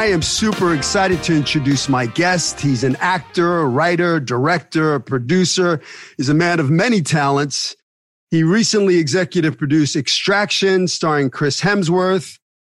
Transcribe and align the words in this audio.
I 0.00 0.06
am 0.06 0.22
super 0.22 0.74
excited 0.74 1.22
to 1.24 1.36
introduce 1.36 1.86
my 1.86 2.06
guest. 2.06 2.58
He's 2.58 2.84
an 2.84 2.96
actor, 3.00 3.68
writer, 3.68 4.18
director, 4.18 4.98
producer. 4.98 5.82
He's 6.16 6.30
a 6.30 6.34
man 6.34 6.58
of 6.58 6.70
many 6.70 7.02
talents. 7.02 7.76
He 8.30 8.42
recently 8.42 8.96
executive 8.96 9.58
produced 9.58 9.96
Extraction, 9.96 10.88
starring 10.88 11.28
Chris 11.28 11.60
Hemsworth, 11.60 12.38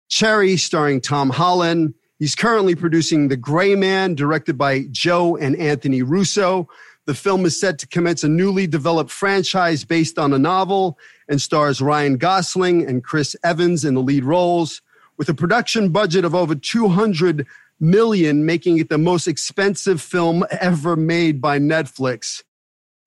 Cherry, 0.10 0.58
starring 0.58 1.00
Tom 1.00 1.30
Holland. 1.30 1.94
He's 2.18 2.34
currently 2.34 2.74
producing 2.74 3.28
The 3.28 3.38
Gray 3.38 3.76
Man, 3.76 4.16
directed 4.16 4.58
by 4.58 4.86
Joe 4.90 5.38
and 5.38 5.56
Anthony 5.58 6.02
Russo. 6.02 6.68
The 7.06 7.14
film 7.14 7.46
is 7.46 7.60
set 7.60 7.78
to 7.78 7.88
commence 7.88 8.24
a 8.24 8.30
newly 8.30 8.66
developed 8.66 9.12
franchise 9.12 9.86
based 9.86 10.18
on 10.18 10.34
a 10.34 10.40
novel 10.40 10.98
and 11.30 11.40
stars 11.40 11.82
Ryan 11.82 12.18
Gosling 12.18 12.84
and 12.84 13.04
Chris 13.04 13.36
Evans 13.44 13.86
in 13.86 13.94
the 13.94 14.02
lead 14.02 14.24
roles 14.24 14.82
with 15.22 15.30
a 15.30 15.36
production 15.36 15.90
budget 15.90 16.26
of 16.26 16.34
over 16.34 16.56
200 16.56 17.46
million, 17.80 18.44
making 18.44 18.80
it 18.80 18.90
the 18.90 18.98
most 18.98 19.28
expensive 19.28 20.02
film 20.02 20.44
ever 20.50 20.96
made 20.96 21.40
by 21.40 21.60
Netflix. 21.60 22.42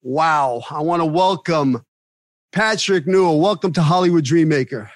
Wow. 0.01 0.63
I 0.71 0.79
want 0.79 1.01
to 1.01 1.05
welcome 1.05 1.83
Patrick 2.53 3.05
Newall. 3.05 3.41
Welcome 3.41 3.73
to 3.73 3.81
Hollywood 3.81 4.23
Dreammaker. 4.23 4.89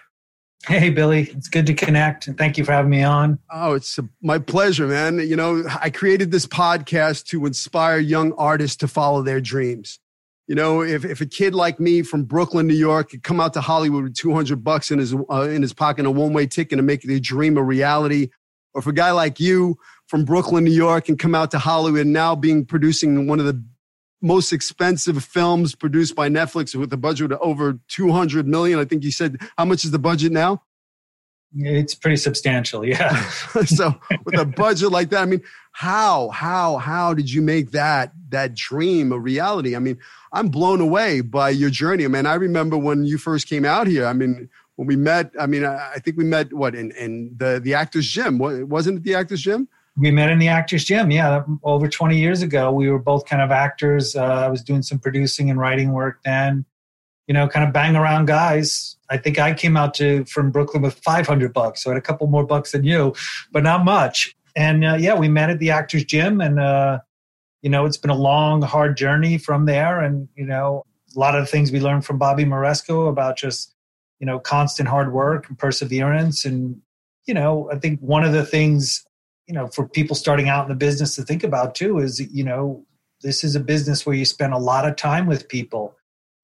Hey, 0.65 0.89
Billy. 0.91 1.23
It's 1.31 1.49
good 1.49 1.65
to 1.65 1.73
connect. 1.73 2.27
And 2.27 2.37
thank 2.37 2.57
you 2.57 2.63
for 2.63 2.71
having 2.71 2.89
me 2.91 3.03
on. 3.03 3.37
Oh, 3.51 3.73
it's 3.73 3.97
a, 3.97 4.07
my 4.21 4.39
pleasure, 4.39 4.87
man. 4.87 5.19
You 5.19 5.35
know, 5.35 5.65
I 5.81 5.89
created 5.89 6.31
this 6.31 6.45
podcast 6.45 7.25
to 7.31 7.45
inspire 7.45 7.99
young 7.99 8.31
artists 8.37 8.77
to 8.77 8.87
follow 8.87 9.23
their 9.23 9.41
dreams. 9.41 9.99
You 10.49 10.55
know, 10.55 10.81
if, 10.81 11.05
if 11.05 11.21
a 11.21 11.27
kid 11.27 11.53
like 11.53 11.79
me 11.79 12.01
from 12.01 12.23
Brooklyn, 12.23 12.65
New 12.65 12.73
York, 12.73 13.11
could 13.11 13.21
come 13.21 13.39
out 13.39 13.53
to 13.53 13.61
Hollywood 13.61 14.03
with 14.05 14.15
200 14.15 14.63
bucks 14.63 14.89
in 14.89 14.97
his, 14.97 15.13
uh, 15.13 15.41
in 15.41 15.61
his 15.61 15.73
pocket 15.73 15.99
and 15.99 16.07
a 16.07 16.11
one 16.11 16.33
way 16.33 16.47
ticket 16.47 16.79
to 16.79 16.81
make 16.81 17.03
their 17.03 17.19
dream 17.19 17.55
a 17.55 17.61
reality, 17.61 18.29
or 18.73 18.79
if 18.79 18.87
a 18.87 18.91
guy 18.91 19.11
like 19.11 19.39
you 19.39 19.77
from 20.07 20.25
Brooklyn, 20.25 20.63
New 20.63 20.71
York, 20.71 21.05
can 21.05 21.17
come 21.17 21.35
out 21.35 21.51
to 21.51 21.59
Hollywood 21.59 22.07
now 22.07 22.35
being 22.35 22.65
producing 22.65 23.27
one 23.27 23.39
of 23.39 23.45
the 23.45 23.63
most 24.23 24.51
expensive 24.51 25.23
films 25.23 25.75
produced 25.75 26.15
by 26.15 26.29
Netflix 26.29 26.73
with 26.73 26.91
a 26.91 26.97
budget 26.97 27.31
of 27.31 27.39
over 27.43 27.77
200 27.87 28.47
million. 28.47 28.79
I 28.79 28.85
think 28.85 29.03
you 29.03 29.11
said, 29.11 29.37
how 29.55 29.65
much 29.65 29.85
is 29.85 29.91
the 29.91 29.99
budget 29.99 30.31
now? 30.31 30.63
It's 31.55 31.93
pretty 31.93 32.17
substantial, 32.17 32.83
yeah. 32.83 33.23
so 33.65 33.93
with 34.25 34.39
a 34.39 34.45
budget 34.45 34.91
like 34.91 35.11
that, 35.11 35.21
I 35.21 35.25
mean, 35.25 35.41
how, 35.79 36.27
how, 36.31 36.75
how 36.75 37.13
did 37.13 37.31
you 37.31 37.41
make 37.41 37.71
that 37.71 38.11
that 38.31 38.53
dream 38.53 39.13
a 39.13 39.17
reality? 39.17 39.77
I 39.77 39.79
mean, 39.79 39.97
I'm 40.33 40.49
blown 40.49 40.81
away 40.81 41.21
by 41.21 41.51
your 41.51 41.69
journey. 41.69 42.03
I 42.03 42.09
mean, 42.09 42.25
I 42.25 42.33
remember 42.33 42.77
when 42.77 43.05
you 43.05 43.17
first 43.17 43.47
came 43.47 43.63
out 43.63 43.87
here. 43.87 44.05
I 44.05 44.11
mean, 44.11 44.49
when 44.75 44.89
we 44.89 44.97
met, 44.97 45.31
I 45.39 45.45
mean, 45.45 45.63
I 45.63 45.95
think 46.03 46.17
we 46.17 46.25
met 46.25 46.51
what 46.51 46.75
in 46.75 46.91
in 46.99 47.33
the 47.37 47.61
the 47.63 47.75
Actors 47.75 48.05
Gym. 48.09 48.39
Wasn't 48.39 48.97
it 48.97 49.03
the 49.03 49.15
Actors 49.15 49.39
Gym? 49.39 49.69
We 49.95 50.11
met 50.11 50.29
in 50.29 50.37
the 50.37 50.49
Actors 50.49 50.83
Gym. 50.83 51.11
Yeah, 51.11 51.45
over 51.63 51.87
20 51.87 52.19
years 52.19 52.41
ago. 52.41 52.73
We 52.73 52.89
were 52.89 52.99
both 52.99 53.25
kind 53.25 53.41
of 53.41 53.49
actors. 53.49 54.17
Uh, 54.17 54.25
I 54.25 54.49
was 54.49 54.61
doing 54.61 54.81
some 54.81 54.99
producing 54.99 55.49
and 55.49 55.57
writing 55.57 55.93
work 55.93 56.19
then 56.25 56.65
you 57.29 57.33
know, 57.33 57.47
kind 57.47 57.63
of 57.63 57.71
bang 57.71 57.95
around 57.95 58.25
guys. 58.25 58.97
I 59.11 59.17
think 59.17 59.37
I 59.37 59.53
came 59.53 59.77
out 59.77 59.93
to 59.93 60.25
from 60.25 60.49
Brooklyn 60.49 60.81
with 60.81 60.95
500 60.95 61.53
bucks, 61.53 61.83
so 61.83 61.91
I 61.91 61.93
had 61.93 61.99
a 61.99 62.01
couple 62.01 62.25
more 62.25 62.43
bucks 62.43 62.71
than 62.71 62.83
you, 62.83 63.13
but 63.51 63.61
not 63.61 63.85
much. 63.85 64.35
And 64.59 64.83
uh, 64.83 64.97
yeah, 64.99 65.17
we 65.17 65.29
met 65.29 65.49
at 65.49 65.59
the 65.59 65.71
Actors 65.71 66.03
Gym, 66.03 66.41
and 66.41 66.59
uh, 66.59 66.99
you 67.61 67.69
know, 67.69 67.85
it's 67.85 67.95
been 67.95 68.11
a 68.11 68.15
long, 68.15 68.61
hard 68.61 68.97
journey 68.97 69.37
from 69.37 69.65
there. 69.65 70.01
And 70.01 70.27
you 70.35 70.45
know, 70.45 70.83
a 71.15 71.17
lot 71.17 71.33
of 71.33 71.45
the 71.45 71.47
things 71.49 71.71
we 71.71 71.79
learned 71.79 72.03
from 72.03 72.17
Bobby 72.17 72.43
Moresco 72.43 73.07
about 73.07 73.37
just 73.37 73.73
you 74.19 74.25
know 74.25 74.37
constant 74.37 74.89
hard 74.89 75.13
work 75.13 75.47
and 75.47 75.57
perseverance. 75.57 76.43
And 76.43 76.81
you 77.25 77.33
know, 77.33 77.71
I 77.71 77.79
think 77.79 78.01
one 78.01 78.25
of 78.25 78.33
the 78.33 78.45
things 78.45 79.05
you 79.47 79.53
know 79.53 79.67
for 79.67 79.87
people 79.87 80.13
starting 80.13 80.49
out 80.49 80.65
in 80.65 80.69
the 80.69 80.75
business 80.75 81.15
to 81.15 81.23
think 81.23 81.45
about 81.45 81.73
too 81.73 81.99
is 81.99 82.19
you 82.19 82.43
know 82.43 82.85
this 83.21 83.45
is 83.45 83.55
a 83.55 83.61
business 83.61 84.05
where 84.05 84.15
you 84.15 84.25
spend 84.25 84.53
a 84.53 84.57
lot 84.57 84.85
of 84.85 84.97
time 84.97 85.25
with 85.25 85.47
people 85.47 85.95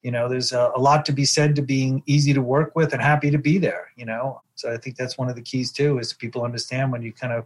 you 0.03 0.11
know 0.11 0.29
there's 0.29 0.51
a, 0.51 0.71
a, 0.75 0.79
lot 0.79 1.05
to 1.05 1.11
be 1.11 1.25
said 1.25 1.55
to 1.55 1.61
being 1.61 2.03
easy 2.05 2.33
to 2.33 2.41
work 2.41 2.75
with 2.75 2.93
and 2.93 3.01
happy 3.01 3.29
to 3.31 3.37
be 3.37 3.57
there 3.57 3.89
you 3.95 4.05
know 4.05 4.41
so 4.55 4.73
i 4.73 4.77
think 4.77 4.95
that's 4.95 5.17
one 5.17 5.29
of 5.29 5.35
the 5.35 5.41
keys 5.41 5.71
too 5.71 5.99
is 5.99 6.13
people 6.13 6.43
understand 6.43 6.91
when 6.91 7.01
you 7.01 7.13
kind 7.13 7.31
of 7.31 7.45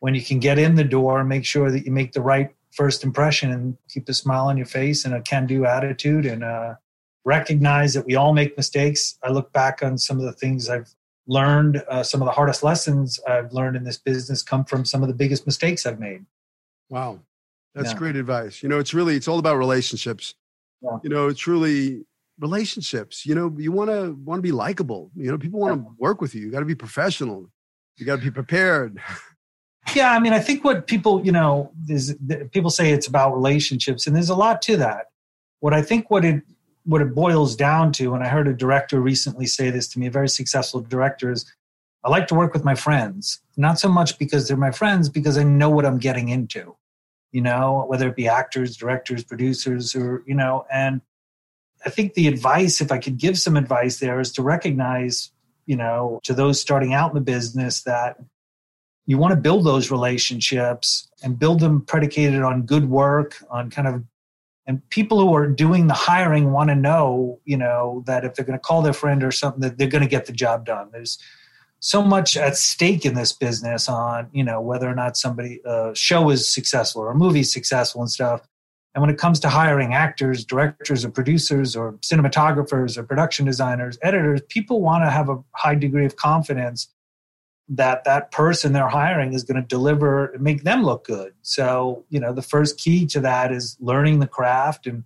when 0.00 0.14
you 0.14 0.22
can 0.22 0.38
get 0.38 0.58
in 0.58 0.74
the 0.74 0.84
door 0.84 1.24
make 1.24 1.44
sure 1.44 1.70
that 1.70 1.84
you 1.84 1.92
make 1.92 2.12
the 2.12 2.20
right 2.20 2.50
first 2.72 3.02
impression 3.02 3.50
and 3.50 3.76
keep 3.88 4.08
a 4.08 4.14
smile 4.14 4.46
on 4.46 4.56
your 4.56 4.66
face 4.66 5.04
and 5.04 5.14
a 5.14 5.20
can 5.20 5.46
do 5.46 5.64
attitude 5.64 6.26
and 6.26 6.44
uh, 6.44 6.74
recognize 7.24 7.94
that 7.94 8.06
we 8.06 8.14
all 8.14 8.32
make 8.32 8.56
mistakes. 8.56 9.18
I 9.22 9.30
look 9.30 9.52
back 9.52 9.82
on 9.82 9.98
some 9.98 10.18
of 10.18 10.24
the 10.24 10.32
things 10.32 10.68
i've 10.68 10.94
learned 11.26 11.82
uh, 11.90 12.02
some 12.02 12.22
of 12.22 12.26
the 12.26 12.32
hardest 12.32 12.62
lessons 12.62 13.20
i've 13.28 13.52
learned 13.52 13.76
in 13.76 13.84
this 13.84 13.98
business 13.98 14.42
come 14.42 14.64
from 14.64 14.82
some 14.86 15.02
of 15.02 15.08
the 15.08 15.14
biggest 15.14 15.44
mistakes 15.44 15.84
i've 15.84 16.00
made. 16.00 16.24
Wow. 16.88 17.20
That's 17.74 17.92
yeah. 17.92 17.98
great 17.98 18.16
advice. 18.16 18.62
You 18.62 18.68
know 18.68 18.78
it's 18.78 18.94
really 18.94 19.14
it's 19.14 19.28
all 19.28 19.38
about 19.38 19.56
relationships. 19.56 20.34
Yeah. 20.82 20.98
you 21.02 21.10
know 21.10 21.28
it's 21.28 21.40
truly 21.40 22.04
relationships. 22.38 23.26
You 23.26 23.34
know 23.34 23.54
you 23.56 23.72
want 23.72 23.90
to 23.90 24.12
want 24.24 24.38
to 24.38 24.42
be 24.42 24.52
likable. 24.52 25.10
You 25.16 25.30
know 25.30 25.38
people 25.38 25.60
want 25.60 25.82
to 25.82 25.90
work 25.98 26.20
with 26.20 26.34
you. 26.34 26.42
You 26.42 26.50
got 26.50 26.60
to 26.60 26.66
be 26.66 26.74
professional. 26.74 27.50
You 27.96 28.06
got 28.06 28.16
to 28.16 28.22
be 28.22 28.30
prepared 28.30 29.00
yeah 29.94 30.12
i 30.12 30.18
mean 30.18 30.32
i 30.32 30.38
think 30.38 30.64
what 30.64 30.86
people 30.86 31.24
you 31.24 31.32
know 31.32 31.70
is 31.88 32.16
people 32.52 32.70
say 32.70 32.92
it's 32.92 33.06
about 33.06 33.34
relationships 33.34 34.06
and 34.06 34.14
there's 34.14 34.30
a 34.30 34.34
lot 34.34 34.62
to 34.62 34.76
that. 34.76 35.06
What 35.60 35.74
i 35.74 35.82
think 35.82 36.10
what 36.10 36.24
it 36.24 36.42
what 36.84 37.00
it 37.00 37.14
boils 37.14 37.56
down 37.56 37.92
to 37.92 38.14
and 38.14 38.22
i 38.22 38.28
heard 38.28 38.48
a 38.48 38.54
director 38.54 39.00
recently 39.00 39.46
say 39.46 39.70
this 39.70 39.88
to 39.88 39.98
me 39.98 40.06
a 40.06 40.10
very 40.10 40.28
successful 40.28 40.80
director 40.80 41.30
is 41.30 41.52
i 42.04 42.10
like 42.10 42.28
to 42.28 42.34
work 42.34 42.52
with 42.52 42.64
my 42.64 42.74
friends 42.74 43.40
not 43.56 43.78
so 43.78 43.88
much 43.88 44.18
because 44.18 44.46
they're 44.46 44.56
my 44.56 44.70
friends 44.70 45.08
because 45.08 45.36
i 45.36 45.42
know 45.42 45.68
what 45.68 45.84
i'm 45.84 45.98
getting 45.98 46.28
into 46.28 46.76
you 47.32 47.42
know, 47.42 47.84
whether 47.86 48.08
it 48.08 48.16
be 48.16 48.28
actors, 48.28 48.76
directors, 48.76 49.22
producers, 49.22 49.94
or, 49.94 50.22
you 50.26 50.34
know, 50.34 50.64
and 50.72 51.00
I 51.84 51.90
think 51.90 52.14
the 52.14 52.26
advice, 52.26 52.80
if 52.80 52.90
I 52.90 52.98
could 52.98 53.18
give 53.18 53.38
some 53.38 53.56
advice 53.56 53.98
there, 53.98 54.18
is 54.20 54.32
to 54.32 54.42
recognize, 54.42 55.30
you 55.66 55.76
know, 55.76 56.20
to 56.24 56.34
those 56.34 56.60
starting 56.60 56.94
out 56.94 57.10
in 57.10 57.14
the 57.14 57.20
business 57.20 57.82
that 57.82 58.16
you 59.08 59.16
want 59.16 59.32
to 59.32 59.40
build 59.40 59.64
those 59.64 59.90
relationships 59.90 61.08
and 61.22 61.38
build 61.38 61.60
them 61.60 61.80
predicated 61.80 62.42
on 62.42 62.62
good 62.62 62.90
work, 62.90 63.42
on 63.50 63.70
kind 63.70 63.88
of, 63.88 64.04
and 64.66 64.86
people 64.90 65.18
who 65.18 65.34
are 65.34 65.46
doing 65.46 65.86
the 65.86 65.94
hiring 65.94 66.52
want 66.52 66.68
to 66.68 66.76
know, 66.76 67.40
you 67.46 67.56
know, 67.56 68.04
that 68.06 68.26
if 68.26 68.34
they're 68.34 68.44
going 68.44 68.58
to 68.58 68.62
call 68.62 68.82
their 68.82 68.92
friend 68.92 69.24
or 69.24 69.32
something, 69.32 69.62
that 69.62 69.78
they're 69.78 69.88
going 69.88 70.04
to 70.04 70.08
get 70.08 70.26
the 70.26 70.32
job 70.32 70.66
done. 70.66 70.90
There's, 70.92 71.18
so 71.80 72.02
much 72.02 72.36
at 72.36 72.56
stake 72.56 73.06
in 73.06 73.14
this 73.14 73.32
business 73.32 73.88
on 73.88 74.28
you 74.32 74.42
know 74.42 74.60
whether 74.60 74.88
or 74.88 74.94
not 74.94 75.16
somebody 75.16 75.60
a 75.64 75.92
show 75.94 76.28
is 76.30 76.52
successful 76.52 77.02
or 77.02 77.10
a 77.10 77.14
movie 77.14 77.40
is 77.40 77.52
successful 77.52 78.00
and 78.00 78.10
stuff 78.10 78.42
and 78.94 79.00
when 79.00 79.10
it 79.10 79.16
comes 79.16 79.38
to 79.38 79.48
hiring 79.48 79.94
actors 79.94 80.44
directors 80.44 81.04
or 81.04 81.10
producers 81.10 81.76
or 81.76 81.92
cinematographers 81.98 82.98
or 82.98 83.04
production 83.04 83.46
designers 83.46 83.96
editors 84.02 84.40
people 84.48 84.80
want 84.80 85.04
to 85.04 85.10
have 85.10 85.28
a 85.28 85.38
high 85.54 85.76
degree 85.76 86.04
of 86.04 86.16
confidence 86.16 86.88
that 87.68 88.04
that 88.04 88.30
person 88.30 88.72
they're 88.72 88.88
hiring 88.88 89.34
is 89.34 89.44
going 89.44 89.60
to 89.60 89.66
deliver 89.66 90.26
and 90.26 90.42
make 90.42 90.64
them 90.64 90.82
look 90.82 91.04
good 91.04 91.34
so 91.42 92.04
you 92.08 92.18
know 92.18 92.32
the 92.32 92.42
first 92.42 92.78
key 92.78 93.06
to 93.06 93.20
that 93.20 93.52
is 93.52 93.76
learning 93.80 94.20
the 94.20 94.26
craft 94.26 94.86
and 94.86 95.04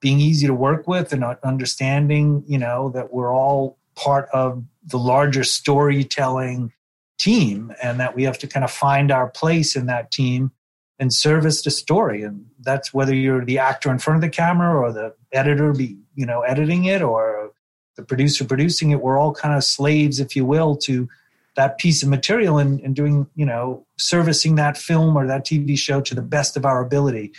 being 0.00 0.20
easy 0.20 0.46
to 0.46 0.54
work 0.54 0.86
with 0.86 1.12
and 1.12 1.24
understanding 1.42 2.42
you 2.46 2.58
know 2.58 2.90
that 2.90 3.12
we're 3.12 3.32
all 3.32 3.78
part 3.94 4.28
of 4.32 4.62
the 4.84 4.98
larger 4.98 5.44
storytelling 5.44 6.72
team 7.18 7.72
and 7.82 8.00
that 8.00 8.16
we 8.16 8.24
have 8.24 8.38
to 8.38 8.46
kind 8.46 8.64
of 8.64 8.70
find 8.70 9.10
our 9.10 9.28
place 9.28 9.76
in 9.76 9.86
that 9.86 10.10
team 10.10 10.50
and 10.98 11.12
service 11.12 11.62
the 11.62 11.70
story. 11.70 12.22
And 12.22 12.46
that's 12.60 12.92
whether 12.92 13.14
you're 13.14 13.44
the 13.44 13.58
actor 13.58 13.90
in 13.90 13.98
front 13.98 14.16
of 14.16 14.22
the 14.22 14.28
camera 14.28 14.78
or 14.78 14.92
the 14.92 15.14
editor 15.32 15.72
be, 15.72 15.98
you 16.14 16.26
know, 16.26 16.42
editing 16.42 16.84
it 16.84 17.02
or 17.02 17.52
the 17.96 18.02
producer 18.02 18.44
producing 18.44 18.90
it. 18.90 19.00
We're 19.00 19.18
all 19.18 19.34
kind 19.34 19.54
of 19.54 19.64
slaves, 19.64 20.20
if 20.20 20.34
you 20.34 20.44
will, 20.44 20.76
to 20.78 21.08
that 21.54 21.78
piece 21.78 22.02
of 22.02 22.08
material 22.08 22.58
and, 22.58 22.80
and 22.80 22.96
doing, 22.96 23.26
you 23.34 23.44
know, 23.44 23.86
servicing 23.98 24.54
that 24.54 24.76
film 24.76 25.16
or 25.16 25.26
that 25.26 25.44
TV 25.44 25.76
show 25.76 26.00
to 26.00 26.14
the 26.14 26.22
best 26.22 26.56
of 26.56 26.64
our 26.64 26.80
ability. 26.80 27.32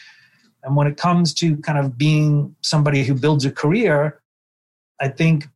And 0.64 0.76
when 0.76 0.88
it 0.88 0.98
comes 0.98 1.34
to 1.36 1.58
kind 1.58 1.78
of 1.78 1.98
being 1.98 2.56
somebody 2.62 3.04
who 3.04 3.16
builds 3.16 3.44
a 3.46 3.52
career, 3.52 4.22
I 5.00 5.10
think 5.10 5.48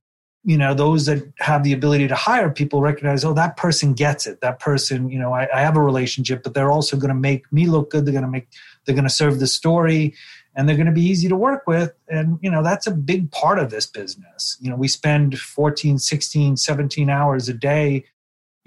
you 0.44 0.57
know 0.57 0.74
those 0.74 1.06
that 1.07 1.31
have 1.39 1.63
the 1.63 1.74
ability 1.74 2.07
to 2.07 2.15
hire 2.15 2.50
people 2.50 2.81
recognize 2.81 3.25
oh 3.25 3.33
that 3.33 3.57
person 3.57 3.94
gets 3.94 4.25
it. 4.25 4.39
That 4.42 4.60
person 4.60 5.10
you 5.10 5.19
know 5.19 5.33
i, 5.33 5.48
I 5.53 5.62
have 5.62 5.75
a 5.75 5.81
relationship 5.81 6.42
but 6.42 6.53
they're 6.53 6.71
also 6.71 6.95
going 6.98 7.10
to 7.10 7.15
make 7.15 7.51
me 7.51 7.68
look 7.68 7.92
good. 7.92 8.06
They're 8.06 8.13
going 8.13 8.24
to 8.24 8.31
make 8.31 8.48
they're 8.86 8.95
going 8.95 9.03
to 9.03 9.10
serve 9.10 9.39
the 9.39 9.48
story 9.48 10.15
and 10.56 10.68
they're 10.68 10.77
going 10.77 10.88
to 10.88 10.94
be 10.94 11.06
easy 11.06 11.27
to 11.27 11.36
work 11.36 11.68
with. 11.68 11.94
And 12.07 12.39
you 12.42 12.50
know 12.50 12.63
that's 12.63 12.88
a 12.88 12.92
big 12.92 13.30
part 13.31 13.60
of 13.60 13.69
this 13.69 13.86
business. 13.86 14.57
You 14.60 14.69
know 14.69 14.77
we 14.77 14.88
spend 14.88 15.38
14 15.38 16.00
16 16.00 16.57
17 16.57 17.10
hours 17.10 17.50
a 17.50 17.53
day 17.53 18.06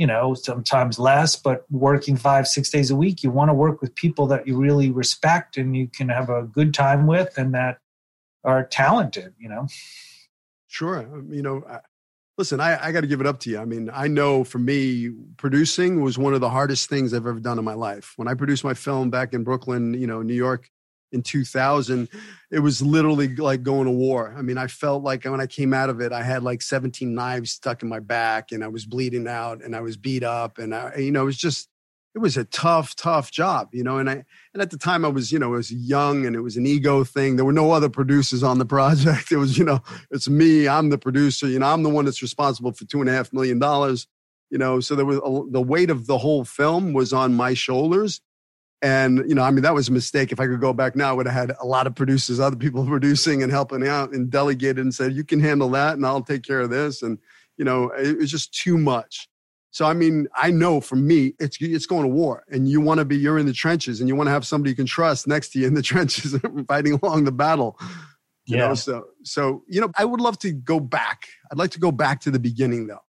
you 0.01 0.07
know 0.07 0.35
sometimes 0.35 0.99
less 0.99 1.37
but 1.37 1.65
working 1.71 2.17
five 2.17 2.49
six 2.49 2.71
days 2.71 2.91
a 2.91 2.97
week 2.97 3.23
you 3.23 3.31
want 3.31 3.49
to 3.49 3.55
work 3.55 3.81
with 3.81 3.95
people 3.95 4.27
that 4.27 4.47
you 4.47 4.57
really 4.57 4.91
respect 4.91 5.57
and 5.57 5.77
you 5.77 5.87
can 5.87 6.09
have 6.09 6.31
a 6.31 6.43
good 6.45 6.73
time 6.73 7.07
with 7.07 7.37
and 7.37 7.55
that 7.55 7.79
are 8.45 8.65
talented 8.65 9.35
you 9.39 9.49
know 9.49 9.67
Sure. 10.71 11.05
You 11.29 11.43
know, 11.43 11.65
I, 11.69 11.81
listen, 12.39 12.61
I, 12.61 12.87
I 12.87 12.93
got 12.93 13.01
to 13.01 13.09
give 13.09 13.21
it 13.21 13.27
up 13.27 13.41
to 13.41 13.51
you. 13.51 13.59
I 13.59 13.65
mean, 13.65 13.91
I 13.93 14.07
know 14.07 14.45
for 14.45 14.61
me, 14.61 15.11
producing 15.37 16.01
was 16.01 16.17
one 16.17 16.33
of 16.33 16.41
the 16.41 16.49
hardest 16.49 16.89
things 16.89 17.13
I've 17.13 17.27
ever 17.27 17.41
done 17.41 17.59
in 17.59 17.65
my 17.65 17.75
life. 17.75 18.13
When 18.15 18.29
I 18.29 18.35
produced 18.35 18.63
my 18.63 18.75
film 18.75 19.11
back 19.11 19.35
in 19.35 19.43
Brooklyn, 19.43 19.95
you 19.95 20.07
know, 20.07 20.23
New 20.23 20.35
York 20.35 20.71
in 21.13 21.23
2000, 21.23 22.09
it 22.51 22.61
was 22.61 22.83
literally 22.83 23.35
like 23.37 23.63
going 23.63 23.87
to 23.87 23.91
war. 23.91 24.35
I 24.37 24.43
mean, 24.43 24.59
I 24.59 24.67
felt 24.67 25.03
like 25.03 25.25
when 25.25 25.41
I 25.41 25.47
came 25.47 25.73
out 25.75 25.91
of 25.91 26.01
it, 26.01 26.13
I 26.13 26.23
had 26.23 26.43
like 26.43 26.63
17 26.63 27.15
knives 27.15 27.51
stuck 27.51 27.83
in 27.83 27.89
my 27.89 28.01
back 28.01 28.53
and 28.53 28.63
I 28.63 28.69
was 28.69 28.87
bleeding 28.87 29.27
out 29.29 29.63
and 29.63 29.75
I 29.75 29.81
was 29.81 29.97
beat 29.97 30.23
up. 30.23 30.59
And, 30.59 30.75
I, 30.75 30.97
you 30.97 31.11
know, 31.11 31.23
it 31.23 31.27
was 31.27 31.39
just, 31.39 31.69
it 32.15 32.19
was 32.19 32.37
a 32.37 32.45
tough, 32.45 32.97
tough 32.97 33.31
job, 33.31 33.69
you 33.73 33.85
know. 33.85 33.99
And 33.99 34.11
I 34.11 34.25
and 34.53 34.61
at 34.61 34.71
the 34.71 34.77
time 34.77 35.05
I 35.05 35.09
was, 35.09 35.31
you 35.31 35.39
know, 35.39 35.55
I 35.55 35.57
was 35.57 35.73
young 35.73 36.27
and 36.27 36.35
it 36.35 36.41
was 36.41 36.57
an 36.57 36.67
ego 36.67 37.05
thing. 37.05 37.37
There 37.37 37.45
were 37.45 37.53
no 37.53 37.71
other 37.71 37.89
producers 37.89 38.43
on 38.43 38.59
the 38.59 38.67
project. 38.67 39.31
It 39.33 39.37
was, 39.37 39.57
you 39.57 39.65
know, 39.65 39.81
it's 40.11 40.29
me. 40.29 40.67
I'm 40.67 40.91
the 40.91 40.99
producer. 40.99 41.47
You 41.47 41.61
know, 41.61 41.67
I'm 41.67 41.83
the 41.83 41.89
one 41.89 42.05
that's 42.05 42.23
responsible 42.23 42.73
for 42.73 42.85
two 42.85 43.01
and 43.01 43.09
a 43.09 43.13
half 43.13 43.33
million 43.33 43.59
dollars. 43.59 44.09
You 44.51 44.59
know, 44.59 44.81
so 44.81 44.97
there 44.97 45.07
was 45.07 45.19
a, 45.19 45.53
the 45.53 45.63
weight 45.63 45.91
of 45.91 46.07
the 46.07 46.19
whole 46.19 46.45
film 46.45 46.93
was 46.93 47.13
on 47.13 47.35
my 47.35 47.55
shoulders. 47.55 48.21
And 48.83 49.19
you 49.29 49.35
know, 49.35 49.43
I 49.43 49.51
mean, 49.51 49.63
that 49.63 49.75
was 49.75 49.89
a 49.89 49.93
mistake. 49.93 50.33
If 50.33 50.41
I 50.41 50.47
could 50.47 50.61
go 50.61 50.73
back 50.73 50.97
now, 50.97 51.11
I 51.11 51.13
would 51.13 51.27
have 51.27 51.35
had 51.35 51.57
a 51.61 51.67
lot 51.67 51.87
of 51.87 51.95
producers, 51.95 52.41
other 52.41 52.57
people 52.57 52.87
producing 52.87 53.43
and 53.43 53.53
helping 53.53 53.87
out, 53.87 54.13
and 54.13 54.31
delegated 54.31 54.79
and 54.79 54.95
said, 54.95 55.13
"You 55.13 55.25
can 55.25 55.41
handle 55.41 55.69
that, 55.71 55.95
and 55.95 56.07
I'll 56.07 56.23
take 56.23 56.43
care 56.43 56.61
of 56.61 56.71
this." 56.71 57.03
And 57.03 57.19
you 57.59 57.65
know, 57.65 57.91
it 57.91 58.19
was 58.19 58.31
just 58.31 58.55
too 58.55 58.79
much. 58.79 59.29
So 59.71 59.85
I 59.85 59.93
mean, 59.93 60.27
I 60.35 60.51
know 60.51 60.81
for 60.81 60.97
me, 60.97 61.35
it's 61.39 61.59
it's 61.61 61.87
going 61.87 62.03
to 62.03 62.09
war, 62.09 62.45
and 62.51 62.69
you 62.69 62.81
want 62.81 62.99
to 62.99 63.05
be 63.05 63.17
you're 63.17 63.39
in 63.39 63.47
the 63.47 63.53
trenches, 63.53 64.01
and 64.01 64.09
you 64.09 64.17
want 64.17 64.27
to 64.29 64.33
have 64.33 64.47
somebody 64.47 64.71
you 64.71 64.77
can 64.77 64.87
trust 64.87 65.29
next 65.29 65.51
to 65.51 65.61
you 65.61 65.67
in 65.67 65.75
the 65.75 65.83
trenches, 65.91 66.35
fighting 66.69 66.99
along 67.03 67.25
the 67.25 67.33
battle. 67.33 67.79
You 68.47 68.57
yeah. 68.57 68.69
Know? 68.69 68.75
So 68.75 69.05
so 69.23 69.63
you 69.69 69.81
know, 69.81 69.91
I 69.97 70.05
would 70.05 70.21
love 70.21 70.39
to 70.41 70.53
go 70.53 70.81
back. 70.81 71.29
I'd 71.53 71.59
like 71.59 71.71
to 71.73 71.81
go 71.81 71.93
back 71.93 72.21
to 72.23 72.31
the 72.31 72.41
beginning, 72.41 72.87
though. 72.87 73.05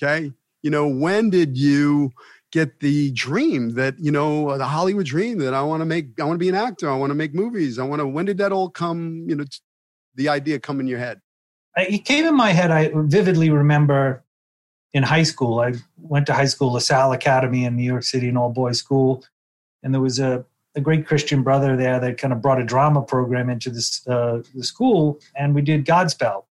Okay, 0.00 0.32
you 0.62 0.70
know, 0.70 0.86
when 0.86 1.28
did 1.30 1.58
you 1.58 2.12
get 2.52 2.80
the 2.80 3.10
dream 3.12 3.74
that 3.74 3.98
you 3.98 4.10
know 4.10 4.56
the 4.56 4.66
Hollywood 4.66 5.06
dream 5.06 5.38
that 5.38 5.54
I 5.54 5.62
want 5.62 5.80
to 5.80 5.86
make? 5.86 6.20
I 6.20 6.24
want 6.24 6.34
to 6.34 6.38
be 6.38 6.48
an 6.48 6.54
actor. 6.54 6.90
I 6.90 6.96
want 6.96 7.10
to 7.10 7.14
make 7.14 7.34
movies. 7.34 7.78
I 7.78 7.84
want 7.84 8.00
to. 8.00 8.06
When 8.06 8.24
did 8.24 8.38
that 8.38 8.52
all 8.52 8.70
come? 8.70 9.24
You 9.28 9.36
know, 9.36 9.44
the 10.14 10.28
idea 10.28 10.58
come 10.58 10.80
in 10.80 10.86
your 10.86 10.98
head? 10.98 11.20
It 11.76 12.04
came 12.04 12.26
in 12.26 12.36
my 12.36 12.50
head. 12.50 12.70
I 12.70 12.90
vividly 12.94 13.50
remember 13.50 14.24
in 14.92 15.02
high 15.02 15.22
school. 15.22 15.60
I 15.60 15.74
went 15.96 16.26
to 16.26 16.34
high 16.34 16.46
school, 16.46 16.72
LaSalle 16.72 17.12
Academy 17.12 17.64
in 17.64 17.76
New 17.76 17.84
York 17.84 18.02
City, 18.02 18.28
an 18.28 18.36
all 18.36 18.50
boys 18.50 18.78
school, 18.78 19.24
and 19.82 19.94
there 19.94 20.00
was 20.00 20.18
a, 20.18 20.44
a 20.74 20.80
great 20.80 21.06
Christian 21.06 21.42
brother 21.42 21.76
there 21.76 22.00
that 22.00 22.18
kind 22.18 22.32
of 22.32 22.42
brought 22.42 22.60
a 22.60 22.64
drama 22.64 23.02
program 23.02 23.48
into 23.48 23.70
this 23.70 24.06
uh, 24.08 24.42
the 24.54 24.64
school, 24.64 25.20
and 25.36 25.54
we 25.54 25.62
did 25.62 25.84
Godspell. 25.84 26.44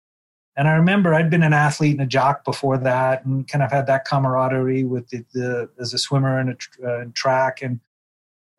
And 0.58 0.68
I 0.70 0.74
remember 0.74 1.14
I'd 1.14 1.30
been 1.30 1.44
an 1.44 1.54
athlete 1.54 1.94
and 1.94 2.02
a 2.02 2.06
jock 2.06 2.46
before 2.46 2.78
that, 2.78 3.26
and 3.26 3.48
kind 3.48 3.64
of 3.64 3.72
had 3.72 3.88
that 3.88 4.06
camaraderie 4.06 4.86
with 4.86 5.10
the, 5.10 5.26
the 5.34 5.70
as 5.80 5.94
a 5.94 5.98
swimmer 5.98 6.40
and 6.40 6.58
a 6.82 6.88
uh, 6.88 7.06
track, 7.14 7.62
and 7.62 7.80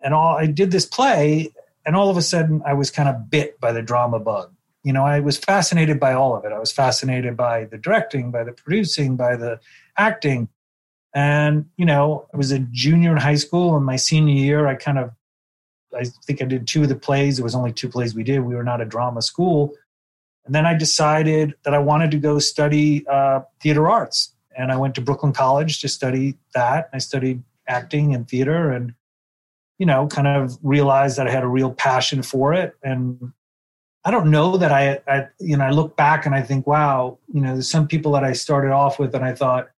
and 0.01 0.13
all. 0.13 0.37
I 0.37 0.47
did 0.47 0.71
this 0.71 0.85
play, 0.85 1.53
and 1.87 1.97
all 1.97 2.11
of 2.11 2.17
a 2.17 2.23
sudden 2.23 2.63
I 2.67 2.75
was 2.75 2.91
kind 2.91 3.09
of 3.09 3.31
bit 3.31 3.59
by 3.61 3.73
the 3.73 3.83
drama 3.83 4.21
bug. 4.21 4.53
You 4.83 4.93
know 4.93 5.05
i 5.05 5.19
was 5.21 5.37
fascinated 5.37 5.99
by 5.99 6.13
all 6.13 6.37
of 6.37 6.45
it. 6.45 6.53
I 6.53 6.59
was 6.59 6.71
fascinated 6.71 7.37
by 7.37 7.65
the 7.65 7.79
directing 7.79 8.31
by 8.31 8.45
the 8.45 8.53
producing 8.53 9.17
by 9.17 9.37
the 9.37 9.59
acting. 9.97 10.49
And 11.15 11.67
you 11.77 11.87
know 11.87 12.29
i 12.33 12.37
was 12.37 12.53
a 12.53 12.59
junior 12.59 13.11
in 13.11 13.17
high 13.17 13.37
school 13.37 13.77
and 13.77 13.85
my 13.85 13.97
senior 13.97 14.35
year 14.35 14.67
i 14.69 14.75
kind 14.75 14.99
of 14.99 15.11
i 15.99 16.05
think 16.27 16.41
i 16.41 16.45
did 16.45 16.69
two 16.69 16.83
of 16.83 16.89
the 16.89 16.95
plays. 16.95 17.37
There 17.37 17.45
was 17.45 17.55
only 17.55 17.73
two 17.73 17.89
plays 17.89 18.15
we 18.15 18.23
did. 18.23 18.41
We 18.41 18.55
were 18.55 18.63
not 18.63 18.81
a 18.81 18.85
drama 18.85 19.23
school 19.23 19.73
and 20.47 20.55
then 20.55 20.65
i 20.65 20.75
decided 20.75 21.55
that 21.65 21.75
i 21.75 21.79
wanted 21.79 22.11
to 22.11 22.19
go 22.19 22.39
study 22.39 23.07
uh, 23.09 23.41
theater 23.61 23.89
arts 23.89 24.35
and 24.57 24.73
i 24.73 24.77
went 24.77 24.95
to 24.95 25.01
brooklyn 25.01 25.33
college 25.33 25.81
to 25.81 25.89
study 25.89 26.37
that 26.55 26.89
i 26.93 26.99
studied 26.99 27.43
acting 27.69 28.15
and 28.15 28.29
theater 28.29 28.71
and 28.71 28.95
you 29.79 29.87
know 29.87 30.07
kind 30.07 30.29
of 30.29 30.59
realized 30.63 31.19
that 31.19 31.27
i 31.27 31.31
had 31.31 31.43
a 31.43 31.49
real 31.49 31.73
passion 31.73 32.23
for 32.23 32.55
it 32.55 32.75
and 32.83 33.33
I 34.07 34.13
don't 34.13 34.31
know 34.31 34.57
that 34.57 34.71
I, 34.71 35.01
I, 35.09 35.27
you 35.41 35.57
know, 35.57 35.65
I 35.65 35.71
look 35.71 35.97
back 35.97 36.27
and 36.27 36.35
I 36.35 36.41
think, 36.41 36.65
wow, 36.65 37.19
you 37.35 37.41
know, 37.41 37.55
there's 37.55 37.69
some 37.69 37.89
people 37.89 38.13
that 38.13 38.23
I 38.23 38.35
started 38.35 38.71
off 38.71 39.01
with 39.01 39.17
and 39.17 39.25
I 39.25 39.35
thought, 39.35 39.69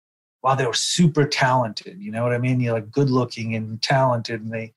wow, 0.42 0.54
they 0.54 0.66
were 0.66 0.74
super 0.74 1.24
talented. 1.24 1.98
You 1.98 2.10
know 2.10 2.24
what 2.24 2.34
I 2.34 2.38
mean? 2.38 2.60
You're 2.60 2.74
like 2.74 2.90
good 2.90 3.08
looking 3.08 3.54
and 3.54 3.80
talented 3.80 4.42
and 4.42 4.52
they, 4.52 4.74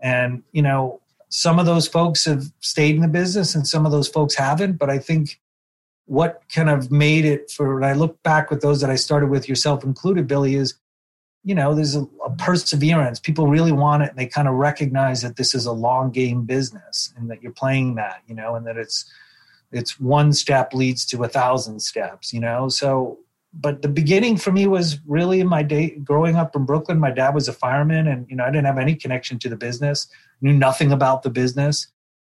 and, 0.00 0.42
you 0.52 0.60
know, 0.60 1.00
some 1.32 1.58
of 1.58 1.64
those 1.64 1.88
folks 1.88 2.26
have 2.26 2.52
stayed 2.60 2.94
in 2.94 3.00
the 3.00 3.08
business 3.08 3.54
and 3.54 3.66
some 3.66 3.86
of 3.86 3.90
those 3.90 4.06
folks 4.06 4.34
haven't. 4.34 4.74
But 4.74 4.90
I 4.90 4.98
think 4.98 5.40
what 6.04 6.42
kind 6.54 6.68
of 6.68 6.92
made 6.92 7.24
it 7.24 7.50
for, 7.50 7.74
when 7.74 7.84
I 7.84 7.94
look 7.94 8.22
back 8.22 8.50
with 8.50 8.60
those 8.60 8.82
that 8.82 8.90
I 8.90 8.96
started 8.96 9.30
with, 9.30 9.48
yourself 9.48 9.82
included, 9.82 10.28
Billy, 10.28 10.56
is 10.56 10.74
you 11.42 11.54
know 11.54 11.74
there's 11.74 11.96
a, 11.96 12.06
a, 12.24 12.30
perseverance 12.38 13.18
people 13.18 13.48
really 13.48 13.72
want 13.72 14.04
it 14.04 14.10
and 14.10 14.18
they 14.18 14.26
kind 14.26 14.46
of 14.46 14.54
recognize 14.54 15.22
that 15.22 15.34
this 15.34 15.56
is 15.56 15.66
a 15.66 15.72
long 15.72 16.12
game 16.12 16.44
business 16.44 17.12
and 17.16 17.28
that 17.28 17.42
you're 17.42 17.50
playing 17.50 17.96
that 17.96 18.22
you 18.28 18.34
know 18.34 18.54
and 18.54 18.64
that 18.64 18.76
it's 18.76 19.10
it's 19.72 19.98
one 19.98 20.32
step 20.32 20.72
leads 20.72 21.04
to 21.04 21.24
a 21.24 21.28
thousand 21.28 21.80
steps 21.80 22.32
you 22.32 22.38
know 22.38 22.68
so 22.68 23.18
but 23.54 23.82
the 23.82 23.88
beginning 23.88 24.36
for 24.36 24.50
me 24.50 24.66
was 24.66 24.98
really 25.06 25.40
in 25.40 25.46
my 25.46 25.62
day 25.62 25.90
growing 26.04 26.36
up 26.36 26.56
in 26.56 26.64
brooklyn 26.64 26.98
my 26.98 27.10
dad 27.10 27.34
was 27.34 27.48
a 27.48 27.52
fireman 27.52 28.06
and 28.06 28.26
you 28.28 28.36
know 28.36 28.44
i 28.44 28.50
didn't 28.50 28.66
have 28.66 28.78
any 28.78 28.94
connection 28.94 29.38
to 29.38 29.48
the 29.48 29.56
business 29.56 30.08
knew 30.42 30.52
nothing 30.52 30.92
about 30.92 31.22
the 31.22 31.30
business. 31.30 31.86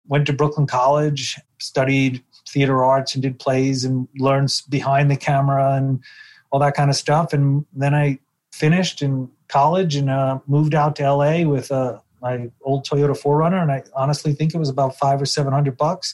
Went 0.07 0.27
to 0.27 0.33
brooklyn 0.33 0.67
college 0.67 1.39
studied 1.59 2.23
theater 2.49 2.83
arts 2.83 3.13
and 3.13 3.21
did 3.21 3.39
plays 3.39 3.85
and 3.85 4.07
learned 4.17 4.61
behind 4.69 5.09
the 5.09 5.15
camera 5.15 5.75
and 5.75 6.03
all 6.51 6.59
that 6.59 6.73
kind 6.75 6.89
of 6.89 6.95
stuff. 6.95 7.33
And 7.33 7.65
then 7.73 7.95
i 7.95 8.19
finished 8.51 9.01
in 9.01 9.29
college 9.47 9.95
and 9.95 10.09
uh, 10.09 10.39
moved 10.45 10.75
out 10.75 10.95
to 10.97 11.09
LA 11.09 11.43
with 11.43 11.71
uh, 11.71 11.99
my 12.21 12.49
old 12.63 12.85
Toyota 12.85 13.17
4Runner, 13.17 13.61
and 13.61 13.71
I 13.71 13.81
honestly 13.95 14.33
think 14.33 14.53
it 14.53 14.57
was 14.57 14.69
about 14.69 14.97
five 14.97 15.21
or 15.21 15.25
seven 15.25 15.53
hundred 15.53 15.77
bucks, 15.77 16.13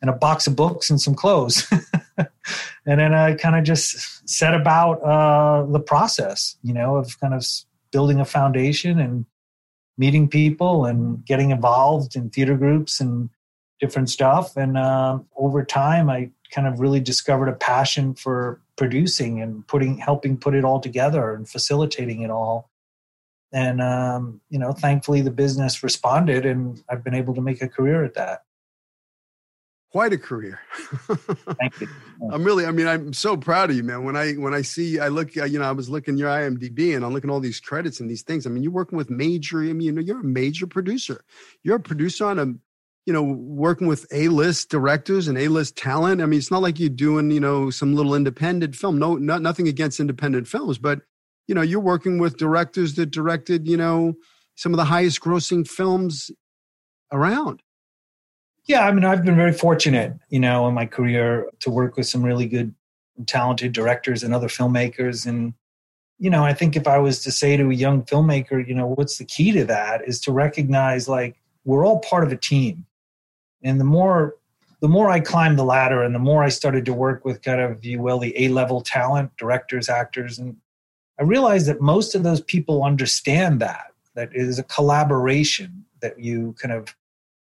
and 0.00 0.08
a 0.08 0.14
box 0.14 0.46
of 0.46 0.56
books 0.56 0.88
and 0.88 1.00
some 1.00 1.14
clothes. 1.14 1.70
and 2.86 3.00
then 3.00 3.14
I 3.14 3.34
kind 3.34 3.56
of 3.56 3.64
just 3.64 4.28
set 4.28 4.54
about 4.54 5.02
uh, 5.02 5.66
the 5.66 5.80
process, 5.80 6.56
you 6.62 6.72
know, 6.72 6.96
of 6.96 7.18
kind 7.20 7.34
of 7.34 7.46
building 7.92 8.20
a 8.20 8.24
foundation 8.24 8.98
and 8.98 9.26
meeting 9.98 10.28
people 10.28 10.84
and 10.84 11.24
getting 11.24 11.50
involved 11.50 12.16
in 12.16 12.30
theater 12.30 12.56
groups 12.56 13.00
and 13.00 13.30
different 13.80 14.10
stuff. 14.10 14.56
And 14.56 14.76
uh, 14.76 15.18
over 15.36 15.64
time, 15.64 16.10
I 16.10 16.30
kind 16.50 16.66
of 16.66 16.80
really 16.80 17.00
discovered 17.00 17.48
a 17.48 17.54
passion 17.54 18.14
for 18.14 18.60
producing 18.76 19.40
and 19.40 19.66
putting 19.66 19.98
helping 19.98 20.36
put 20.36 20.54
it 20.54 20.64
all 20.64 20.80
together 20.80 21.34
and 21.34 21.48
facilitating 21.48 22.22
it 22.22 22.30
all 22.30 22.70
and 23.52 23.80
um, 23.80 24.40
you 24.50 24.58
know 24.58 24.72
thankfully 24.72 25.20
the 25.20 25.30
business 25.30 25.82
responded 25.82 26.44
and 26.44 26.82
i've 26.88 27.02
been 27.02 27.14
able 27.14 27.34
to 27.34 27.40
make 27.40 27.62
a 27.62 27.68
career 27.68 28.04
at 28.04 28.14
that 28.14 28.42
quite 29.92 30.12
a 30.12 30.18
career 30.18 30.58
thank 31.58 31.80
you 31.80 31.88
i'm 32.32 32.44
really 32.44 32.66
i 32.66 32.70
mean 32.70 32.86
i'm 32.86 33.12
so 33.12 33.36
proud 33.36 33.70
of 33.70 33.76
you 33.76 33.82
man 33.82 34.04
when 34.04 34.16
i 34.16 34.32
when 34.32 34.52
i 34.52 34.60
see 34.60 34.98
i 34.98 35.08
look 35.08 35.34
you 35.34 35.58
know 35.58 35.64
i 35.64 35.72
was 35.72 35.88
looking 35.88 36.16
your 36.16 36.28
imdb 36.28 36.94
and 36.94 37.04
i'm 37.04 37.12
looking 37.12 37.30
all 37.30 37.40
these 37.40 37.60
credits 37.60 38.00
and 38.00 38.10
these 38.10 38.22
things 38.22 38.46
i 38.46 38.50
mean 38.50 38.62
you're 38.62 38.72
working 38.72 38.98
with 38.98 39.10
major 39.10 39.60
i 39.60 39.72
mean 39.72 39.80
you 39.82 39.92
know 39.92 40.00
you're 40.00 40.20
a 40.20 40.24
major 40.24 40.66
producer 40.66 41.24
you're 41.62 41.76
a 41.76 41.80
producer 41.80 42.26
on 42.26 42.38
a 42.38 42.46
you 43.06 43.12
know, 43.12 43.22
working 43.22 43.86
with 43.86 44.04
A-list 44.12 44.68
directors 44.68 45.28
and 45.28 45.38
A-list 45.38 45.76
talent. 45.76 46.20
I 46.20 46.26
mean, 46.26 46.38
it's 46.38 46.50
not 46.50 46.60
like 46.60 46.80
you're 46.80 46.88
doing, 46.88 47.30
you 47.30 47.38
know, 47.38 47.70
some 47.70 47.94
little 47.94 48.16
independent 48.16 48.74
film. 48.74 48.98
No, 48.98 49.14
not 49.14 49.42
nothing 49.42 49.68
against 49.68 50.00
independent 50.00 50.48
films, 50.48 50.76
but 50.76 51.02
you 51.46 51.54
know, 51.54 51.62
you're 51.62 51.80
working 51.80 52.18
with 52.18 52.36
directors 52.36 52.96
that 52.96 53.12
directed, 53.12 53.68
you 53.68 53.76
know, 53.76 54.14
some 54.56 54.72
of 54.72 54.76
the 54.76 54.84
highest 54.84 55.20
grossing 55.20 55.66
films 55.66 56.32
around. 57.12 57.62
Yeah, 58.66 58.86
I 58.86 58.92
mean, 58.92 59.04
I've 59.04 59.24
been 59.24 59.36
very 59.36 59.52
fortunate, 59.52 60.14
you 60.28 60.40
know, 60.40 60.66
in 60.66 60.74
my 60.74 60.86
career 60.86 61.48
to 61.60 61.70
work 61.70 61.96
with 61.96 62.06
some 62.06 62.22
really 62.22 62.46
good, 62.46 62.74
talented 63.26 63.72
directors 63.72 64.22
and 64.22 64.34
other 64.34 64.48
filmmakers. 64.48 65.24
And, 65.24 65.54
you 66.18 66.30
know, 66.30 66.44
I 66.44 66.52
think 66.52 66.74
if 66.74 66.88
I 66.88 66.98
was 66.98 67.22
to 67.22 67.30
say 67.30 67.56
to 67.56 67.70
a 67.70 67.74
young 67.74 68.02
filmmaker, 68.02 68.66
you 68.66 68.74
know, 68.74 68.88
what's 68.88 69.18
the 69.18 69.24
key 69.24 69.52
to 69.52 69.64
that 69.66 70.06
is 70.06 70.20
to 70.22 70.32
recognize 70.32 71.08
like 71.08 71.36
we're 71.64 71.86
all 71.86 72.00
part 72.00 72.24
of 72.24 72.32
a 72.32 72.36
team. 72.36 72.86
And 73.62 73.80
the 73.80 73.84
more 73.84 74.34
the 74.80 74.88
more 74.88 75.10
I 75.10 75.20
climbed 75.20 75.58
the 75.58 75.64
ladder 75.64 76.02
and 76.02 76.14
the 76.14 76.18
more 76.18 76.44
I 76.44 76.50
started 76.50 76.84
to 76.84 76.92
work 76.92 77.24
with 77.24 77.40
kind 77.40 77.60
of, 77.60 77.82
you 77.82 78.00
will, 78.00 78.18
the 78.18 78.38
A 78.38 78.48
level 78.48 78.82
talent, 78.82 79.34
directors, 79.38 79.88
actors, 79.88 80.38
and 80.38 80.56
I 81.18 81.22
realized 81.22 81.66
that 81.66 81.80
most 81.80 82.14
of 82.14 82.22
those 82.22 82.42
people 82.42 82.84
understand 82.84 83.58
that, 83.60 83.92
that 84.14 84.28
it 84.34 84.42
is 84.42 84.58
a 84.58 84.62
collaboration, 84.62 85.86
that 86.02 86.20
you 86.20 86.54
kind 86.60 86.74
of 86.74 86.94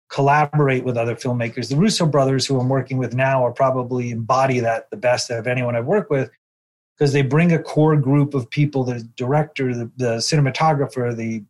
collaborate 0.10 0.84
with 0.84 0.98
other 0.98 1.16
filmmakers. 1.16 1.70
The 1.70 1.76
Russo 1.76 2.06
brothers, 2.06 2.46
who 2.46 2.60
I'm 2.60 2.70
working 2.70 2.98
with 2.98 3.14
now, 3.14 3.46
are 3.46 3.52
probably 3.52 4.10
embody 4.12 4.60
that 4.62 4.90
the 4.90 4.98
best 4.98 5.30
of 5.30 5.48
anyone 5.48 5.76
I've 5.76 5.86
worked 5.86 6.10
with 6.10 6.32
because 6.96 7.14
they 7.14 7.22
bring 7.22 7.52
a 7.52 7.60
core 7.60 7.96
group 7.96 8.34
of 8.34 8.50
people 8.50 8.84
the 8.84 9.02
director, 9.16 9.74
the, 9.74 9.92
the 9.98 10.16
cinematographer, 10.18 11.16
the, 11.16 11.44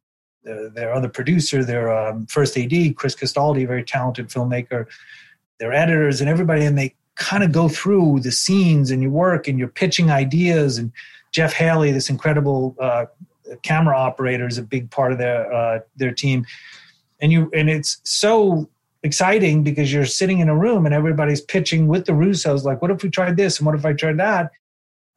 the, 0.43 0.71
their 0.73 0.93
other 0.93 1.07
producer, 1.07 1.63
their 1.63 1.95
um, 1.95 2.25
first 2.25 2.57
AD, 2.57 2.95
Chris 2.95 3.15
Castaldi, 3.15 3.65
very 3.65 3.83
talented 3.83 4.27
filmmaker 4.27 4.87
their 5.59 5.73
editors 5.73 6.21
and 6.21 6.29
everybody, 6.29 6.65
and 6.65 6.77
they 6.77 6.95
kind 7.15 7.43
of 7.43 7.51
go 7.51 7.67
through 7.67 8.19
the 8.19 8.31
scenes 8.31 8.91
and 8.91 9.01
your 9.01 9.11
work 9.11 9.47
and 9.47 9.57
you're 9.57 9.67
pitching 9.67 10.11
ideas. 10.11 10.77
And 10.77 10.91
Jeff 11.31 11.53
Haley, 11.53 11.91
this 11.91 12.09
incredible 12.09 12.75
uh, 12.79 13.05
camera 13.63 13.97
operator, 13.97 14.47
is 14.47 14.57
a 14.57 14.63
big 14.63 14.91
part 14.91 15.11
of 15.11 15.17
their 15.17 15.51
uh, 15.51 15.79
their 15.95 16.11
team. 16.11 16.45
And 17.19 17.31
you 17.31 17.49
and 17.53 17.69
it's 17.69 17.99
so 18.03 18.69
exciting 19.03 19.63
because 19.63 19.91
you're 19.91 20.05
sitting 20.05 20.39
in 20.39 20.49
a 20.49 20.57
room 20.57 20.85
and 20.85 20.93
everybody's 20.93 21.41
pitching 21.41 21.87
with 21.87 22.05
the 22.05 22.11
Russos, 22.11 22.63
like, 22.63 22.81
what 22.81 22.91
if 22.91 23.03
we 23.03 23.09
tried 23.09 23.37
this 23.37 23.59
and 23.59 23.65
what 23.65 23.75
if 23.75 23.85
I 23.85 23.93
tried 23.93 24.17
that? 24.17 24.51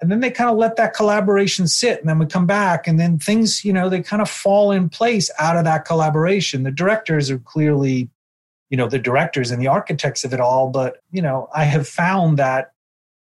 And 0.00 0.10
then 0.10 0.20
they 0.20 0.30
kind 0.30 0.48
of 0.48 0.56
let 0.56 0.76
that 0.76 0.94
collaboration 0.94 1.66
sit 1.68 2.00
and 2.00 2.08
then 2.08 2.18
we 2.18 2.24
come 2.24 2.46
back 2.46 2.86
and 2.86 2.98
then 2.98 3.18
things, 3.18 3.64
you 3.64 3.72
know, 3.72 3.90
they 3.90 4.02
kind 4.02 4.22
of 4.22 4.30
fall 4.30 4.70
in 4.70 4.88
place 4.88 5.30
out 5.38 5.56
of 5.56 5.64
that 5.64 5.84
collaboration. 5.84 6.62
The 6.62 6.70
directors 6.70 7.30
are 7.30 7.38
clearly 7.38 8.08
you 8.70 8.76
know 8.76 8.88
the 8.88 8.98
directors 8.98 9.50
and 9.50 9.60
the 9.60 9.66
architects 9.66 10.24
of 10.24 10.32
it 10.32 10.40
all 10.40 10.70
but 10.70 11.02
you 11.10 11.20
know 11.20 11.48
i 11.54 11.64
have 11.64 11.86
found 11.86 12.38
that 12.38 12.72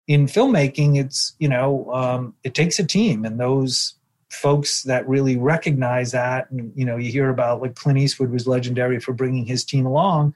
in 0.06 0.26
filmmaking 0.26 0.96
it's 0.98 1.34
you 1.38 1.48
know 1.48 1.90
um, 1.92 2.34
it 2.44 2.54
takes 2.54 2.78
a 2.78 2.86
team 2.86 3.24
and 3.24 3.40
those 3.40 3.94
folks 4.30 4.82
that 4.84 5.08
really 5.08 5.36
recognize 5.36 6.12
that. 6.12 6.50
And 6.50 6.72
you 6.74 6.84
know 6.84 6.96
you 6.96 7.10
hear 7.10 7.30
about 7.30 7.60
like 7.60 7.74
clint 7.74 7.98
eastwood 7.98 8.30
was 8.30 8.46
legendary 8.46 9.00
for 9.00 9.12
bringing 9.12 9.46
his 9.46 9.64
team 9.64 9.86
along. 9.86 10.34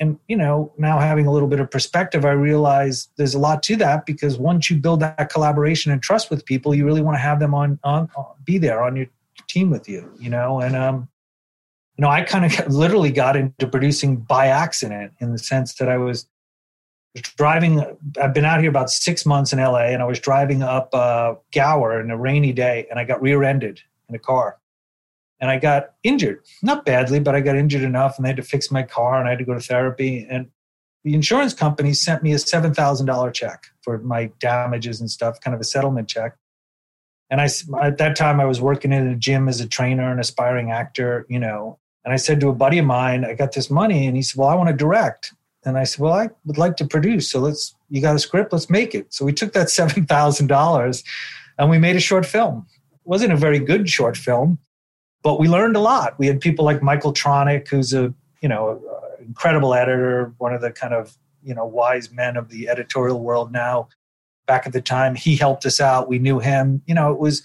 And 0.00 0.18
you 0.28 0.36
know 0.36 0.72
now 0.78 0.98
having 0.98 1.26
a 1.26 1.32
little 1.32 1.48
bit 1.48 1.58
of 1.58 1.72
perspective 1.72 2.24
i 2.24 2.30
realize 2.30 3.08
there's 3.16 3.34
a 3.34 3.38
lot 3.40 3.64
to 3.64 3.74
that 3.76 4.06
because 4.06 4.38
once 4.38 4.70
you 4.70 4.76
build 4.76 5.00
that 5.00 5.28
collaboration 5.28 5.90
and 5.90 6.00
trust 6.00 6.30
with 6.30 6.44
people 6.44 6.72
you 6.72 6.86
really 6.86 7.00
want 7.00 7.16
to 7.16 7.20
have 7.20 7.40
them 7.40 7.52
on 7.52 7.80
on, 7.82 8.08
on 8.14 8.26
be 8.44 8.58
there 8.58 8.80
on 8.80 8.94
your 8.94 9.06
team 9.48 9.70
with 9.70 9.88
you 9.88 10.08
you 10.20 10.30
know? 10.30 10.60
And 10.60 10.76
um 10.76 11.08
you 11.98 12.02
know, 12.02 12.08
I 12.08 12.22
kind 12.22 12.44
of 12.44 12.68
literally 12.72 13.10
got 13.10 13.36
into 13.36 13.66
producing 13.66 14.16
by 14.16 14.46
accident 14.46 15.12
in 15.18 15.32
the 15.32 15.38
sense 15.38 15.74
that 15.74 15.88
I 15.88 15.98
was 15.98 16.26
driving. 17.36 17.84
I've 18.20 18.34
been 18.34 18.44
out 18.44 18.60
here 18.60 18.70
about 18.70 18.90
six 18.90 19.24
months 19.26 19.52
in 19.52 19.58
LA, 19.58 19.86
and 19.86 20.02
I 20.02 20.06
was 20.06 20.20
driving 20.20 20.62
up 20.62 20.94
uh, 20.94 21.34
Gower 21.52 22.00
in 22.00 22.10
a 22.10 22.16
rainy 22.16 22.52
day, 22.52 22.86
and 22.90 22.98
I 22.98 23.04
got 23.04 23.20
rear-ended 23.22 23.80
in 24.08 24.14
a 24.14 24.18
car, 24.18 24.58
and 25.40 25.50
I 25.50 25.58
got 25.58 25.92
injured. 26.02 26.44
Not 26.62 26.84
badly, 26.84 27.20
but 27.20 27.34
I 27.34 27.40
got 27.40 27.56
injured 27.56 27.82
enough, 27.82 28.16
and 28.16 28.24
they 28.24 28.30
had 28.30 28.36
to 28.36 28.42
fix 28.42 28.70
my 28.70 28.82
car, 28.82 29.18
and 29.18 29.26
I 29.26 29.30
had 29.30 29.38
to 29.38 29.44
go 29.44 29.54
to 29.54 29.60
therapy. 29.60 30.26
And 30.28 30.48
the 31.04 31.14
insurance 31.14 31.54
company 31.54 31.92
sent 31.92 32.22
me 32.22 32.32
a 32.32 32.38
seven 32.38 32.74
thousand 32.74 33.06
dollar 33.06 33.30
check 33.30 33.66
for 33.82 33.98
my 33.98 34.30
damages 34.40 35.00
and 35.00 35.10
stuff, 35.10 35.40
kind 35.40 35.54
of 35.54 35.60
a 35.60 35.64
settlement 35.64 36.08
check. 36.08 36.36
And 37.30 37.40
I, 37.42 37.48
at 37.82 37.98
that 37.98 38.16
time, 38.16 38.40
I 38.40 38.46
was 38.46 38.60
working 38.60 38.90
in 38.90 39.06
a 39.06 39.14
gym 39.14 39.48
as 39.48 39.60
a 39.60 39.68
trainer 39.68 40.10
and 40.10 40.18
aspiring 40.18 40.70
actor, 40.70 41.26
you 41.28 41.38
know, 41.38 41.78
and 42.08 42.14
I 42.14 42.16
said 42.16 42.40
to 42.40 42.48
a 42.48 42.54
buddy 42.54 42.78
of 42.78 42.86
mine, 42.86 43.26
I 43.26 43.34
got 43.34 43.52
this 43.52 43.68
money. 43.68 44.06
And 44.06 44.16
he 44.16 44.22
said, 44.22 44.38
Well, 44.38 44.48
I 44.48 44.54
want 44.54 44.70
to 44.70 44.74
direct. 44.74 45.34
And 45.68 45.78
I 45.78 45.84
said, 45.84 46.00
Well, 46.00 46.12
I 46.12 46.30
would 46.44 46.58
like 46.58 46.76
to 46.78 46.86
produce. 46.86 47.30
So 47.30 47.40
let's, 47.40 47.74
you 47.90 48.00
got 48.00 48.16
a 48.16 48.18
script, 48.18 48.52
let's 48.52 48.70
make 48.70 48.94
it. 48.94 49.12
So 49.12 49.24
we 49.24 49.32
took 49.32 49.52
that 49.52 49.66
$7,000 49.68 51.04
and 51.58 51.70
we 51.70 51.78
made 51.78 51.96
a 51.96 52.00
short 52.00 52.26
film. 52.26 52.66
It 52.92 53.00
wasn't 53.04 53.32
a 53.32 53.36
very 53.36 53.58
good 53.58 53.88
short 53.88 54.16
film, 54.16 54.58
but 55.22 55.38
we 55.38 55.48
learned 55.48 55.76
a 55.76 55.80
lot. 55.80 56.18
We 56.18 56.26
had 56.26 56.40
people 56.40 56.64
like 56.64 56.82
Michael 56.82 57.12
Tronick, 57.12 57.68
who's 57.68 57.92
a, 57.92 58.12
you 58.40 58.48
know, 58.48 58.80
incredible 59.20 59.74
editor, 59.74 60.32
one 60.38 60.54
of 60.54 60.60
the 60.60 60.70
kind 60.70 60.94
of, 60.94 61.16
you 61.42 61.54
know, 61.54 61.64
wise 61.64 62.10
men 62.10 62.36
of 62.36 62.48
the 62.48 62.68
editorial 62.68 63.20
world 63.20 63.52
now. 63.52 63.88
Back 64.46 64.66
at 64.66 64.72
the 64.72 64.80
time, 64.80 65.14
he 65.14 65.36
helped 65.36 65.66
us 65.66 65.80
out. 65.80 66.08
We 66.08 66.18
knew 66.18 66.38
him. 66.38 66.82
You 66.86 66.94
know, 66.94 67.12
it 67.12 67.18
was 67.18 67.42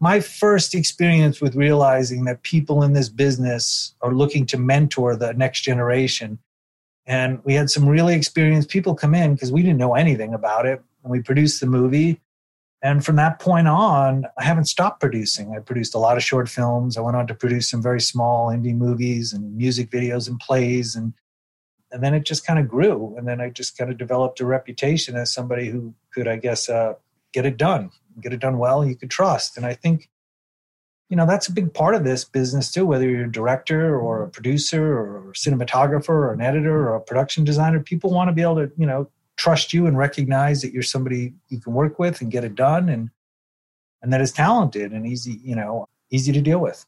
my 0.00 0.20
first 0.20 0.74
experience 0.74 1.40
with 1.40 1.54
realizing 1.54 2.24
that 2.24 2.42
people 2.42 2.82
in 2.82 2.92
this 2.92 3.08
business 3.08 3.94
are 4.02 4.12
looking 4.12 4.44
to 4.46 4.58
mentor 4.58 5.16
the 5.16 5.32
next 5.32 5.62
generation. 5.62 6.38
And 7.06 7.40
we 7.44 7.54
had 7.54 7.70
some 7.70 7.88
really 7.88 8.14
experienced 8.14 8.68
people 8.68 8.94
come 8.94 9.14
in 9.14 9.34
because 9.34 9.52
we 9.52 9.62
didn't 9.62 9.78
know 9.78 9.94
anything 9.94 10.34
about 10.34 10.66
it. 10.66 10.82
And 11.02 11.10
we 11.10 11.22
produced 11.22 11.60
the 11.60 11.66
movie. 11.66 12.20
And 12.82 13.04
from 13.04 13.16
that 13.16 13.38
point 13.38 13.68
on, 13.68 14.26
I 14.38 14.44
haven't 14.44 14.66
stopped 14.66 15.00
producing. 15.00 15.54
I 15.56 15.60
produced 15.60 15.94
a 15.94 15.98
lot 15.98 16.16
of 16.16 16.22
short 16.22 16.48
films. 16.48 16.96
I 16.96 17.00
went 17.00 17.16
on 17.16 17.26
to 17.28 17.34
produce 17.34 17.70
some 17.70 17.82
very 17.82 18.00
small 18.00 18.48
indie 18.48 18.76
movies 18.76 19.32
and 19.32 19.56
music 19.56 19.90
videos 19.90 20.28
and 20.28 20.38
plays. 20.40 20.94
And, 20.94 21.14
and 21.90 22.02
then 22.02 22.12
it 22.12 22.26
just 22.26 22.46
kind 22.46 22.58
of 22.58 22.68
grew. 22.68 23.14
And 23.16 23.26
then 23.26 23.40
I 23.40 23.50
just 23.50 23.78
kind 23.78 23.90
of 23.90 23.98
developed 23.98 24.40
a 24.40 24.46
reputation 24.46 25.16
as 25.16 25.32
somebody 25.32 25.68
who 25.68 25.94
could, 26.12 26.28
I 26.28 26.36
guess, 26.36 26.68
uh, 26.68 26.94
get 27.32 27.46
it 27.46 27.56
done 27.56 27.90
get 28.20 28.32
it 28.32 28.40
done 28.40 28.58
well, 28.58 28.84
you 28.84 28.96
could 28.96 29.10
trust. 29.10 29.56
And 29.56 29.66
I 29.66 29.74
think, 29.74 30.08
you 31.08 31.16
know, 31.16 31.26
that's 31.26 31.48
a 31.48 31.52
big 31.52 31.72
part 31.72 31.94
of 31.94 32.04
this 32.04 32.24
business 32.24 32.72
too, 32.72 32.84
whether 32.84 33.08
you're 33.08 33.26
a 33.26 33.32
director 33.32 33.98
or 33.98 34.24
a 34.24 34.28
producer 34.28 34.98
or 34.98 35.30
a 35.30 35.32
cinematographer 35.34 36.08
or 36.08 36.32
an 36.32 36.40
editor 36.40 36.88
or 36.88 36.96
a 36.96 37.00
production 37.00 37.44
designer, 37.44 37.80
people 37.80 38.12
want 38.12 38.28
to 38.28 38.32
be 38.32 38.42
able 38.42 38.56
to, 38.56 38.72
you 38.76 38.86
know, 38.86 39.08
trust 39.36 39.72
you 39.72 39.86
and 39.86 39.98
recognize 39.98 40.62
that 40.62 40.72
you're 40.72 40.82
somebody 40.82 41.32
you 41.48 41.60
can 41.60 41.74
work 41.74 41.98
with 41.98 42.20
and 42.20 42.30
get 42.30 42.42
it 42.42 42.54
done 42.54 42.88
and 42.88 43.10
and 44.02 44.12
that 44.12 44.20
is 44.20 44.32
talented 44.32 44.92
and 44.92 45.06
easy, 45.06 45.40
you 45.42 45.56
know, 45.56 45.88
easy 46.10 46.32
to 46.32 46.40
deal 46.40 46.58
with. 46.58 46.84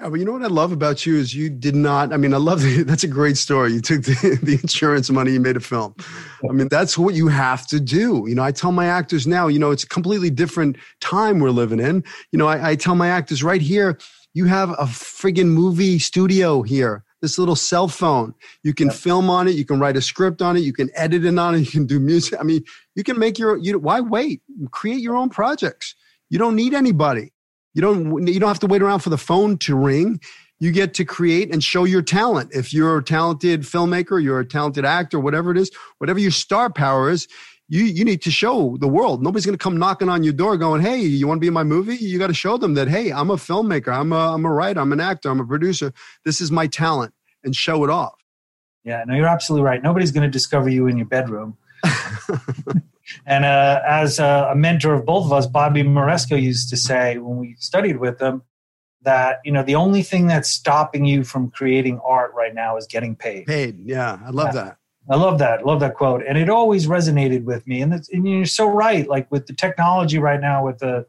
Yeah, 0.00 0.08
but 0.08 0.18
you 0.18 0.24
know 0.24 0.32
what 0.32 0.42
I 0.42 0.46
love 0.46 0.72
about 0.72 1.04
you 1.04 1.18
is 1.18 1.34
you 1.34 1.50
did 1.50 1.76
not. 1.76 2.10
I 2.14 2.16
mean, 2.16 2.32
I 2.32 2.38
love 2.38 2.62
the, 2.62 2.84
that's 2.84 3.04
a 3.04 3.08
great 3.08 3.36
story. 3.36 3.74
You 3.74 3.80
took 3.82 4.02
the, 4.02 4.38
the 4.42 4.54
insurance 4.54 5.10
money, 5.10 5.32
you 5.32 5.40
made 5.40 5.56
a 5.56 5.60
film. 5.60 5.94
I 6.48 6.52
mean, 6.52 6.68
that's 6.68 6.96
what 6.96 7.14
you 7.14 7.28
have 7.28 7.66
to 7.66 7.78
do. 7.78 8.24
You 8.26 8.34
know, 8.34 8.42
I 8.42 8.50
tell 8.50 8.72
my 8.72 8.86
actors 8.86 9.26
now, 9.26 9.46
you 9.46 9.58
know, 9.58 9.70
it's 9.70 9.84
a 9.84 9.88
completely 9.88 10.30
different 10.30 10.76
time 11.00 11.38
we're 11.38 11.50
living 11.50 11.80
in. 11.80 12.02
You 12.32 12.38
know, 12.38 12.46
I, 12.46 12.70
I 12.70 12.76
tell 12.76 12.94
my 12.94 13.08
actors 13.08 13.42
right 13.42 13.60
here, 13.60 13.98
you 14.32 14.46
have 14.46 14.70
a 14.70 14.84
friggin' 14.84 15.48
movie 15.48 15.98
studio 15.98 16.62
here. 16.62 17.04
This 17.20 17.38
little 17.38 17.56
cell 17.56 17.86
phone. 17.86 18.32
You 18.62 18.72
can 18.72 18.90
film 18.90 19.28
on 19.28 19.46
it. 19.46 19.50
You 19.50 19.66
can 19.66 19.78
write 19.78 19.98
a 19.98 20.00
script 20.00 20.40
on 20.40 20.56
it. 20.56 20.60
You 20.60 20.72
can 20.72 20.88
edit 20.94 21.26
it 21.26 21.38
on 21.38 21.54
it. 21.54 21.58
You 21.66 21.70
can 21.70 21.84
do 21.84 22.00
music. 22.00 22.40
I 22.40 22.44
mean, 22.44 22.64
you 22.94 23.04
can 23.04 23.18
make 23.18 23.38
your. 23.38 23.58
You 23.58 23.78
why 23.78 24.00
wait? 24.00 24.40
Create 24.70 25.00
your 25.00 25.16
own 25.16 25.28
projects. 25.28 25.94
You 26.30 26.38
don't 26.38 26.56
need 26.56 26.72
anybody. 26.72 27.32
You 27.74 27.82
don't 27.82 28.26
you 28.26 28.40
don't 28.40 28.48
have 28.48 28.58
to 28.60 28.66
wait 28.66 28.82
around 28.82 29.00
for 29.00 29.10
the 29.10 29.18
phone 29.18 29.58
to 29.58 29.76
ring. 29.76 30.20
You 30.58 30.72
get 30.72 30.92
to 30.94 31.04
create 31.04 31.52
and 31.52 31.64
show 31.64 31.84
your 31.84 32.02
talent. 32.02 32.50
If 32.52 32.72
you're 32.74 32.98
a 32.98 33.02
talented 33.02 33.62
filmmaker, 33.62 34.22
you're 34.22 34.40
a 34.40 34.46
talented 34.46 34.84
actor, 34.84 35.18
whatever 35.18 35.50
it 35.50 35.56
is, 35.56 35.70
whatever 35.98 36.18
your 36.18 36.32
star 36.32 36.70
power 36.70 37.10
is, 37.10 37.26
you 37.68 37.84
you 37.84 38.04
need 38.04 38.20
to 38.22 38.30
show 38.30 38.76
the 38.78 38.88
world. 38.88 39.22
Nobody's 39.22 39.46
going 39.46 39.56
to 39.56 39.62
come 39.62 39.78
knocking 39.78 40.08
on 40.08 40.22
your 40.24 40.32
door 40.32 40.56
going, 40.56 40.82
"Hey, 40.82 40.98
you 40.98 41.26
want 41.26 41.38
to 41.38 41.40
be 41.40 41.46
in 41.46 41.54
my 41.54 41.62
movie?" 41.62 41.96
You 41.96 42.18
got 42.18 42.26
to 42.26 42.34
show 42.34 42.58
them 42.58 42.74
that, 42.74 42.88
"Hey, 42.88 43.12
I'm 43.12 43.30
a 43.30 43.36
filmmaker. 43.36 43.88
I'm 43.88 44.12
a 44.12 44.34
I'm 44.34 44.44
a 44.44 44.52
writer. 44.52 44.80
I'm 44.80 44.92
an 44.92 45.00
actor. 45.00 45.30
I'm 45.30 45.40
a 45.40 45.46
producer. 45.46 45.92
This 46.24 46.40
is 46.40 46.50
my 46.50 46.66
talent," 46.66 47.14
and 47.44 47.54
show 47.54 47.84
it 47.84 47.90
off. 47.90 48.14
Yeah, 48.84 49.04
no, 49.06 49.14
you're 49.14 49.28
absolutely 49.28 49.64
right. 49.64 49.82
Nobody's 49.82 50.10
going 50.10 50.24
to 50.24 50.30
discover 50.30 50.68
you 50.68 50.88
in 50.88 50.96
your 50.96 51.06
bedroom. 51.06 51.56
And 53.26 53.44
uh, 53.44 53.80
as 53.86 54.18
a, 54.18 54.48
a, 54.52 54.54
mentor 54.54 54.94
of 54.94 55.04
both 55.04 55.26
of 55.26 55.32
us, 55.32 55.46
Bobby 55.46 55.82
Moresco 55.82 56.36
used 56.36 56.68
to 56.70 56.76
say 56.76 57.18
when 57.18 57.38
we 57.38 57.56
studied 57.58 57.98
with 57.98 58.20
him 58.20 58.42
that 59.02 59.40
you 59.44 59.52
know 59.52 59.62
the 59.62 59.74
only 59.74 60.02
thing 60.02 60.26
that's 60.26 60.50
stopping 60.50 61.04
you 61.04 61.24
from 61.24 61.50
creating 61.50 62.00
art 62.04 62.32
right 62.34 62.54
now 62.54 62.76
is 62.76 62.86
getting 62.86 63.16
paid. 63.16 63.46
Paid, 63.46 63.80
yeah, 63.84 64.18
I 64.24 64.30
love 64.30 64.54
yeah. 64.54 64.62
that. 64.62 64.76
I 65.08 65.16
love 65.16 65.38
that. 65.38 65.66
Love 65.66 65.80
that 65.80 65.94
quote, 65.94 66.22
and 66.26 66.38
it 66.38 66.48
always 66.48 66.86
resonated 66.86 67.44
with 67.44 67.66
me. 67.66 67.80
And, 67.80 67.92
and 67.92 68.28
you're 68.28 68.44
so 68.44 68.68
right. 68.68 69.08
Like 69.08 69.30
with 69.30 69.46
the 69.46 69.54
technology 69.54 70.18
right 70.18 70.40
now, 70.40 70.64
with 70.64 70.78
the 70.78 71.06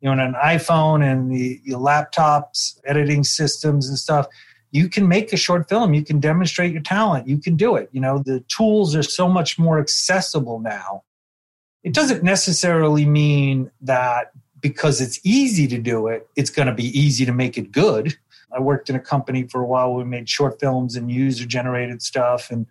you 0.00 0.14
know 0.14 0.24
an 0.24 0.34
iPhone 0.34 1.04
and 1.04 1.30
the, 1.30 1.60
the 1.66 1.74
laptops, 1.74 2.80
editing 2.86 3.24
systems 3.24 3.88
and 3.88 3.98
stuff, 3.98 4.26
you 4.74 4.90
can 4.90 5.08
make 5.08 5.32
a 5.32 5.38
short 5.38 5.68
film. 5.70 5.94
You 5.94 6.04
can 6.04 6.20
demonstrate 6.20 6.72
your 6.72 6.82
talent. 6.82 7.26
You 7.26 7.38
can 7.38 7.56
do 7.56 7.76
it. 7.76 7.88
You 7.92 8.00
know 8.02 8.18
the 8.18 8.40
tools 8.48 8.94
are 8.94 9.02
so 9.02 9.28
much 9.28 9.58
more 9.58 9.78
accessible 9.78 10.60
now 10.60 11.04
it 11.84 11.92
doesn't 11.92 12.24
necessarily 12.24 13.04
mean 13.04 13.70
that 13.82 14.32
because 14.60 15.02
it's 15.02 15.20
easy 15.22 15.68
to 15.68 15.78
do 15.78 16.08
it, 16.08 16.26
it's 16.34 16.48
going 16.48 16.66
to 16.66 16.74
be 16.74 16.98
easy 16.98 17.26
to 17.26 17.32
make 17.32 17.58
it 17.58 17.70
good. 17.70 18.16
I 18.50 18.60
worked 18.60 18.88
in 18.88 18.96
a 18.96 19.00
company 19.00 19.46
for 19.46 19.60
a 19.60 19.66
while. 19.66 19.92
We 19.92 20.04
made 20.04 20.28
short 20.28 20.58
films 20.58 20.96
and 20.96 21.10
user 21.10 21.44
generated 21.44 22.00
stuff. 22.00 22.50
And, 22.50 22.66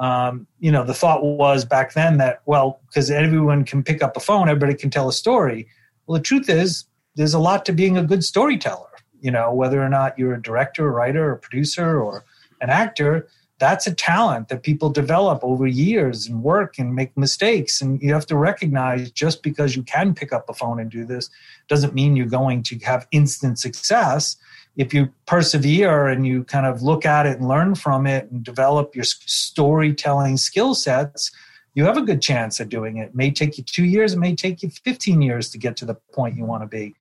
um, 0.00 0.46
you 0.58 0.72
know, 0.72 0.84
the 0.84 0.94
thought 0.94 1.22
was 1.22 1.66
back 1.66 1.92
then 1.92 2.16
that, 2.16 2.40
well, 2.46 2.80
because 2.86 3.10
everyone 3.10 3.64
can 3.64 3.82
pick 3.82 4.02
up 4.02 4.16
a 4.16 4.20
phone, 4.20 4.48
everybody 4.48 4.74
can 4.74 4.88
tell 4.88 5.08
a 5.08 5.12
story. 5.12 5.68
Well, 6.06 6.16
the 6.16 6.24
truth 6.24 6.48
is, 6.48 6.86
there's 7.16 7.34
a 7.34 7.38
lot 7.38 7.66
to 7.66 7.72
being 7.72 7.98
a 7.98 8.02
good 8.02 8.24
storyteller. 8.24 8.87
You 9.20 9.30
know, 9.30 9.52
whether 9.52 9.82
or 9.82 9.88
not 9.88 10.18
you're 10.18 10.34
a 10.34 10.42
director, 10.42 10.90
writer, 10.90 11.32
a 11.32 11.38
producer, 11.38 12.00
or 12.00 12.24
an 12.60 12.70
actor, 12.70 13.28
that's 13.58 13.86
a 13.86 13.94
talent 13.94 14.48
that 14.48 14.62
people 14.62 14.88
develop 14.88 15.40
over 15.42 15.66
years 15.66 16.26
and 16.26 16.42
work 16.42 16.78
and 16.78 16.94
make 16.94 17.16
mistakes. 17.16 17.80
And 17.80 18.00
you 18.00 18.12
have 18.12 18.26
to 18.26 18.36
recognize 18.36 19.10
just 19.10 19.42
because 19.42 19.74
you 19.74 19.82
can 19.82 20.14
pick 20.14 20.32
up 20.32 20.48
a 20.48 20.54
phone 20.54 20.78
and 20.78 20.90
do 20.90 21.04
this 21.04 21.28
doesn't 21.66 21.94
mean 21.94 22.14
you're 22.14 22.26
going 22.26 22.62
to 22.64 22.78
have 22.78 23.08
instant 23.10 23.58
success 23.58 24.36
if 24.78 24.94
you 24.94 25.12
persevere 25.26 26.06
and 26.06 26.26
you 26.26 26.44
kind 26.44 26.64
of 26.64 26.82
look 26.82 27.04
at 27.04 27.26
it 27.26 27.38
and 27.38 27.48
learn 27.48 27.74
from 27.74 28.06
it 28.06 28.30
and 28.30 28.44
develop 28.44 28.94
your 28.94 29.04
storytelling 29.04 30.36
skill 30.36 30.72
sets, 30.72 31.32
you 31.74 31.84
have 31.84 31.96
a 31.96 32.02
good 32.02 32.22
chance 32.22 32.60
at 32.60 32.68
doing 32.68 32.96
it. 32.96 33.08
It 33.08 33.14
may 33.14 33.32
take 33.32 33.58
you 33.58 33.64
two 33.64 33.84
years, 33.84 34.14
it 34.14 34.20
may 34.20 34.36
take 34.36 34.62
you 34.62 34.70
15 34.70 35.20
years 35.20 35.50
to 35.50 35.58
get 35.58 35.76
to 35.78 35.84
the 35.84 35.94
point 36.12 36.36
you 36.36 36.44
want 36.44 36.62
to 36.62 36.68
be. 36.68 36.94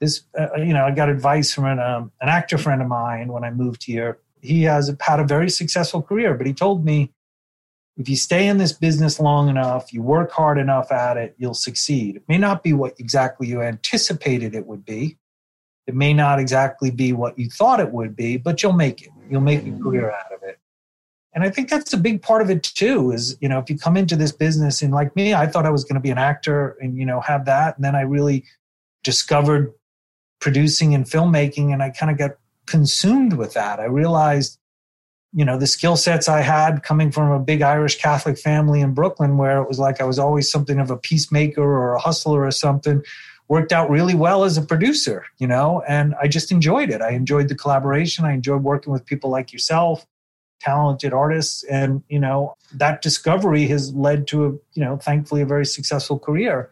This, 0.00 0.22
uh, 0.38 0.54
you 0.56 0.74
know, 0.74 0.84
I 0.84 0.90
got 0.90 1.08
advice 1.08 1.52
from 1.52 1.64
an, 1.64 1.78
um, 1.78 2.12
an 2.20 2.28
actor 2.28 2.58
friend 2.58 2.82
of 2.82 2.88
mine 2.88 3.28
when 3.32 3.44
I 3.44 3.50
moved 3.50 3.84
here. 3.84 4.18
He 4.42 4.62
has 4.64 4.94
had 5.00 5.20
a 5.20 5.24
very 5.24 5.50
successful 5.50 6.02
career, 6.02 6.34
but 6.34 6.46
he 6.46 6.52
told 6.52 6.84
me 6.84 7.12
if 7.96 8.08
you 8.08 8.16
stay 8.16 8.46
in 8.46 8.58
this 8.58 8.72
business 8.72 9.18
long 9.18 9.48
enough, 9.48 9.92
you 9.92 10.02
work 10.02 10.30
hard 10.30 10.58
enough 10.58 10.92
at 10.92 11.16
it, 11.16 11.34
you'll 11.38 11.54
succeed. 11.54 12.16
It 12.16 12.24
may 12.28 12.36
not 12.36 12.62
be 12.62 12.74
what 12.74 12.94
exactly 13.00 13.48
you 13.48 13.62
anticipated 13.62 14.54
it 14.54 14.66
would 14.66 14.84
be, 14.84 15.16
it 15.86 15.94
may 15.94 16.12
not 16.12 16.38
exactly 16.38 16.90
be 16.90 17.12
what 17.12 17.38
you 17.38 17.48
thought 17.48 17.80
it 17.80 17.92
would 17.92 18.16
be, 18.16 18.36
but 18.36 18.62
you'll 18.62 18.72
make 18.72 19.02
it. 19.02 19.10
You'll 19.30 19.40
make 19.40 19.66
a 19.66 19.72
career 19.82 20.10
out 20.10 20.32
of 20.32 20.42
it. 20.42 20.58
And 21.32 21.44
I 21.44 21.50
think 21.50 21.68
that's 21.68 21.92
a 21.92 21.98
big 21.98 22.22
part 22.22 22.42
of 22.42 22.50
it 22.50 22.62
too, 22.62 23.12
is, 23.12 23.36
you 23.40 23.48
know, 23.48 23.58
if 23.58 23.68
you 23.70 23.78
come 23.78 23.96
into 23.96 24.16
this 24.16 24.32
business 24.32 24.82
and 24.82 24.92
like 24.92 25.14
me, 25.14 25.34
I 25.34 25.46
thought 25.46 25.66
I 25.66 25.70
was 25.70 25.84
going 25.84 25.94
to 25.94 26.00
be 26.00 26.10
an 26.10 26.18
actor 26.18 26.76
and, 26.80 26.96
you 26.96 27.04
know, 27.04 27.20
have 27.20 27.44
that. 27.44 27.76
And 27.76 27.84
then 27.84 27.94
I 27.94 28.02
really 28.02 28.44
discovered 29.04 29.72
producing 30.40 30.94
and 30.94 31.04
filmmaking 31.04 31.72
and 31.72 31.82
I 31.82 31.90
kind 31.90 32.10
of 32.10 32.18
got 32.18 32.32
consumed 32.66 33.34
with 33.34 33.54
that. 33.54 33.80
I 33.80 33.84
realized, 33.84 34.58
you 35.32 35.44
know, 35.44 35.58
the 35.58 35.66
skill 35.66 35.96
sets 35.96 36.28
I 36.28 36.40
had 36.40 36.82
coming 36.82 37.10
from 37.10 37.30
a 37.30 37.40
big 37.40 37.62
Irish 37.62 37.98
Catholic 37.98 38.38
family 38.38 38.80
in 38.80 38.94
Brooklyn, 38.94 39.38
where 39.38 39.60
it 39.62 39.68
was 39.68 39.78
like 39.78 40.00
I 40.00 40.04
was 40.04 40.18
always 40.18 40.50
something 40.50 40.78
of 40.78 40.90
a 40.90 40.96
peacemaker 40.96 41.62
or 41.62 41.94
a 41.94 42.00
hustler 42.00 42.44
or 42.44 42.50
something 42.50 43.02
worked 43.48 43.72
out 43.72 43.90
really 43.90 44.14
well 44.14 44.44
as 44.44 44.56
a 44.56 44.62
producer, 44.62 45.24
you 45.38 45.46
know, 45.46 45.82
and 45.86 46.14
I 46.20 46.26
just 46.26 46.50
enjoyed 46.50 46.90
it. 46.90 47.00
I 47.00 47.10
enjoyed 47.10 47.48
the 47.48 47.54
collaboration. 47.54 48.24
I 48.24 48.32
enjoyed 48.32 48.62
working 48.62 48.92
with 48.92 49.06
people 49.06 49.30
like 49.30 49.52
yourself, 49.52 50.04
talented 50.60 51.12
artists. 51.12 51.62
And, 51.64 52.02
you 52.08 52.18
know, 52.18 52.56
that 52.74 53.02
discovery 53.02 53.66
has 53.68 53.94
led 53.94 54.26
to 54.28 54.46
a, 54.46 54.48
you 54.74 54.84
know, 54.84 54.96
thankfully 54.96 55.42
a 55.42 55.46
very 55.46 55.66
successful 55.66 56.18
career. 56.18 56.70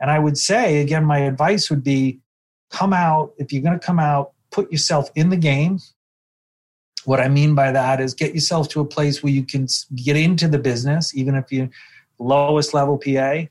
And 0.00 0.10
I 0.10 0.18
would 0.18 0.38
say, 0.38 0.80
again, 0.80 1.04
my 1.04 1.18
advice 1.18 1.70
would 1.70 1.84
be 1.84 2.20
come 2.70 2.92
out, 2.92 3.32
if 3.38 3.52
you're 3.52 3.62
going 3.62 3.78
to 3.78 3.84
come 3.84 3.98
out, 3.98 4.32
put 4.50 4.70
yourself 4.70 5.10
in 5.14 5.30
the 5.30 5.36
game. 5.36 5.78
What 7.04 7.20
I 7.20 7.28
mean 7.28 7.54
by 7.54 7.72
that 7.72 8.00
is 8.00 8.14
get 8.14 8.34
yourself 8.34 8.68
to 8.70 8.80
a 8.80 8.84
place 8.84 9.22
where 9.22 9.32
you 9.32 9.44
can 9.44 9.66
get 9.94 10.16
into 10.16 10.48
the 10.48 10.58
business, 10.58 11.14
even 11.14 11.34
if 11.34 11.50
you're 11.52 11.70
lowest 12.18 12.74
level 12.74 12.98
PA, 12.98 13.44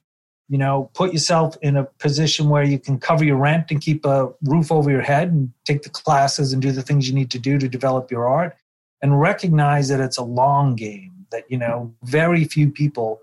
you 0.50 0.58
know 0.58 0.90
put 0.94 1.14
yourself 1.14 1.58
in 1.62 1.76
a 1.76 1.84
position 1.84 2.50
where 2.50 2.64
you 2.64 2.80
can 2.80 3.00
cover 3.00 3.24
your 3.24 3.38
rent 3.38 3.70
and 3.70 3.82
keep 3.82 4.06
a 4.06 4.30
roof 4.44 4.72
over 4.72 4.90
your 4.90 5.02
head 5.02 5.32
and 5.32 5.52
take 5.66 5.84
the 5.84 5.90
classes 5.90 6.54
and 6.54 6.62
do 6.62 6.72
the 6.72 6.82
things 6.82 7.08
you 7.08 7.14
need 7.14 7.32
to 7.32 7.40
do 7.40 7.58
to 7.58 7.68
develop 7.68 8.10
your 8.12 8.28
art 8.28 8.56
and 9.02 9.20
recognize 9.20 9.88
that 9.90 10.00
it's 10.00 10.18
a 10.18 10.24
long 10.24 10.76
game 10.76 11.26
that 11.32 11.44
you 11.50 11.58
know 11.58 11.94
very 12.04 12.46
few 12.46 12.70
people 12.70 13.20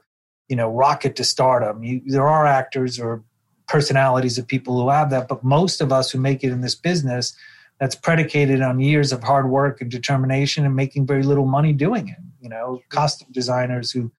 you 0.49 0.57
know 0.57 0.69
rocket 0.69 1.17
to 1.17 1.25
stardom 1.25 1.83
you, 1.83 2.03
there 2.07 2.29
are 2.29 2.47
actors 2.47 3.01
or 3.01 3.23
personalities 3.69 4.39
of 4.39 4.47
people 4.47 4.81
who 4.81 4.89
have 4.89 5.11
that 5.11 5.29
but 5.29 5.43
most 5.43 5.81
of 5.81 5.93
us 5.93 6.11
who 6.11 6.19
make 6.19 6.45
it 6.45 6.51
in 6.51 6.61
this 6.61 6.75
business 6.75 7.35
that's 7.81 7.95
predicated 7.95 8.63
on 8.63 8.79
years 8.79 9.13
of 9.13 9.23
hard 9.23 9.49
work 9.51 9.81
and 9.81 9.91
determination 9.91 10.65
and 10.65 10.77
making 10.77 11.07
very 11.07 11.23
little 11.23 11.47
money 11.47 11.73
doing 11.73 12.09
it 12.09 12.19
you 12.41 12.49
know 12.49 12.81
costume 12.91 13.29
designers 13.33 13.91
who 13.91 14.11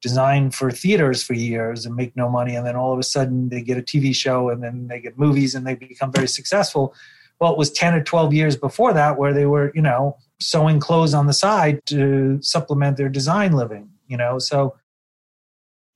design 0.00 0.50
for 0.50 0.70
theaters 0.70 1.22
for 1.22 1.34
years 1.34 1.84
and 1.84 1.96
make 1.96 2.16
no 2.16 2.28
money 2.28 2.54
and 2.54 2.66
then 2.66 2.76
all 2.76 2.92
of 2.92 2.98
a 2.98 3.02
sudden 3.02 3.48
they 3.48 3.60
get 3.60 3.76
a 3.76 3.82
tv 3.82 4.14
show 4.14 4.48
and 4.48 4.62
then 4.62 4.86
they 4.86 5.00
get 5.00 5.18
movies 5.18 5.54
and 5.54 5.66
they 5.66 5.74
become 5.74 6.12
very 6.12 6.28
successful. 6.28 6.94
Well 7.40 7.52
it 7.52 7.58
was 7.58 7.70
10 7.70 7.94
or 7.94 8.02
12 8.02 8.32
years 8.32 8.56
before 8.56 8.92
that 8.92 9.18
where 9.18 9.32
they 9.32 9.46
were 9.46 9.72
you 9.74 9.82
know 9.82 10.16
sewing 10.40 10.78
clothes 10.80 11.14
on 11.14 11.26
the 11.26 11.32
side 11.32 11.84
to 11.86 12.40
supplement 12.42 12.96
their 12.96 13.08
design 13.08 13.52
living 13.52 13.90
you 14.06 14.16
know 14.16 14.38
so 14.38 14.74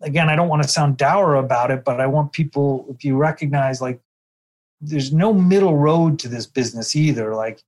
again 0.03 0.29
i 0.29 0.37
don't 0.37 0.49
want 0.49 0.63
to 0.63 0.69
sound 0.69 0.97
dour 0.97 1.35
about 1.37 1.71
it 1.71 1.85
but 1.85 2.01
i 2.01 2.07
want 2.07 2.33
people 2.33 2.87
if 2.91 3.05
you 3.05 3.17
recognize 3.17 3.81
like 3.81 4.01
there's 4.81 5.13
no 5.13 5.33
middle 5.33 5.77
road 5.77 6.19
to 6.19 6.29
this 6.29 6.47
business 6.47 6.95
either 6.97 7.35
like 7.35 7.63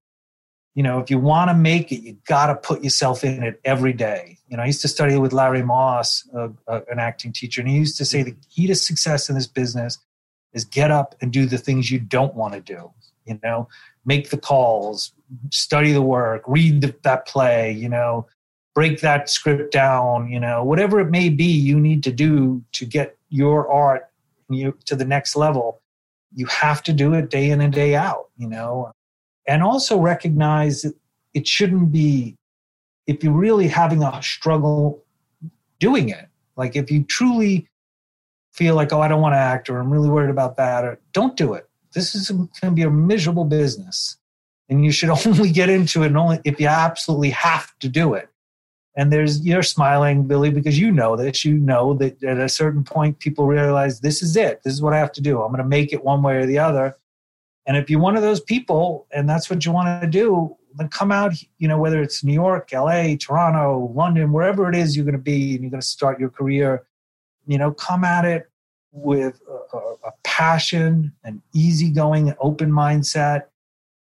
you 0.75 0.83
know, 0.83 0.99
if 0.99 1.09
you 1.09 1.18
want 1.18 1.51
to 1.51 1.55
make 1.55 1.92
it, 1.92 2.03
you 2.03 2.16
got 2.27 2.47
to 2.47 2.57
put 2.57 2.83
yourself 2.83 3.23
in 3.23 3.42
it 3.42 3.61
every 3.64 3.92
day. 3.92 4.38
You 4.49 4.57
know, 4.57 4.64
I 4.64 4.66
used 4.66 4.83
to 4.83 4.88
study 4.88 5.16
with 5.16 5.33
Larry 5.33 5.62
Moss, 5.62 6.29
uh, 6.35 6.49
uh, 6.66 6.81
an 6.90 6.99
acting 6.99 7.33
teacher, 7.33 7.61
and 7.61 7.70
he 7.70 7.77
used 7.77 7.97
to 7.99 8.05
say 8.05 8.23
the 8.23 8.37
key 8.51 8.66
to 8.66 8.75
success 8.75 9.29
in 9.29 9.37
this 9.37 9.47
business 9.47 9.99
is 10.53 10.64
get 10.64 10.90
up 10.90 11.14
and 11.20 11.33
do 11.33 11.47
the 11.47 11.59
things 11.59 11.90
you 11.90 12.01
don't 12.01 12.35
want 12.35 12.55
to 12.55 12.61
do. 12.61 12.90
You 13.25 13.38
know, 13.42 13.68
make 14.05 14.31
the 14.31 14.37
calls, 14.37 15.12
study 15.51 15.92
the 15.92 16.03
work, 16.03 16.42
read 16.47 16.81
the, 16.81 16.94
that 17.03 17.27
play. 17.27 17.73
You 17.73 17.88
know, 17.88 18.27
break 18.74 19.00
that 19.00 19.30
script 19.30 19.72
down. 19.72 20.28
You 20.28 20.40
know, 20.40 20.64
whatever 20.64 21.00
it 21.00 21.10
may 21.10 21.28
be, 21.28 21.46
you 21.46 21.78
need 21.78 22.02
to 22.04 22.12
do 22.12 22.62
to 22.72 22.84
get 22.84 23.16
your 23.28 23.70
art 23.70 24.08
you 24.50 24.76
to 24.84 24.94
the 24.94 25.04
next 25.04 25.37
level. 25.37 25.80
You 26.34 26.46
have 26.46 26.82
to 26.84 26.92
do 26.92 27.14
it 27.14 27.30
day 27.30 27.50
in 27.50 27.60
and 27.60 27.72
day 27.72 27.94
out. 27.94 28.28
You 28.37 28.48
know, 28.48 28.92
and 29.46 29.62
also 29.62 29.98
recognize 29.98 30.82
that 30.82 30.94
it 31.34 31.46
shouldn't 31.46 31.92
be 31.92 32.37
if 33.06 33.22
you're 33.22 33.32
really 33.32 33.68
having 33.68 34.02
a 34.02 34.22
struggle 34.22 35.04
doing 35.78 36.08
it 36.08 36.28
like 36.56 36.76
if 36.76 36.90
you 36.90 37.02
truly 37.04 37.68
feel 38.52 38.74
like 38.74 38.92
oh 38.92 39.00
i 39.00 39.08
don't 39.08 39.20
want 39.20 39.34
to 39.34 39.38
act 39.38 39.68
or 39.68 39.78
i'm 39.78 39.90
really 39.90 40.08
worried 40.08 40.30
about 40.30 40.56
that 40.56 40.84
or 40.84 40.98
don't 41.12 41.37
do 41.37 41.52
it 41.52 41.68
this 41.92 42.14
is 42.14 42.30
going 42.30 42.48
to 42.60 42.70
be 42.70 42.82
a 42.82 42.90
miserable 42.90 43.44
business 43.44 44.16
and 44.68 44.84
you 44.84 44.90
should 44.90 45.10
only 45.26 45.50
get 45.50 45.68
into 45.68 46.02
it 46.02 46.14
only 46.14 46.40
if 46.44 46.58
you 46.60 46.66
absolutely 46.66 47.30
have 47.30 47.76
to 47.78 47.88
do 47.88 48.14
it 48.14 48.28
and 48.96 49.12
there's 49.12 49.44
you're 49.44 49.62
smiling 49.62 50.26
billy 50.26 50.50
because 50.50 50.78
you 50.78 50.90
know 50.90 51.16
this 51.16 51.44
you 51.44 51.54
know 51.54 51.94
that 51.94 52.22
at 52.22 52.38
a 52.38 52.48
certain 52.48 52.85
point 52.85 53.18
people 53.18 53.46
realize 53.46 54.00
this 54.00 54.22
is 54.22 54.37
it 54.37 54.62
this 54.62 54.72
is 54.72 54.83
what 54.83 54.92
i 54.92 54.98
have 54.98 55.12
to 55.12 55.20
do 55.20 55.42
i'm 55.42 55.50
going 55.50 55.62
to 55.62 55.68
make 55.68 55.92
it 55.92 56.04
one 56.04 56.22
way 56.22 56.37
or 56.37 56.46
the 56.46 56.59
other 56.59 56.94
and 57.66 57.76
if 57.76 57.88
you're 57.88 58.00
one 58.00 58.16
of 58.16 58.22
those 58.22 58.40
people 58.40 59.07
and 59.12 59.28
that's 59.28 59.48
what 59.48 59.64
you 59.64 59.72
want 59.72 60.02
to 60.02 60.09
do, 60.09 60.57
then 60.76 60.88
come 60.88 61.11
out, 61.11 61.33
you 61.59 61.68
know, 61.68 61.78
whether 61.78 62.02
it's 62.02 62.22
New 62.22 62.33
York, 62.33 62.70
LA, 62.72 63.14
Toronto, 63.18 63.92
London, 63.94 64.33
wherever 64.33 64.68
it 64.68 64.76
is 64.76 64.96
you're 64.96 65.04
going 65.04 65.12
to 65.12 65.18
be 65.18 65.54
and 65.54 65.62
you're 65.62 65.70
going 65.70 65.80
to 65.80 65.87
start 65.87 66.20
your 66.20 66.30
career, 66.30 66.85
you 67.46 67.59
know, 67.59 67.72
come 67.72 68.04
at 68.04 68.24
it 68.24 68.50
with 68.92 69.40
a, 69.72 69.76
a 69.78 70.12
passion, 70.24 71.12
an 71.24 71.40
easygoing, 71.54 72.35
open 72.40 72.70
mindset. 72.70 73.44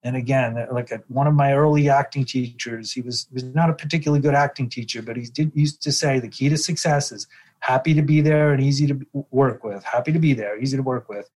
And 0.05 0.15
again, 0.15 0.65
like 0.71 0.91
a, 0.91 1.01
one 1.09 1.27
of 1.27 1.33
my 1.33 1.53
early 1.53 1.89
acting 1.89 2.23
teachers, 2.23 2.93
he 2.93 3.01
was, 3.01 3.27
was 3.33 3.43
not 3.43 3.69
a 3.69 3.73
particularly 3.73 4.21
good 4.21 4.35
acting 4.35 4.69
teacher, 4.69 5.01
but 5.01 5.17
he 5.17 5.23
did 5.23 5.51
used 5.53 5.81
to 5.81 5.91
say 5.91 6.19
the 6.19 6.29
key 6.29 6.47
to 6.47 6.57
success 6.57 7.11
is 7.11 7.27
happy 7.59 7.93
to 7.95 8.01
be 8.01 8.21
there 8.21 8.53
and 8.53 8.63
easy 8.63 8.87
to 8.87 9.05
work 9.31 9.63
with. 9.63 9.83
Happy 9.83 10.13
to 10.13 10.19
be 10.19 10.33
there, 10.33 10.57
easy 10.57 10.77
to 10.77 10.83
work 10.83 11.09
with 11.09 11.29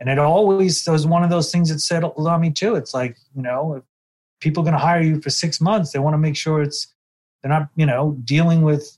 and 0.00 0.08
it 0.08 0.18
always 0.18 0.86
was 0.86 1.06
one 1.06 1.24
of 1.24 1.30
those 1.30 1.50
things 1.50 1.70
that 1.70 1.80
settled 1.80 2.26
on 2.26 2.40
me 2.40 2.50
too. 2.50 2.76
It's 2.76 2.94
like, 2.94 3.16
you 3.34 3.42
know, 3.42 3.74
if 3.74 3.82
people 4.40 4.62
are 4.62 4.64
going 4.64 4.74
to 4.74 4.78
hire 4.78 5.02
you 5.02 5.20
for 5.20 5.30
six 5.30 5.60
months, 5.60 5.92
they 5.92 5.98
want 5.98 6.14
to 6.14 6.18
make 6.18 6.36
sure 6.36 6.62
it's, 6.62 6.94
they're 7.42 7.50
not, 7.50 7.68
you 7.74 7.86
know, 7.86 8.16
dealing 8.24 8.62
with 8.62 8.96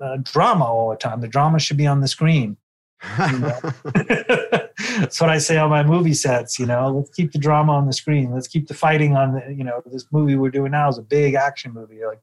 uh, 0.00 0.18
drama 0.22 0.64
all 0.64 0.90
the 0.90 0.96
time. 0.96 1.20
The 1.20 1.28
drama 1.28 1.58
should 1.58 1.76
be 1.76 1.86
on 1.86 2.00
the 2.00 2.08
screen. 2.08 2.56
You 3.18 3.38
know? 3.38 3.58
That's 4.98 5.20
what 5.20 5.30
I 5.30 5.38
say 5.38 5.56
on 5.56 5.70
my 5.70 5.82
movie 5.82 6.14
sets. 6.14 6.58
You 6.58 6.66
know, 6.66 6.88
let's 6.88 7.10
keep 7.10 7.32
the 7.32 7.38
drama 7.38 7.72
on 7.72 7.86
the 7.86 7.92
screen. 7.92 8.32
Let's 8.32 8.48
keep 8.48 8.68
the 8.68 8.74
fighting 8.74 9.16
on 9.16 9.34
the. 9.34 9.54
You 9.54 9.64
know, 9.64 9.82
this 9.86 10.06
movie 10.10 10.36
we're 10.36 10.50
doing 10.50 10.72
now 10.72 10.88
is 10.88 10.98
a 10.98 11.02
big 11.02 11.34
action 11.34 11.72
movie. 11.72 12.04
Like, 12.04 12.20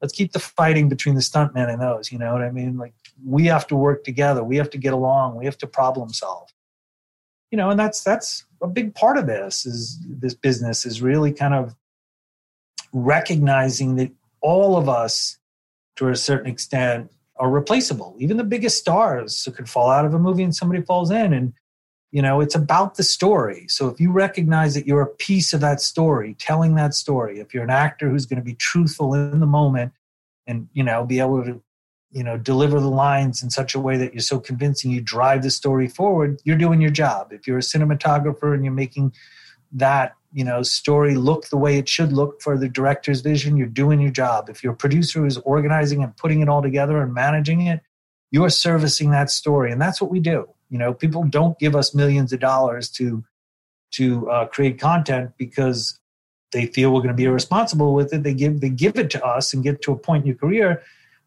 let's 0.00 0.12
keep 0.12 0.32
the 0.32 0.38
fighting 0.38 0.88
between 0.88 1.14
the 1.14 1.20
stuntmen 1.20 1.72
and 1.72 1.80
those. 1.80 2.12
You 2.12 2.18
know 2.18 2.32
what 2.32 2.42
I 2.42 2.50
mean? 2.50 2.76
Like, 2.76 2.94
we 3.24 3.46
have 3.46 3.66
to 3.68 3.76
work 3.76 4.04
together. 4.04 4.42
We 4.42 4.56
have 4.56 4.70
to 4.70 4.78
get 4.78 4.92
along. 4.92 5.36
We 5.36 5.44
have 5.44 5.58
to 5.58 5.66
problem 5.66 6.10
solve 6.10 6.50
you 7.50 7.56
know, 7.56 7.70
and 7.70 7.78
that's 7.78 8.02
that's 8.02 8.44
a 8.62 8.68
big 8.68 8.94
part 8.94 9.18
of 9.18 9.26
this 9.26 9.66
is 9.66 9.98
this 10.08 10.34
business 10.34 10.86
is 10.86 11.02
really 11.02 11.32
kind 11.32 11.54
of 11.54 11.74
recognizing 12.92 13.96
that 13.96 14.12
all 14.40 14.76
of 14.76 14.88
us, 14.88 15.38
to 15.96 16.08
a 16.08 16.16
certain 16.16 16.50
extent, 16.50 17.10
are 17.36 17.50
replaceable. 17.50 18.14
Even 18.18 18.36
the 18.36 18.44
biggest 18.44 18.78
stars 18.78 19.48
could 19.54 19.68
fall 19.68 19.90
out 19.90 20.04
of 20.04 20.14
a 20.14 20.18
movie 20.18 20.42
and 20.42 20.54
somebody 20.54 20.82
falls 20.82 21.10
in, 21.10 21.32
and 21.32 21.52
you 22.10 22.22
know 22.22 22.40
it's 22.40 22.54
about 22.54 22.96
the 22.96 23.02
story. 23.02 23.66
So 23.68 23.88
if 23.88 24.00
you 24.00 24.10
recognize 24.10 24.74
that 24.74 24.86
you're 24.86 25.02
a 25.02 25.06
piece 25.06 25.52
of 25.52 25.60
that 25.60 25.80
story 25.80 26.34
telling 26.38 26.74
that 26.74 26.94
story 26.94 27.38
if 27.40 27.54
you're 27.54 27.64
an 27.64 27.70
actor 27.70 28.08
who's 28.08 28.26
going 28.26 28.38
to 28.38 28.44
be 28.44 28.54
truthful 28.54 29.14
in 29.14 29.40
the 29.40 29.46
moment 29.46 29.92
and 30.46 30.68
you 30.72 30.82
know 30.82 31.04
be 31.04 31.20
able 31.20 31.44
to 31.44 31.62
you 32.10 32.24
know 32.24 32.36
deliver 32.36 32.80
the 32.80 32.90
lines 32.90 33.42
in 33.42 33.50
such 33.50 33.74
a 33.74 33.80
way 33.80 33.96
that 33.96 34.12
you're 34.12 34.20
so 34.20 34.40
convincing 34.40 34.90
you 34.90 35.00
drive 35.00 35.42
the 35.42 35.50
story 35.50 35.86
forward 35.88 36.40
you're 36.44 36.56
doing 36.56 36.80
your 36.80 36.90
job. 36.90 37.32
If 37.32 37.46
you're 37.46 37.58
a 37.58 37.62
cinematographer 37.62 38.54
and 38.54 38.64
you're 38.64 38.74
making 38.74 39.12
that 39.72 40.14
you 40.32 40.44
know 40.44 40.62
story 40.62 41.14
look 41.14 41.48
the 41.48 41.56
way 41.56 41.78
it 41.78 41.88
should 41.88 42.12
look 42.12 42.42
for 42.42 42.58
the 42.58 42.68
director's 42.68 43.20
vision 43.20 43.56
you're 43.56 43.68
doing 43.68 44.00
your 44.00 44.10
job. 44.10 44.48
If 44.48 44.64
you're 44.64 44.72
a 44.72 44.76
producer 44.76 45.20
who's 45.20 45.38
organizing 45.38 46.02
and 46.02 46.16
putting 46.16 46.40
it 46.40 46.48
all 46.48 46.62
together 46.62 47.00
and 47.00 47.14
managing 47.14 47.66
it 47.66 47.80
you're 48.30 48.50
servicing 48.50 49.10
that 49.10 49.30
story 49.30 49.72
and 49.72 49.80
that's 49.80 50.00
what 50.00 50.10
we 50.10 50.20
do 50.20 50.48
you 50.70 50.78
know, 50.78 50.94
people 50.94 51.24
don't 51.24 51.58
give 51.58 51.76
us 51.76 51.94
millions 51.94 52.32
of 52.32 52.40
dollars 52.40 52.88
to 52.90 53.24
to 53.92 54.30
uh, 54.30 54.46
create 54.46 54.78
content 54.80 55.32
because 55.36 55.98
they 56.52 56.66
feel 56.66 56.92
we're 56.92 57.00
going 57.00 57.08
to 57.08 57.14
be 57.14 57.24
irresponsible 57.24 57.92
with 57.92 58.14
it. 58.14 58.22
They 58.22 58.34
give 58.34 58.60
they 58.60 58.70
give 58.70 58.96
it 58.96 59.10
to 59.10 59.24
us 59.24 59.52
and 59.52 59.64
get 59.64 59.82
to 59.82 59.92
a 59.92 59.96
point 59.96 60.22
in 60.22 60.28
your 60.28 60.36
career 60.36 60.82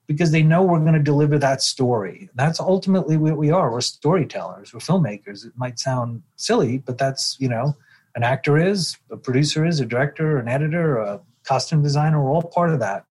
because 0.08 0.32
they 0.32 0.44
know 0.44 0.64
we're 0.64 0.80
going 0.80 0.94
to 0.94 1.00
deliver 1.00 1.38
that 1.40 1.62
story. 1.62 2.30
That's 2.36 2.60
ultimately 2.60 3.18
what 3.18 3.38
we 3.38 3.52
are. 3.52 3.72
We're 3.72 3.82
storytellers. 3.82 4.74
We're 4.74 4.80
filmmakers. 4.80 5.46
It 5.46 5.54
might 5.56 5.78
sound 5.78 6.24
silly, 6.38 6.78
but 6.78 6.98
that's 6.98 7.36
you 7.40 7.50
know, 7.50 7.76
an 8.16 8.24
actor 8.24 8.58
is, 8.58 8.98
a 9.12 9.18
producer 9.18 9.66
is, 9.66 9.82
a 9.82 9.86
director, 9.86 10.38
an 10.38 10.48
editor, 10.48 10.98
a 10.98 11.20
costume 11.44 11.84
designer. 11.84 12.24
We're 12.24 12.32
all 12.32 12.44
part 12.44 12.72
of 12.72 12.80
that. 12.80 13.06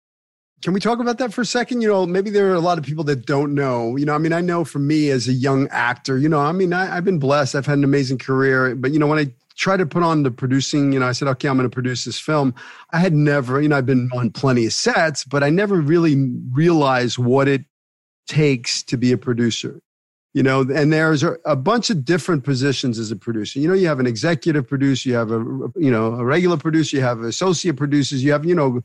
Can 0.62 0.74
we 0.74 0.80
talk 0.80 1.00
about 1.00 1.16
that 1.18 1.32
for 1.32 1.40
a 1.40 1.46
second? 1.46 1.80
You 1.80 1.88
know, 1.88 2.06
maybe 2.06 2.28
there 2.28 2.50
are 2.50 2.54
a 2.54 2.60
lot 2.60 2.76
of 2.76 2.84
people 2.84 3.04
that 3.04 3.24
don't 3.24 3.54
know. 3.54 3.96
You 3.96 4.04
know, 4.04 4.14
I 4.14 4.18
mean, 4.18 4.34
I 4.34 4.42
know 4.42 4.64
for 4.64 4.78
me 4.78 5.08
as 5.08 5.26
a 5.26 5.32
young 5.32 5.68
actor, 5.68 6.18
you 6.18 6.28
know, 6.28 6.38
I 6.38 6.52
mean, 6.52 6.74
I, 6.74 6.84
have 6.86 7.04
been 7.04 7.18
blessed. 7.18 7.54
I've 7.54 7.64
had 7.64 7.78
an 7.78 7.84
amazing 7.84 8.18
career. 8.18 8.74
But, 8.74 8.92
you 8.92 8.98
know, 8.98 9.06
when 9.06 9.18
I 9.18 9.32
tried 9.56 9.78
to 9.78 9.86
put 9.86 10.02
on 10.02 10.22
the 10.22 10.30
producing, 10.30 10.92
you 10.92 11.00
know, 11.00 11.06
I 11.06 11.12
said, 11.12 11.28
okay, 11.28 11.48
I'm 11.48 11.56
going 11.56 11.68
to 11.68 11.72
produce 11.72 12.04
this 12.04 12.18
film. 12.18 12.54
I 12.90 12.98
had 12.98 13.14
never, 13.14 13.60
you 13.60 13.68
know, 13.68 13.78
I've 13.78 13.86
been 13.86 14.10
on 14.12 14.30
plenty 14.30 14.66
of 14.66 14.74
sets, 14.74 15.24
but 15.24 15.42
I 15.42 15.48
never 15.48 15.80
really 15.80 16.30
realized 16.52 17.16
what 17.16 17.48
it 17.48 17.64
takes 18.28 18.82
to 18.84 18.98
be 18.98 19.12
a 19.12 19.18
producer. 19.18 19.80
You 20.32 20.44
know, 20.44 20.60
and 20.60 20.92
there's 20.92 21.24
a, 21.24 21.36
a 21.44 21.56
bunch 21.56 21.90
of 21.90 22.04
different 22.04 22.44
positions 22.44 23.00
as 23.00 23.10
a 23.10 23.16
producer. 23.16 23.58
You 23.58 23.66
know, 23.66 23.74
you 23.74 23.88
have 23.88 23.98
an 23.98 24.06
executive 24.06 24.68
producer, 24.68 25.08
you 25.08 25.14
have 25.16 25.32
a, 25.32 25.38
you 25.74 25.90
know, 25.90 26.14
a 26.14 26.24
regular 26.24 26.56
producer, 26.56 26.98
you 26.98 27.02
have 27.02 27.22
associate 27.22 27.76
producers, 27.76 28.22
you 28.22 28.30
have, 28.30 28.44
you 28.44 28.54
know, 28.54 28.84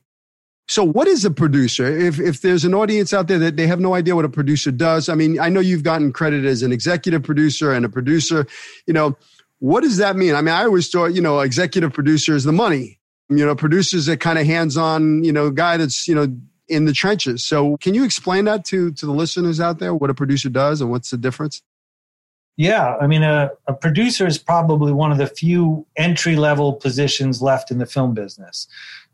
so, 0.67 0.83
what 0.83 1.07
is 1.07 1.23
a 1.25 1.31
producer? 1.31 1.85
If 1.85 2.19
if 2.19 2.41
there's 2.41 2.65
an 2.65 2.73
audience 2.73 3.13
out 3.13 3.27
there 3.27 3.37
that 3.37 3.55
they 3.55 3.67
have 3.67 3.79
no 3.79 3.93
idea 3.93 4.15
what 4.15 4.25
a 4.25 4.29
producer 4.29 4.71
does, 4.71 5.09
I 5.09 5.15
mean, 5.15 5.39
I 5.39 5.47
know 5.47 5.59
you've 5.59 5.83
gotten 5.83 6.11
credit 6.11 6.43
as 6.43 6.63
an 6.63 6.71
executive 6.71 7.21
producer 7.21 7.71
and 7.71 7.85
a 7.85 7.89
producer. 7.89 8.47
You 8.87 8.93
know, 8.93 9.15
what 9.59 9.81
does 9.81 9.97
that 9.97 10.15
mean? 10.15 10.33
I 10.33 10.41
mean, 10.41 10.55
I 10.55 10.63
always 10.63 10.89
thought, 10.89 11.13
you 11.13 11.21
know, 11.21 11.39
executive 11.41 11.93
producer 11.93 12.35
is 12.35 12.45
the 12.45 12.51
money. 12.51 12.99
You 13.29 13.45
know, 13.45 13.55
producers 13.55 14.07
a 14.07 14.17
kind 14.17 14.39
of 14.39 14.45
hands-on, 14.45 15.23
you 15.23 15.31
know, 15.31 15.51
guy 15.51 15.77
that's 15.77 16.07
you 16.07 16.15
know 16.15 16.35
in 16.67 16.85
the 16.85 16.93
trenches. 16.93 17.43
So, 17.43 17.77
can 17.77 17.93
you 17.93 18.03
explain 18.03 18.45
that 18.45 18.65
to 18.65 18.91
to 18.91 19.05
the 19.05 19.13
listeners 19.13 19.59
out 19.59 19.77
there 19.77 19.93
what 19.93 20.09
a 20.09 20.15
producer 20.15 20.49
does 20.49 20.81
and 20.81 20.89
what's 20.89 21.11
the 21.11 21.17
difference? 21.17 21.61
Yeah, 22.57 22.95
I 23.01 23.05
mean, 23.05 23.21
a, 23.21 23.51
a 23.67 23.73
producer 23.73 24.25
is 24.25 24.37
probably 24.37 24.93
one 24.93 25.11
of 25.11 25.17
the 25.17 25.27
few 25.27 25.85
entry 25.97 26.37
level 26.37 26.71
positions 26.71 27.41
left 27.41 27.69
in 27.69 27.79
the 27.79 27.85
film 27.85 28.13
business 28.13 28.67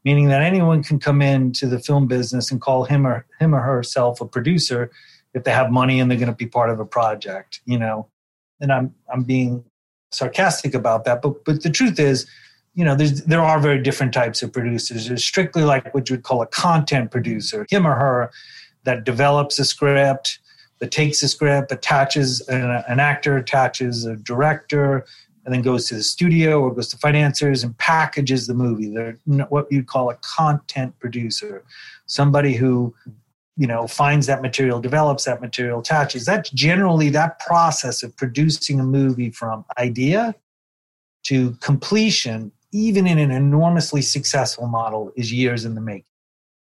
meaning 0.03 0.27
that 0.27 0.41
anyone 0.41 0.83
can 0.83 0.99
come 0.99 1.21
into 1.21 1.67
the 1.67 1.79
film 1.79 2.07
business 2.07 2.51
and 2.51 2.61
call 2.61 2.85
him 2.85 3.05
or 3.05 3.25
him 3.39 3.53
or 3.53 3.61
herself 3.61 4.21
a 4.21 4.25
producer 4.25 4.91
if 5.33 5.43
they 5.43 5.51
have 5.51 5.71
money 5.71 5.99
and 5.99 6.09
they're 6.09 6.17
going 6.17 6.27
to 6.27 6.35
be 6.35 6.47
part 6.47 6.69
of 6.69 6.79
a 6.79 6.85
project 6.85 7.61
you 7.65 7.79
know? 7.79 8.07
And 8.59 8.71
i'm 8.71 8.93
i'm 9.11 9.23
being 9.23 9.63
sarcastic 10.11 10.73
about 10.73 11.05
that 11.05 11.21
but 11.21 11.45
but 11.45 11.63
the 11.63 11.69
truth 11.69 11.99
is 11.99 12.27
you 12.73 12.85
know 12.85 12.95
there's 12.95 13.23
there 13.23 13.41
are 13.41 13.59
very 13.59 13.81
different 13.81 14.13
types 14.13 14.41
of 14.41 14.53
producers. 14.53 15.07
There's 15.07 15.23
strictly 15.23 15.63
like 15.63 15.93
what 15.93 16.09
you 16.09 16.15
would 16.15 16.23
call 16.23 16.41
a 16.41 16.47
content 16.47 17.11
producer 17.11 17.65
him 17.69 17.85
or 17.85 17.95
her 17.95 18.31
that 18.83 19.03
develops 19.03 19.59
a 19.59 19.65
script 19.65 20.39
that 20.79 20.91
takes 20.91 21.21
a 21.21 21.27
script 21.27 21.71
attaches 21.71 22.41
an, 22.47 22.83
an 22.87 22.99
actor 22.99 23.37
attaches 23.37 24.05
a 24.05 24.15
director 24.15 25.05
and 25.45 25.53
then 25.53 25.61
goes 25.61 25.87
to 25.87 25.95
the 25.95 26.03
studio 26.03 26.61
or 26.61 26.73
goes 26.73 26.87
to 26.89 26.97
financiers 26.97 27.63
and 27.63 27.77
packages 27.77 28.47
the 28.47 28.53
movie. 28.53 28.93
They're 28.93 29.17
what 29.49 29.67
you'd 29.71 29.87
call 29.87 30.09
a 30.09 30.15
content 30.15 30.97
producer, 30.99 31.63
somebody 32.05 32.53
who 32.53 32.93
you 33.57 33.67
know 33.67 33.87
finds 33.87 34.27
that 34.27 34.41
material, 34.41 34.79
develops 34.79 35.25
that 35.25 35.41
material, 35.41 35.79
attaches. 35.79 36.25
That's 36.25 36.49
generally 36.51 37.09
that 37.09 37.39
process 37.39 38.03
of 38.03 38.15
producing 38.15 38.79
a 38.79 38.83
movie 38.83 39.31
from 39.31 39.65
idea 39.77 40.35
to 41.23 41.51
completion, 41.61 42.51
even 42.71 43.07
in 43.07 43.19
an 43.19 43.31
enormously 43.31 44.01
successful 44.01 44.67
model, 44.67 45.11
is 45.15 45.31
years 45.31 45.65
in 45.65 45.75
the 45.75 45.81
making. 45.81 46.05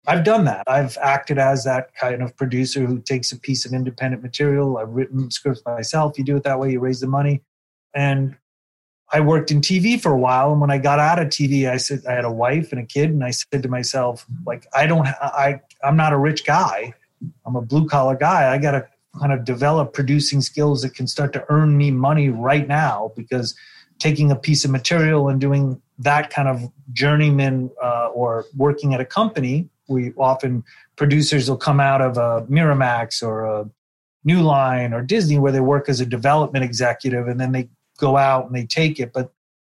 I've 0.06 0.24
done 0.24 0.44
that. 0.46 0.64
I've 0.66 0.98
acted 1.00 1.38
as 1.38 1.62
that 1.64 1.94
kind 1.94 2.22
of 2.22 2.36
producer 2.36 2.84
who 2.84 3.00
takes 3.00 3.30
a 3.30 3.38
piece 3.38 3.64
of 3.64 3.72
independent 3.72 4.22
material. 4.22 4.78
I've 4.78 4.88
written 4.88 5.30
scripts 5.30 5.62
myself. 5.64 6.18
You 6.18 6.24
do 6.24 6.36
it 6.36 6.42
that 6.42 6.58
way, 6.58 6.72
you 6.72 6.80
raise 6.80 6.98
the 6.98 7.06
money. 7.06 7.42
And 7.94 8.36
I 9.12 9.20
worked 9.20 9.50
in 9.50 9.60
TV 9.60 10.00
for 10.00 10.10
a 10.10 10.18
while, 10.18 10.52
and 10.52 10.60
when 10.60 10.70
I 10.70 10.78
got 10.78 10.98
out 10.98 11.18
of 11.18 11.28
TV, 11.28 11.68
I 11.70 11.76
said 11.76 12.02
I 12.08 12.12
had 12.12 12.24
a 12.24 12.32
wife 12.32 12.72
and 12.72 12.80
a 12.80 12.86
kid, 12.86 13.10
and 13.10 13.22
I 13.22 13.30
said 13.30 13.62
to 13.62 13.68
myself, 13.68 14.24
like, 14.46 14.66
I 14.74 14.86
don't, 14.86 15.06
I, 15.06 15.60
I'm 15.84 15.96
not 15.96 16.14
a 16.14 16.18
rich 16.18 16.46
guy. 16.46 16.94
I'm 17.44 17.54
a 17.54 17.60
blue 17.60 17.86
collar 17.86 18.16
guy. 18.16 18.52
I 18.52 18.58
got 18.58 18.72
to 18.72 18.88
kind 19.20 19.32
of 19.32 19.44
develop 19.44 19.92
producing 19.92 20.40
skills 20.40 20.82
that 20.82 20.94
can 20.94 21.06
start 21.06 21.32
to 21.34 21.44
earn 21.50 21.76
me 21.76 21.90
money 21.90 22.30
right 22.30 22.66
now 22.66 23.12
because 23.14 23.54
taking 23.98 24.30
a 24.30 24.36
piece 24.36 24.64
of 24.64 24.70
material 24.70 25.28
and 25.28 25.40
doing 25.40 25.80
that 25.98 26.30
kind 26.30 26.48
of 26.48 26.72
journeyman 26.92 27.70
uh, 27.82 28.08
or 28.08 28.46
working 28.56 28.94
at 28.94 29.00
a 29.00 29.04
company, 29.04 29.68
we 29.88 30.12
often 30.16 30.64
producers 30.96 31.48
will 31.48 31.56
come 31.56 31.80
out 31.80 32.00
of 32.00 32.16
a 32.16 32.46
Miramax 32.50 33.22
or 33.22 33.44
a 33.44 33.70
New 34.24 34.40
Line 34.40 34.92
or 34.92 35.02
Disney 35.02 35.38
where 35.38 35.52
they 35.52 35.60
work 35.60 35.88
as 35.88 36.00
a 36.00 36.06
development 36.06 36.64
executive 36.64 37.28
and 37.28 37.38
then 37.38 37.52
they 37.52 37.68
go 37.98 38.16
out 38.16 38.46
and 38.46 38.54
they 38.54 38.66
take 38.66 39.00
it. 39.00 39.12
But 39.12 39.32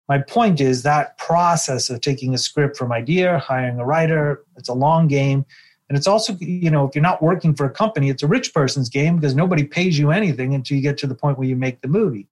my 0.08 0.18
point 0.18 0.60
is 0.60 0.82
that 0.82 1.16
process 1.18 1.88
of 1.90 2.00
taking 2.00 2.34
a 2.34 2.38
script 2.38 2.76
from 2.76 2.92
idea, 2.92 3.38
hiring 3.38 3.78
a 3.78 3.86
writer, 3.86 4.44
it's 4.56 4.68
a 4.68 4.74
long 4.74 5.08
game. 5.08 5.46
And 5.88 5.98
it's 5.98 6.06
also, 6.06 6.34
you 6.40 6.70
know, 6.70 6.86
if 6.86 6.94
you're 6.94 7.02
not 7.02 7.22
working 7.22 7.54
for 7.54 7.66
a 7.66 7.70
company, 7.70 8.08
it's 8.08 8.22
a 8.22 8.26
rich 8.26 8.54
person's 8.54 8.88
game 8.88 9.16
because 9.16 9.34
nobody 9.34 9.64
pays 9.64 9.98
you 9.98 10.10
anything 10.10 10.54
until 10.54 10.76
you 10.76 10.82
get 10.82 10.98
to 10.98 11.06
the 11.06 11.14
point 11.14 11.38
where 11.38 11.48
you 11.48 11.56
make 11.56 11.80
the 11.82 11.88
movie. 11.88 12.26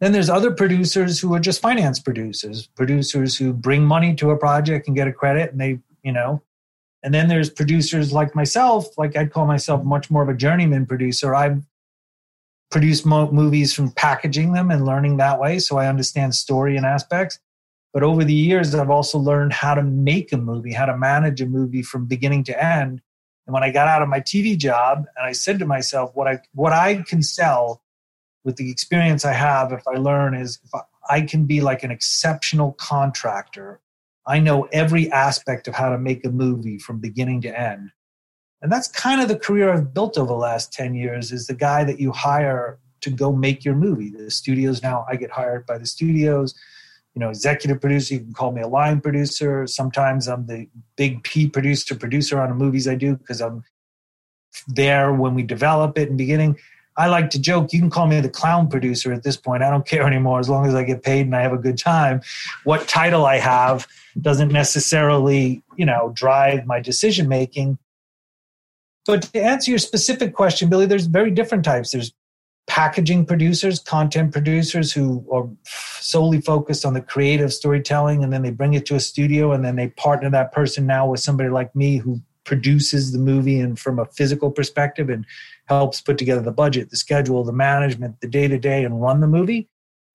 Then 0.00 0.12
there's 0.12 0.28
other 0.28 0.50
producers 0.50 1.20
who 1.20 1.32
are 1.34 1.40
just 1.40 1.62
finance 1.62 2.00
producers, 2.00 2.66
producers 2.66 3.36
who 3.36 3.52
bring 3.52 3.84
money 3.84 4.14
to 4.16 4.30
a 4.30 4.36
project 4.36 4.88
and 4.88 4.96
get 4.96 5.06
a 5.06 5.12
credit 5.12 5.52
and 5.52 5.60
they, 5.60 5.78
you 6.02 6.12
know, 6.12 6.42
and 7.02 7.12
then 7.12 7.28
there's 7.28 7.50
producers 7.50 8.12
like 8.12 8.34
myself, 8.34 8.86
like 8.96 9.16
I'd 9.16 9.32
call 9.32 9.46
myself 9.46 9.84
much 9.84 10.10
more 10.10 10.22
of 10.22 10.28
a 10.28 10.34
journeyman 10.34 10.86
producer. 10.86 11.34
I've 11.34 11.62
produce 12.72 13.04
mo- 13.04 13.30
movies 13.30 13.72
from 13.72 13.92
packaging 13.92 14.52
them 14.52 14.70
and 14.70 14.84
learning 14.84 15.18
that 15.18 15.38
way. 15.38 15.58
So 15.58 15.76
I 15.76 15.86
understand 15.86 16.34
story 16.34 16.76
and 16.76 16.86
aspects. 16.86 17.38
But 17.92 18.02
over 18.02 18.24
the 18.24 18.34
years, 18.34 18.74
I've 18.74 18.90
also 18.90 19.18
learned 19.18 19.52
how 19.52 19.74
to 19.74 19.82
make 19.82 20.32
a 20.32 20.38
movie, 20.38 20.72
how 20.72 20.86
to 20.86 20.96
manage 20.96 21.40
a 21.42 21.46
movie 21.46 21.82
from 21.82 22.06
beginning 22.06 22.44
to 22.44 22.64
end. 22.64 23.02
And 23.46 23.54
when 23.54 23.62
I 23.62 23.70
got 23.70 23.86
out 23.86 24.02
of 24.02 24.08
my 24.08 24.20
TV 24.20 24.56
job, 24.56 25.04
and 25.16 25.26
I 25.26 25.32
said 25.32 25.58
to 25.58 25.66
myself, 25.66 26.10
what 26.14 26.26
I 26.26 26.38
what 26.54 26.72
I 26.72 27.02
can 27.02 27.22
sell 27.22 27.82
with 28.44 28.56
the 28.56 28.70
experience 28.70 29.24
I 29.24 29.32
have, 29.32 29.72
if 29.72 29.86
I 29.86 29.98
learn, 29.98 30.34
is 30.34 30.58
if 30.64 30.80
I 31.08 31.20
can 31.20 31.44
be 31.44 31.60
like 31.60 31.82
an 31.82 31.90
exceptional 31.90 32.72
contractor. 32.72 33.80
I 34.26 34.38
know 34.38 34.68
every 34.72 35.10
aspect 35.10 35.66
of 35.66 35.74
how 35.74 35.90
to 35.90 35.98
make 35.98 36.24
a 36.24 36.30
movie 36.30 36.78
from 36.78 37.00
beginning 37.00 37.40
to 37.42 37.60
end 37.60 37.90
and 38.62 38.70
that's 38.70 38.88
kind 38.88 39.20
of 39.20 39.28
the 39.28 39.36
career 39.36 39.72
I've 39.72 39.92
built 39.92 40.16
over 40.16 40.28
the 40.28 40.34
last 40.34 40.72
10 40.72 40.94
years 40.94 41.32
is 41.32 41.48
the 41.48 41.54
guy 41.54 41.82
that 41.84 41.98
you 41.98 42.12
hire 42.12 42.78
to 43.00 43.10
go 43.10 43.32
make 43.32 43.64
your 43.64 43.74
movie. 43.74 44.10
The 44.10 44.30
studios 44.30 44.82
now, 44.82 45.04
I 45.10 45.16
get 45.16 45.32
hired 45.32 45.66
by 45.66 45.78
the 45.78 45.86
studios. 45.86 46.54
You 47.14 47.20
know, 47.20 47.28
executive 47.28 47.80
producer, 47.80 48.14
you 48.14 48.20
can 48.20 48.32
call 48.32 48.52
me 48.52 48.62
a 48.62 48.68
line 48.68 49.00
producer. 49.00 49.66
Sometimes 49.66 50.28
I'm 50.28 50.46
the 50.46 50.68
big 50.96 51.24
P 51.24 51.48
producer, 51.48 51.96
producer 51.96 52.40
on 52.40 52.48
the 52.48 52.54
movies 52.54 52.86
I 52.86 52.94
do 52.94 53.16
because 53.16 53.42
I'm 53.42 53.64
there 54.68 55.12
when 55.12 55.34
we 55.34 55.42
develop 55.42 55.98
it 55.98 56.08
in 56.08 56.16
beginning. 56.16 56.56
I 56.96 57.08
like 57.08 57.30
to 57.30 57.40
joke, 57.40 57.72
you 57.72 57.80
can 57.80 57.90
call 57.90 58.06
me 58.06 58.20
the 58.20 58.28
clown 58.28 58.68
producer 58.68 59.12
at 59.12 59.24
this 59.24 59.36
point. 59.36 59.62
I 59.62 59.70
don't 59.70 59.86
care 59.86 60.06
anymore 60.06 60.40
as 60.40 60.48
long 60.48 60.66
as 60.66 60.74
I 60.74 60.84
get 60.84 61.02
paid 61.02 61.26
and 61.26 61.34
I 61.34 61.40
have 61.40 61.52
a 61.52 61.58
good 61.58 61.78
time. 61.78 62.20
What 62.64 62.86
title 62.86 63.26
I 63.26 63.38
have 63.38 63.88
doesn't 64.20 64.52
necessarily, 64.52 65.62
you 65.76 65.86
know, 65.86 66.12
drive 66.14 66.66
my 66.66 66.80
decision 66.80 67.28
making 67.28 67.78
but 69.06 69.22
to 69.22 69.42
answer 69.42 69.70
your 69.70 69.78
specific 69.78 70.34
question, 70.34 70.68
Billy, 70.68 70.86
there's 70.86 71.06
very 71.06 71.30
different 71.30 71.64
types. 71.64 71.90
There's 71.90 72.12
packaging 72.66 73.26
producers, 73.26 73.80
content 73.80 74.32
producers 74.32 74.92
who 74.92 75.26
are 75.32 75.48
solely 75.66 76.40
focused 76.40 76.84
on 76.84 76.94
the 76.94 77.00
creative 77.00 77.52
storytelling, 77.52 78.22
and 78.22 78.32
then 78.32 78.42
they 78.42 78.50
bring 78.50 78.74
it 78.74 78.86
to 78.86 78.94
a 78.94 79.00
studio, 79.00 79.52
and 79.52 79.64
then 79.64 79.76
they 79.76 79.88
partner 79.88 80.30
that 80.30 80.52
person 80.52 80.86
now 80.86 81.06
with 81.08 81.20
somebody 81.20 81.48
like 81.48 81.74
me 81.74 81.96
who 81.96 82.20
produces 82.44 83.12
the 83.12 83.18
movie 83.18 83.60
and 83.60 83.78
from 83.78 83.98
a 83.98 84.06
physical 84.06 84.50
perspective 84.50 85.08
and 85.08 85.24
helps 85.66 86.00
put 86.00 86.18
together 86.18 86.42
the 86.42 86.52
budget, 86.52 86.90
the 86.90 86.96
schedule, 86.96 87.44
the 87.44 87.52
management, 87.52 88.20
the 88.20 88.26
day 88.26 88.48
to 88.48 88.58
day, 88.58 88.84
and 88.84 89.00
run 89.00 89.20
the 89.20 89.26
movie. 89.26 89.68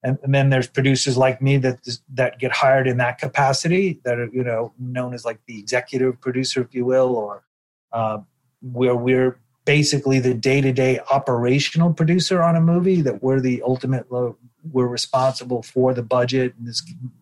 And, 0.03 0.17
and, 0.23 0.33
then 0.33 0.49
there's 0.49 0.67
producers 0.67 1.17
like 1.17 1.41
me 1.41 1.57
that 1.57 1.79
that 2.13 2.37
get 2.37 2.51
hired 2.51 2.87
in 2.87 2.97
that 2.97 3.17
capacity, 3.17 3.99
that 4.03 4.19
are 4.19 4.29
you 4.31 4.43
know 4.43 4.73
known 4.79 5.13
as 5.13 5.25
like 5.25 5.39
the 5.47 5.59
executive 5.59 6.21
producer, 6.21 6.61
if 6.61 6.73
you 6.73 6.85
will, 6.85 7.15
or 7.15 7.43
uh, 7.91 8.19
where 8.61 8.95
we're 8.95 9.39
basically 9.65 10.19
the 10.19 10.33
day 10.33 10.61
to 10.61 10.71
day 10.71 10.99
operational 11.11 11.93
producer 11.93 12.41
on 12.41 12.55
a 12.55 12.61
movie. 12.61 13.01
That 13.01 13.21
we're 13.21 13.41
the 13.41 13.61
ultimate, 13.63 14.09
we're 14.09 14.87
responsible 14.87 15.61
for 15.61 15.93
the 15.93 16.03
budget 16.03 16.55
and 16.57 16.67
this, 16.67 16.81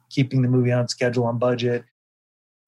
keeping 0.10 0.42
the 0.42 0.48
movie 0.48 0.72
on 0.72 0.88
schedule 0.88 1.26
on 1.26 1.38
budget. 1.38 1.84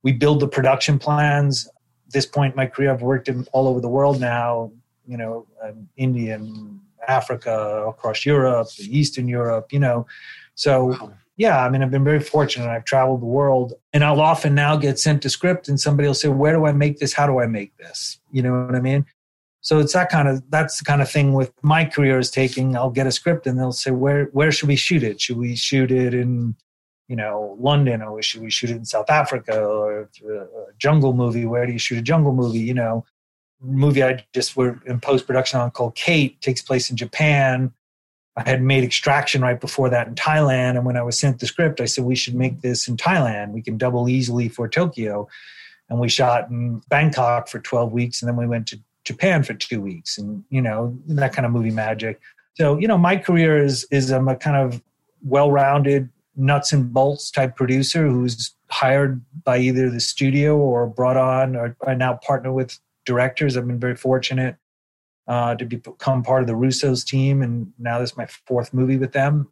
We 0.03 0.12
build 0.12 0.39
the 0.39 0.47
production 0.47 0.99
plans. 0.99 1.67
At 2.08 2.13
this 2.13 2.25
point 2.25 2.53
in 2.53 2.58
my 2.58 2.65
career, 2.67 2.91
I've 2.91 3.01
worked 3.01 3.27
in 3.27 3.45
all 3.51 3.67
over 3.67 3.82
the 3.82 3.89
world 3.89 4.19
now, 4.19 4.71
you 5.08 5.17
know, 5.17 5.45
um, 5.63 5.89
India 5.97 6.36
and 6.36 6.80
Africa, 7.08 7.86
across 7.88 8.25
Europe, 8.25 8.67
Eastern 8.80 9.27
Europe, 9.27 9.71
you 9.71 9.80
know. 9.80 10.08
So, 10.56 10.86
wow. 10.86 11.13
Yeah, 11.38 11.63
I 11.63 11.69
mean, 11.69 11.84
I've 11.84 11.91
been 11.91 12.04
very 12.04 12.19
fortunate. 12.19 12.67
I've 12.67 12.86
traveled 12.86 13.21
the 13.21 13.28
world, 13.28 13.73
and 13.93 14.04
I'll 14.04 14.21
often 14.21 14.56
now 14.56 14.76
get 14.76 15.00
sent 15.00 15.23
a 15.23 15.30
script, 15.30 15.69
and 15.69 15.80
somebody 15.80 16.08
will 16.08 16.15
say, 16.15 16.30
"Where 16.30 16.54
do 16.54 16.65
I 16.65 16.71
make 16.71 16.97
this? 17.00 17.13
How 17.13 17.28
do 17.28 17.39
I 17.39 17.45
make 17.45 17.78
this?" 17.78 18.19
You 18.32 18.41
know 18.41 18.65
what 18.65 18.76
I 18.76 18.82
mean? 18.82 19.06
So 19.62 19.80
it's 19.80 19.93
that 19.93 20.10
kind 20.10 20.28
of 20.28 20.43
that's 20.50 20.80
the 20.80 20.86
kind 20.86 21.02
of 21.02 21.10
thing 21.10 21.34
with 21.34 21.54
my 21.62 21.86
career 21.86 22.17
is 22.19 22.32
taking. 22.32 22.76
I'll 22.76 22.89
get 22.89 23.08
a 23.08 23.12
script, 23.12 23.45
and 23.45 23.60
they'll 23.60 23.71
say, 23.71 23.91
"Where 23.91 24.26
where 24.34 24.52
should 24.52 24.67
we 24.67 24.76
shoot 24.76 25.04
it? 25.04 25.21
Should 25.21 25.38
we 25.38 25.56
shoot 25.56 25.91
it 25.91 26.13
in?" 26.13 26.56
you 27.08 27.15
know 27.15 27.56
London 27.60 28.02
or 28.02 28.21
should 28.21 28.41
we 28.41 28.52
shoot 28.52 28.69
it 28.69 28.76
in 28.76 28.86
South 28.86 29.10
Africa 29.10 29.63
or 29.63 30.10
uh, 30.26 30.34
a 30.34 30.73
jungle 30.78 31.13
movie? 31.13 31.45
Where 31.45 31.65
do 31.65 31.71
you 31.71 31.80
shoot 31.80 31.97
a 31.97 32.02
jungle 32.02 32.34
movie? 32.34 32.60
You 32.60 32.73
know, 32.73 33.06
movie 33.62 34.04
I 34.04 34.26
just 34.34 34.58
were 34.58 34.80
in 34.86 35.00
post 35.00 35.26
production 35.26 35.60
on 35.60 35.71
called 35.71 35.95
Kate 35.95 36.39
takes 36.41 36.62
place 36.62 36.89
in 36.89 36.97
Japan. 36.97 37.71
I 38.38 38.47
had 38.47 38.62
made 38.62 38.84
Extraction 38.84 39.41
right 39.41 39.60
before 39.60 39.89
that 39.89 40.08
in 40.08 40.13
Thailand, 40.13 40.78
and 40.78 40.86
when 40.86 40.95
I 40.95 41.02
was 41.02 41.17
sent 41.17 41.39
the 41.39 41.47
script, 41.47 41.82
I 41.82 41.86
said 41.86 42.06
we 42.06 42.15
should 42.15 42.36
make 42.36 42.62
this 42.62 42.88
in 42.88 42.95
Thailand. 42.95 43.52
We 43.52 43.63
can 43.63 43.78
double 43.78 44.08
easily 44.08 44.47
for 44.47 44.67
Tokyo, 44.67 45.28
and 45.89 46.00
we 46.00 46.08
shot 46.08 46.50
in 46.52 46.82
Bangkok 46.88 47.47
for 47.47 47.60
twelve 47.60 47.91
weeks, 47.91 48.21
and 48.21 48.30
then 48.30 48.38
we 48.38 48.45
went 48.45 48.67
to 48.67 48.80
Japan 49.06 49.41
for 49.43 49.56
two 49.56 49.82
weeks, 49.82 50.19
and 50.19 50.43
you 50.50 50.62
know 50.62 50.95
that 51.08 51.34
kind 51.34 51.47
of 51.47 51.52
movie 51.52 51.71
magic. 51.71 52.21
So 52.54 52.78
you 52.78 52.88
know, 52.88 52.97
my 52.97 53.17
career 53.17 53.58
is 53.58 53.88
is 53.89 54.12
I'm 54.12 54.28
a 54.28 54.36
kind 54.36 54.58
of 54.58 54.84
well-rounded 55.23 56.10
nuts 56.36 56.71
and 56.71 56.93
bolts 56.93 57.32
type 57.32 57.56
producer 57.56 58.08
who's 58.08 58.54
hired 58.69 59.19
by 59.43 59.58
either 59.58 59.89
the 59.89 60.00
studio 60.00 60.56
or 60.58 60.86
brought 60.86 61.17
on 61.17 61.56
or 61.56 61.76
I 61.88 61.95
now 61.95 62.19
partner 62.23 62.54
with 62.54 62.78
directors. 63.06 63.58
I've 63.58 63.65
been 63.65 63.80
very 63.80 63.95
fortunate 63.95 64.58
uh, 65.27 65.55
to 65.55 65.65
become 65.65 66.23
part 66.23 66.41
of 66.41 66.47
the 66.47 66.55
Russo's 66.55 67.03
team, 67.03 67.41
and 67.41 67.71
now 67.77 67.99
this 67.99 68.11
is 68.11 68.17
my 68.17 68.27
fourth 68.47 68.73
movie 68.73 68.97
with 68.97 69.11
them. 69.11 69.51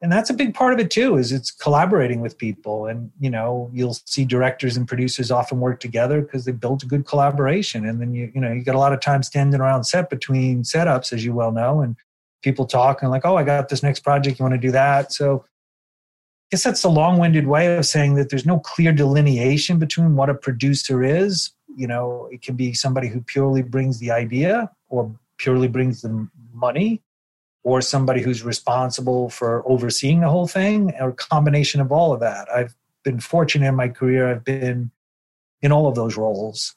And 0.00 0.12
that's 0.12 0.30
a 0.30 0.34
big 0.34 0.54
part 0.54 0.72
of 0.72 0.78
it 0.78 0.92
too. 0.92 1.16
Is 1.16 1.32
it's 1.32 1.50
collaborating 1.50 2.20
with 2.20 2.38
people, 2.38 2.86
and 2.86 3.10
you 3.18 3.28
know 3.30 3.68
you'll 3.72 3.94
see 4.06 4.24
directors 4.24 4.76
and 4.76 4.86
producers 4.86 5.32
often 5.32 5.58
work 5.58 5.80
together 5.80 6.20
because 6.20 6.44
they 6.44 6.52
built 6.52 6.84
a 6.84 6.86
good 6.86 7.04
collaboration. 7.04 7.84
And 7.84 8.00
then 8.00 8.14
you 8.14 8.30
you 8.32 8.40
know 8.40 8.52
you 8.52 8.62
got 8.62 8.76
a 8.76 8.78
lot 8.78 8.92
of 8.92 9.00
time 9.00 9.24
standing 9.24 9.60
around 9.60 9.84
set 9.84 10.08
between 10.08 10.62
setups, 10.62 11.12
as 11.12 11.24
you 11.24 11.34
well 11.34 11.50
know, 11.50 11.80
and 11.80 11.96
people 12.42 12.64
talk 12.64 13.02
and 13.02 13.10
like, 13.10 13.24
oh, 13.24 13.36
I 13.36 13.42
got 13.42 13.68
this 13.68 13.82
next 13.82 14.00
project. 14.00 14.38
You 14.38 14.44
want 14.44 14.54
to 14.54 14.60
do 14.60 14.70
that? 14.70 15.12
So 15.12 15.44
I 15.44 16.48
guess 16.52 16.62
that's 16.62 16.84
a 16.84 16.88
long-winded 16.88 17.48
way 17.48 17.76
of 17.76 17.84
saying 17.84 18.14
that 18.14 18.30
there's 18.30 18.46
no 18.46 18.60
clear 18.60 18.92
delineation 18.92 19.80
between 19.80 20.14
what 20.14 20.30
a 20.30 20.34
producer 20.34 21.02
is 21.02 21.50
you 21.76 21.86
know 21.86 22.28
it 22.32 22.42
can 22.42 22.56
be 22.56 22.72
somebody 22.72 23.08
who 23.08 23.20
purely 23.20 23.62
brings 23.62 23.98
the 24.00 24.10
idea 24.10 24.70
or 24.88 25.14
purely 25.38 25.68
brings 25.68 26.02
the 26.02 26.28
money 26.52 27.02
or 27.62 27.80
somebody 27.80 28.22
who's 28.22 28.42
responsible 28.42 29.28
for 29.28 29.62
overseeing 29.68 30.20
the 30.20 30.28
whole 30.28 30.46
thing 30.46 30.92
or 31.00 31.12
combination 31.12 31.80
of 31.80 31.92
all 31.92 32.12
of 32.12 32.20
that 32.20 32.48
i've 32.54 32.74
been 33.04 33.20
fortunate 33.20 33.68
in 33.68 33.74
my 33.74 33.88
career 33.88 34.30
i've 34.30 34.44
been 34.44 34.90
in 35.62 35.72
all 35.72 35.86
of 35.86 35.94
those 35.94 36.16
roles 36.16 36.74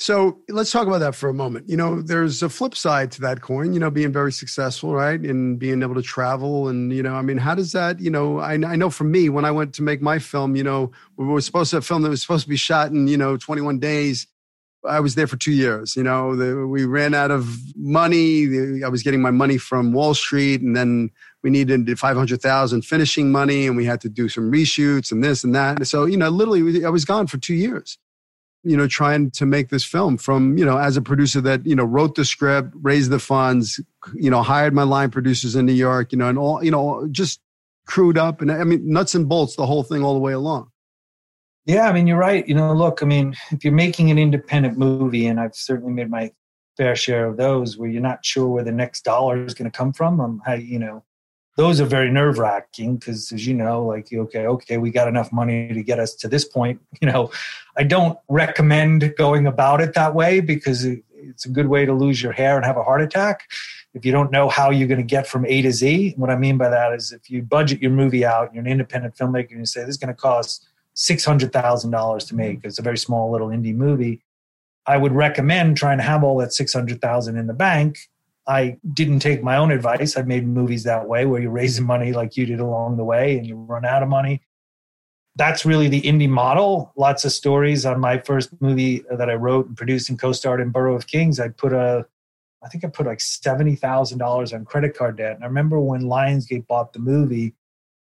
so 0.00 0.38
let's 0.48 0.72
talk 0.72 0.86
about 0.86 1.00
that 1.00 1.14
for 1.14 1.28
a 1.28 1.34
moment. 1.34 1.68
You 1.68 1.76
know, 1.76 2.00
there's 2.00 2.42
a 2.42 2.48
flip 2.48 2.74
side 2.74 3.12
to 3.12 3.20
that 3.20 3.42
coin, 3.42 3.74
you 3.74 3.78
know, 3.78 3.90
being 3.90 4.12
very 4.12 4.32
successful, 4.32 4.94
right? 4.94 5.20
And 5.20 5.58
being 5.58 5.82
able 5.82 5.94
to 5.94 6.02
travel. 6.02 6.68
And, 6.68 6.90
you 6.90 7.02
know, 7.02 7.12
I 7.12 7.20
mean, 7.20 7.36
how 7.36 7.54
does 7.54 7.72
that, 7.72 8.00
you 8.00 8.10
know, 8.10 8.38
I, 8.38 8.54
I 8.54 8.76
know 8.76 8.88
for 8.88 9.04
me, 9.04 9.28
when 9.28 9.44
I 9.44 9.50
went 9.50 9.74
to 9.74 9.82
make 9.82 10.00
my 10.00 10.18
film, 10.18 10.56
you 10.56 10.64
know, 10.64 10.90
we 11.18 11.26
were 11.26 11.42
supposed 11.42 11.72
to 11.72 11.82
film 11.82 12.00
that 12.00 12.08
was 12.08 12.22
supposed 12.22 12.44
to 12.44 12.48
be 12.48 12.56
shot 12.56 12.90
in, 12.90 13.08
you 13.08 13.18
know, 13.18 13.36
21 13.36 13.78
days. 13.78 14.26
I 14.84 15.00
was 15.00 15.14
there 15.14 15.26
for 15.26 15.36
two 15.36 15.52
years. 15.52 15.96
You 15.96 16.02
know, 16.02 16.34
the, 16.36 16.66
we 16.66 16.84
ran 16.84 17.14
out 17.14 17.30
of 17.30 17.58
money. 17.76 18.46
The, 18.46 18.82
I 18.84 18.88
was 18.88 19.02
getting 19.02 19.20
my 19.20 19.30
money 19.30 19.58
from 19.58 19.92
Wall 19.92 20.14
Street, 20.14 20.62
and 20.62 20.76
then 20.76 21.10
we 21.42 21.50
needed 21.50 21.98
500,000 21.98 22.82
finishing 22.82 23.30
money, 23.30 23.66
and 23.66 23.76
we 23.76 23.84
had 23.84 24.00
to 24.02 24.08
do 24.08 24.28
some 24.28 24.50
reshoots 24.50 25.12
and 25.12 25.22
this 25.22 25.44
and 25.44 25.54
that. 25.54 25.86
So, 25.86 26.04
you 26.04 26.16
know, 26.16 26.28
literally, 26.28 26.84
I 26.84 26.90
was 26.90 27.04
gone 27.04 27.26
for 27.26 27.38
two 27.38 27.54
years 27.54 27.98
you 28.62 28.76
know, 28.76 28.86
trying 28.86 29.30
to 29.30 29.46
make 29.46 29.70
this 29.70 29.84
film 29.84 30.18
from, 30.18 30.58
you 30.58 30.64
know, 30.64 30.76
as 30.76 30.96
a 30.96 31.02
producer 31.02 31.40
that, 31.40 31.64
you 31.64 31.74
know, 31.74 31.84
wrote 31.84 32.14
the 32.14 32.24
script, 32.24 32.74
raised 32.82 33.10
the 33.10 33.18
funds, 33.18 33.80
you 34.14 34.30
know, 34.30 34.42
hired 34.42 34.74
my 34.74 34.82
line 34.82 35.10
producers 35.10 35.56
in 35.56 35.64
New 35.64 35.72
York, 35.72 36.12
you 36.12 36.18
know, 36.18 36.28
and 36.28 36.38
all, 36.38 36.62
you 36.62 36.70
know, 36.70 37.08
just 37.10 37.40
crewed 37.86 38.18
up 38.18 38.40
and 38.40 38.52
I 38.52 38.64
mean, 38.64 38.86
nuts 38.90 39.14
and 39.14 39.28
bolts, 39.28 39.56
the 39.56 39.66
whole 39.66 39.82
thing 39.82 40.04
all 40.04 40.14
the 40.14 40.20
way 40.20 40.32
along. 40.32 40.69
Yeah, 41.66 41.88
I 41.88 41.92
mean, 41.92 42.06
you're 42.06 42.18
right. 42.18 42.46
You 42.48 42.54
know, 42.54 42.72
look, 42.72 43.02
I 43.02 43.06
mean, 43.06 43.34
if 43.50 43.64
you're 43.64 43.72
making 43.72 44.10
an 44.10 44.18
independent 44.18 44.78
movie, 44.78 45.26
and 45.26 45.38
I've 45.38 45.54
certainly 45.54 45.92
made 45.92 46.10
my 46.10 46.32
fair 46.76 46.96
share 46.96 47.26
of 47.26 47.36
those 47.36 47.76
where 47.76 47.88
you're 47.88 48.00
not 48.02 48.24
sure 48.24 48.48
where 48.48 48.64
the 48.64 48.72
next 48.72 49.02
dollar 49.02 49.44
is 49.44 49.54
going 49.54 49.70
to 49.70 49.76
come 49.76 49.92
from, 49.92 50.20
um, 50.20 50.42
how, 50.46 50.54
you 50.54 50.78
know, 50.78 51.04
those 51.60 51.78
are 51.78 51.84
very 51.84 52.10
nerve 52.10 52.38
wracking 52.38 52.96
because 52.96 53.30
as 53.32 53.46
you 53.46 53.52
know 53.52 53.84
like 53.84 54.10
okay 54.12 54.46
okay 54.46 54.78
we 54.78 54.90
got 54.90 55.08
enough 55.08 55.30
money 55.30 55.72
to 55.74 55.82
get 55.82 55.98
us 55.98 56.14
to 56.14 56.26
this 56.26 56.44
point 56.44 56.80
you 57.02 57.10
know 57.10 57.30
i 57.76 57.82
don't 57.82 58.18
recommend 58.28 59.14
going 59.18 59.46
about 59.46 59.80
it 59.80 59.92
that 59.92 60.14
way 60.14 60.40
because 60.40 60.84
it's 60.84 61.44
a 61.44 61.50
good 61.50 61.68
way 61.68 61.84
to 61.84 61.92
lose 61.92 62.22
your 62.22 62.32
hair 62.32 62.56
and 62.56 62.64
have 62.64 62.78
a 62.78 62.82
heart 62.82 63.02
attack 63.02 63.50
if 63.92 64.06
you 64.06 64.12
don't 64.12 64.30
know 64.30 64.48
how 64.48 64.70
you're 64.70 64.88
going 64.88 65.00
to 65.00 65.04
get 65.04 65.26
from 65.26 65.44
a 65.44 65.60
to 65.60 65.70
z 65.72 66.14
what 66.16 66.30
i 66.30 66.36
mean 66.36 66.56
by 66.56 66.68
that 66.70 66.94
is 66.94 67.12
if 67.12 67.28
you 67.28 67.42
budget 67.42 67.82
your 67.82 67.90
movie 67.90 68.24
out 68.24 68.52
you're 68.54 68.64
an 68.64 68.70
independent 68.70 69.14
filmmaker 69.14 69.50
and 69.50 69.60
you 69.60 69.66
say 69.66 69.80
this 69.80 69.90
is 69.90 69.96
going 69.98 70.08
to 70.08 70.14
cost 70.14 70.69
$600000 71.00 72.28
to 72.28 72.34
make 72.34 72.60
it's 72.64 72.78
a 72.78 72.82
very 72.82 72.98
small 72.98 73.30
little 73.30 73.48
indie 73.48 73.74
movie 73.74 74.22
i 74.86 74.96
would 74.96 75.12
recommend 75.12 75.76
trying 75.76 75.98
to 75.98 76.04
have 76.04 76.22
all 76.22 76.36
that 76.38 76.52
600000 76.52 77.36
in 77.36 77.46
the 77.46 77.54
bank 77.54 77.98
I 78.50 78.78
didn't 78.92 79.20
take 79.20 79.42
my 79.44 79.56
own 79.56 79.70
advice. 79.70 80.16
I've 80.16 80.26
made 80.26 80.46
movies 80.46 80.82
that 80.82 81.06
way 81.06 81.24
where 81.24 81.40
you're 81.40 81.50
raising 81.50 81.86
money 81.94 82.12
like 82.12 82.36
you 82.36 82.46
did 82.46 82.60
along 82.60 82.96
the 82.96 83.04
way 83.04 83.38
and 83.38 83.46
you 83.46 83.56
run 83.56 83.84
out 83.84 84.02
of 84.02 84.08
money. 84.08 84.42
That's 85.36 85.64
really 85.64 85.88
the 85.88 86.02
indie 86.02 86.28
model. 86.28 86.92
Lots 86.96 87.24
of 87.24 87.32
stories 87.32 87.86
on 87.86 88.00
my 88.00 88.18
first 88.18 88.50
movie 88.60 89.04
that 89.10 89.30
I 89.30 89.34
wrote 89.34 89.68
and 89.68 89.76
produced 89.76 90.10
and 90.10 90.18
co-starred 90.18 90.60
in 90.60 90.70
Borough 90.70 90.96
of 90.96 91.06
Kings. 91.06 91.38
I 91.38 91.48
put 91.48 91.72
a, 91.72 92.04
I 92.62 92.68
think 92.68 92.84
I 92.84 92.88
put 92.88 93.06
like 93.06 93.20
seventy 93.20 93.76
thousand 93.76 94.18
dollars 94.18 94.52
on 94.52 94.64
credit 94.64 94.96
card 94.96 95.16
debt. 95.16 95.36
And 95.36 95.44
I 95.44 95.46
remember 95.46 95.80
when 95.80 96.02
Lionsgate 96.02 96.66
bought 96.66 96.92
the 96.92 96.98
movie, 96.98 97.54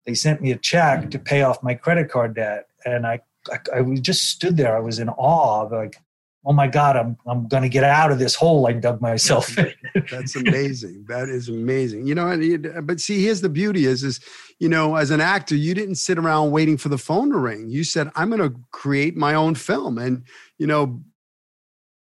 they 0.05 0.13
sent 0.13 0.39
me 0.39 0.51
a 0.51 0.57
check 0.57 1.09
to 1.09 1.19
pay 1.19 1.41
off 1.41 1.63
my 1.63 1.73
credit 1.73 2.09
card 2.09 2.35
debt, 2.35 2.67
and 2.85 3.05
I, 3.05 3.19
I, 3.51 3.79
I 3.79 3.95
just 3.95 4.29
stood 4.29 4.57
there. 4.57 4.75
I 4.75 4.79
was 4.79 4.99
in 4.99 5.09
awe 5.09 5.63
of 5.63 5.71
like, 5.71 5.97
oh 6.45 6.53
my 6.53 6.67
god 6.67 6.95
i'm 6.95 7.17
i'm 7.27 7.47
going 7.47 7.63
to 7.63 7.69
get 7.69 7.83
out 7.83 8.11
of 8.11 8.19
this 8.19 8.35
hole 8.35 8.67
i 8.67 8.71
dug 8.71 9.01
myself 9.01 9.57
in. 9.57 9.73
that's 10.11 10.35
amazing. 10.35 11.05
That 11.07 11.27
is 11.29 11.49
amazing. 11.49 12.07
You 12.07 12.15
know 12.15 12.81
but 12.83 12.99
see 12.99 13.23
here's 13.23 13.41
the 13.41 13.49
beauty 13.49 13.85
is 13.85 14.03
is 14.03 14.19
you 14.59 14.69
know 14.69 14.95
as 14.95 15.11
an 15.11 15.21
actor 15.21 15.55
you 15.55 15.73
didn't 15.73 15.95
sit 15.95 16.17
around 16.17 16.51
waiting 16.51 16.77
for 16.77 16.89
the 16.89 16.97
phone 16.97 17.31
to 17.31 17.37
ring. 17.37 17.69
You 17.69 17.83
said 17.83 18.11
i'm 18.15 18.29
going 18.29 18.41
to 18.41 18.57
create 18.71 19.15
my 19.15 19.33
own 19.33 19.55
film. 19.55 19.97
And 19.97 20.23
you 20.57 20.67
know 20.67 21.01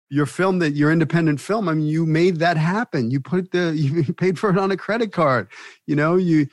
your 0.08 0.26
film 0.26 0.60
that 0.60 0.74
your 0.74 0.92
independent 0.92 1.40
film 1.40 1.68
i 1.68 1.74
mean 1.74 1.86
you 1.86 2.06
made 2.06 2.36
that 2.36 2.56
happen. 2.56 3.10
You 3.10 3.20
put 3.20 3.50
the 3.52 3.72
you 3.76 4.12
paid 4.12 4.38
for 4.38 4.50
it 4.50 4.58
on 4.58 4.70
a 4.70 4.76
credit 4.76 5.12
card. 5.12 5.48
You 5.86 5.96
know 5.96 6.16
you 6.16 6.48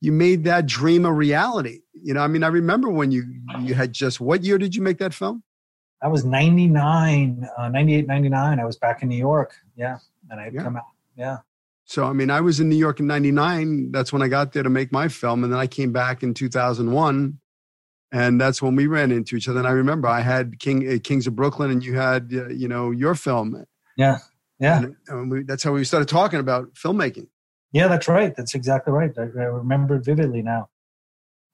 you 0.00 0.12
made 0.12 0.44
that 0.44 0.66
dream 0.66 1.04
a 1.04 1.12
reality 1.12 1.80
you 1.92 2.12
know 2.14 2.20
i 2.20 2.26
mean 2.26 2.42
i 2.42 2.48
remember 2.48 2.88
when 2.90 3.10
you 3.10 3.24
you 3.60 3.74
had 3.74 3.92
just 3.92 4.20
what 4.20 4.42
year 4.44 4.58
did 4.58 4.74
you 4.74 4.82
make 4.82 4.98
that 4.98 5.14
film 5.14 5.42
I 6.04 6.08
was 6.08 6.22
99, 6.22 7.48
uh, 7.56 7.68
98, 7.70 8.06
99. 8.06 8.60
I 8.60 8.64
was 8.66 8.76
back 8.76 9.02
in 9.02 9.08
New 9.08 9.16
York. 9.16 9.56
Yeah. 9.74 9.98
And 10.28 10.38
I 10.38 10.44
had 10.44 10.54
yeah. 10.54 10.62
come 10.62 10.76
out. 10.76 10.84
Yeah. 11.16 11.38
So, 11.86 12.04
I 12.04 12.12
mean, 12.12 12.30
I 12.30 12.42
was 12.42 12.60
in 12.60 12.68
New 12.68 12.76
York 12.76 13.00
in 13.00 13.06
99. 13.06 13.90
That's 13.90 14.12
when 14.12 14.20
I 14.20 14.28
got 14.28 14.52
there 14.52 14.62
to 14.62 14.68
make 14.68 14.92
my 14.92 15.08
film. 15.08 15.44
And 15.44 15.52
then 15.52 15.58
I 15.58 15.66
came 15.66 15.92
back 15.92 16.22
in 16.22 16.34
2001. 16.34 17.38
And 18.12 18.40
that's 18.40 18.60
when 18.60 18.76
we 18.76 18.86
ran 18.86 19.12
into 19.12 19.34
each 19.34 19.48
other. 19.48 19.58
And 19.58 19.66
I 19.66 19.72
remember 19.72 20.06
I 20.06 20.20
had 20.20 20.60
King, 20.60 20.86
uh, 20.86 20.98
Kings 21.02 21.26
of 21.26 21.34
Brooklyn 21.34 21.70
and 21.70 21.82
you 21.82 21.96
had, 21.96 22.30
uh, 22.34 22.48
you 22.48 22.68
know, 22.68 22.90
your 22.90 23.14
film. 23.14 23.64
Yeah. 23.96 24.18
Yeah. 24.60 24.82
And, 24.82 24.96
and 25.08 25.30
we, 25.30 25.42
that's 25.42 25.62
how 25.62 25.72
we 25.72 25.84
started 25.84 26.08
talking 26.08 26.38
about 26.38 26.74
filmmaking. 26.74 27.28
Yeah, 27.74 27.88
that's 27.88 28.06
right. 28.06 28.34
That's 28.34 28.54
exactly 28.54 28.92
right. 28.92 29.12
I, 29.18 29.22
I 29.22 29.46
remember 29.46 29.98
vividly 29.98 30.42
now. 30.42 30.68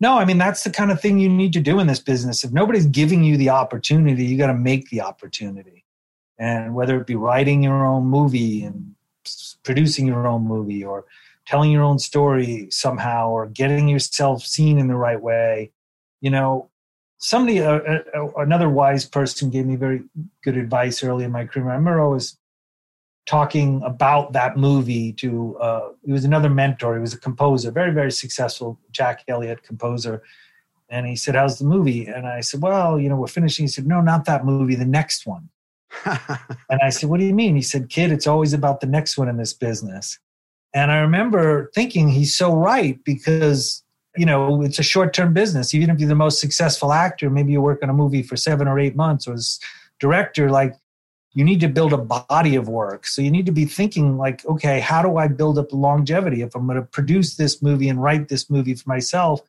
No, 0.00 0.18
I 0.18 0.26
mean 0.26 0.38
that's 0.38 0.64
the 0.64 0.70
kind 0.70 0.92
of 0.92 1.00
thing 1.00 1.18
you 1.18 1.30
need 1.30 1.54
to 1.54 1.61
do 1.61 1.80
in 1.80 1.87
this 1.87 1.98
business. 1.98 2.44
If 2.44 2.52
nobody's 2.52 2.87
giving 2.87 3.24
you 3.24 3.38
the 3.38 3.48
opportunity, 3.50 4.24
you 4.24 4.37
got 4.37 4.48
to 4.48 4.54
make 4.54 4.90
the 4.90 5.00
opportunity. 5.00 5.85
And 6.38 6.74
whether 6.74 7.00
it 7.00 7.06
be 7.06 7.16
writing 7.16 7.62
your 7.62 7.87
own 7.87 8.04
movie 8.04 8.62
and 8.62 8.94
producing 9.62 10.06
your 10.06 10.26
own 10.26 10.42
movie 10.42 10.85
or 10.85 11.06
telling 11.46 11.70
your 11.70 11.83
own 11.83 11.98
story 11.98 12.68
somehow 12.70 13.30
or 13.30 13.46
getting 13.46 13.88
yourself 13.88 14.44
seen 14.44 14.78
in 14.78 14.88
the 14.88 14.96
right 14.96 15.20
way, 15.20 15.72
you 16.20 16.30
know, 16.30 16.70
somebody, 17.18 17.61
uh, 17.61 17.80
uh, 18.14 18.28
another 18.37 18.68
wise 18.68 19.06
person 19.06 19.50
gave 19.50 19.66
me 19.66 19.76
very 19.76 20.02
good 20.44 20.56
advice 20.56 21.02
early 21.02 21.24
in 21.24 21.33
my 21.33 21.46
career. 21.46 21.70
I 21.70 21.74
remember 21.76 22.02
I 22.02 22.09
was 22.09 22.38
talking 23.30 23.80
about 23.84 24.32
that 24.32 24.56
movie 24.56 25.12
to 25.12 25.56
uh, 25.58 25.90
he 26.04 26.10
was 26.10 26.24
another 26.24 26.50
mentor. 26.50 26.96
He 26.96 27.00
was 27.00 27.14
a 27.14 27.18
composer 27.18 27.70
very 27.70 27.92
very 27.92 28.10
successful 28.10 28.76
jack 28.90 29.22
elliott 29.28 29.62
composer. 29.62 30.24
And 30.88 31.06
he 31.06 31.14
said 31.14 31.36
how's 31.36 31.56
the 31.60 31.64
movie? 31.64 32.06
And 32.06 32.26
i 32.26 32.40
said 32.40 32.60
well 32.60 32.98
you 32.98 33.08
know 33.08 33.14
we're 33.14 33.28
finishing. 33.28 33.62
He 33.62 33.68
said 33.68 33.86
no 33.86 34.00
not 34.00 34.24
that 34.24 34.44
movie 34.44 34.74
the 34.74 34.84
next 34.84 35.26
one. 35.26 35.48
And 36.04 36.80
i 36.82 36.90
said 36.90 37.08
what 37.08 37.20
do 37.20 37.24
you 37.24 37.32
mean? 37.32 37.54
He 37.54 37.62
said 37.62 37.88
kid 37.88 38.10
it's 38.10 38.26
always 38.26 38.52
about 38.52 38.80
the 38.80 38.88
next 38.88 39.16
one 39.16 39.28
in 39.28 39.36
this 39.36 39.52
business. 39.52 40.18
And 40.74 40.90
i 40.90 40.98
remember 40.98 41.70
thinking 41.72 42.08
he's 42.08 42.36
so 42.36 42.52
right 42.52 42.98
because 43.04 43.84
you 44.16 44.26
know 44.26 44.60
it's 44.62 44.80
a 44.80 44.88
short-term 44.94 45.32
business. 45.34 45.72
Even 45.72 45.88
if 45.90 46.00
you're 46.00 46.08
the 46.08 46.24
most 46.26 46.40
successful 46.40 46.92
actor 46.92 47.30
maybe 47.30 47.52
you 47.52 47.60
work 47.62 47.80
on 47.84 47.90
a 47.90 47.94
movie 48.02 48.24
for 48.24 48.36
seven 48.36 48.66
or 48.66 48.80
eight 48.80 48.96
months 48.96 49.28
or 49.28 49.34
as 49.34 49.60
director 50.00 50.50
like 50.50 50.74
you 51.32 51.44
need 51.44 51.60
to 51.60 51.68
build 51.68 51.92
a 51.92 51.98
body 51.98 52.56
of 52.56 52.68
work. 52.68 53.06
So 53.06 53.22
you 53.22 53.30
need 53.30 53.46
to 53.46 53.52
be 53.52 53.64
thinking 53.64 54.18
like, 54.18 54.44
okay, 54.46 54.80
how 54.80 55.00
do 55.02 55.16
I 55.16 55.28
build 55.28 55.58
up 55.58 55.72
longevity? 55.72 56.42
If 56.42 56.54
I'm 56.56 56.66
going 56.66 56.76
to 56.76 56.82
produce 56.82 57.36
this 57.36 57.62
movie 57.62 57.88
and 57.88 58.02
write 58.02 58.28
this 58.28 58.50
movie 58.50 58.74
for 58.74 58.88
myself, 58.88 59.40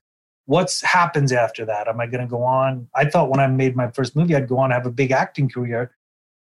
what's 0.46 0.82
happens 0.82 1.32
after 1.32 1.66
that? 1.66 1.88
Am 1.88 2.00
I 2.00 2.06
going 2.06 2.22
to 2.22 2.30
go 2.30 2.44
on? 2.44 2.88
I 2.96 3.06
thought 3.06 3.30
when 3.30 3.40
I 3.40 3.48
made 3.48 3.76
my 3.76 3.90
first 3.90 4.16
movie, 4.16 4.36
I'd 4.36 4.48
go 4.48 4.60
on 4.60 4.66
and 4.66 4.74
have 4.74 4.86
a 4.86 4.92
big 4.92 5.12
acting 5.12 5.50
career. 5.50 5.92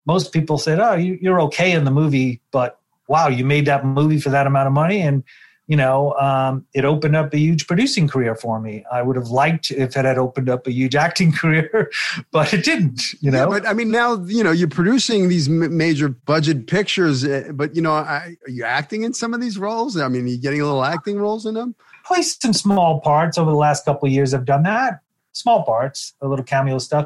Most 0.05 0.33
people 0.33 0.57
said, 0.57 0.79
oh, 0.79 0.95
you're 0.95 1.41
okay 1.41 1.71
in 1.71 1.85
the 1.85 1.91
movie, 1.91 2.41
but 2.51 2.79
wow, 3.07 3.27
you 3.27 3.45
made 3.45 3.65
that 3.67 3.85
movie 3.85 4.19
for 4.19 4.29
that 4.29 4.47
amount 4.47 4.67
of 4.67 4.73
money. 4.73 5.01
And 5.01 5.23
you 5.69 5.75
know, 5.75 6.13
um, 6.13 6.65
it 6.73 6.83
opened 6.83 7.15
up 7.15 7.31
a 7.31 7.37
huge 7.37 7.67
producing 7.67 8.07
career 8.07 8.33
for 8.33 8.59
me. 8.59 8.83
I 8.91 9.03
would 9.03 9.15
have 9.15 9.27
liked 9.27 9.69
if 9.69 9.95
it 9.95 10.03
had 10.03 10.17
opened 10.17 10.49
up 10.49 10.65
a 10.65 10.71
huge 10.71 10.95
acting 11.05 11.31
career, 11.31 11.91
but 12.31 12.51
it 12.55 12.65
didn't. 12.65 13.13
You 13.21 13.29
know, 13.29 13.37
yeah, 13.37 13.59
but 13.59 13.67
I 13.67 13.73
mean, 13.73 13.91
now 13.91 14.15
you 14.23 14.43
know 14.43 14.51
you're 14.51 14.67
producing 14.67 15.29
these 15.29 15.47
major 15.47 16.09
budget 16.09 16.65
pictures, 16.65 17.23
eh, 17.23 17.51
but 17.51 17.75
you 17.75 17.83
know, 17.83 17.91
I, 17.91 18.35
are 18.47 18.49
you 18.49 18.63
acting 18.63 19.03
in 19.03 19.13
some 19.13 19.31
of 19.31 19.41
these 19.41 19.59
roles? 19.59 19.95
I 19.95 20.07
mean, 20.07 20.25
are 20.25 20.29
you 20.29 20.39
getting 20.39 20.59
a 20.59 20.65
little 20.65 20.83
acting 20.83 21.19
roles 21.19 21.45
in 21.45 21.53
them? 21.53 21.75
Play 22.03 22.23
some 22.23 22.53
small 22.53 22.99
parts 23.01 23.37
over 23.37 23.51
the 23.51 23.57
last 23.57 23.85
couple 23.85 24.07
of 24.07 24.11
years. 24.11 24.33
I've 24.33 24.45
done 24.45 24.63
that, 24.63 25.01
small 25.33 25.63
parts, 25.63 26.15
a 26.19 26.27
little 26.27 26.43
cameo 26.43 26.79
stuff. 26.79 27.05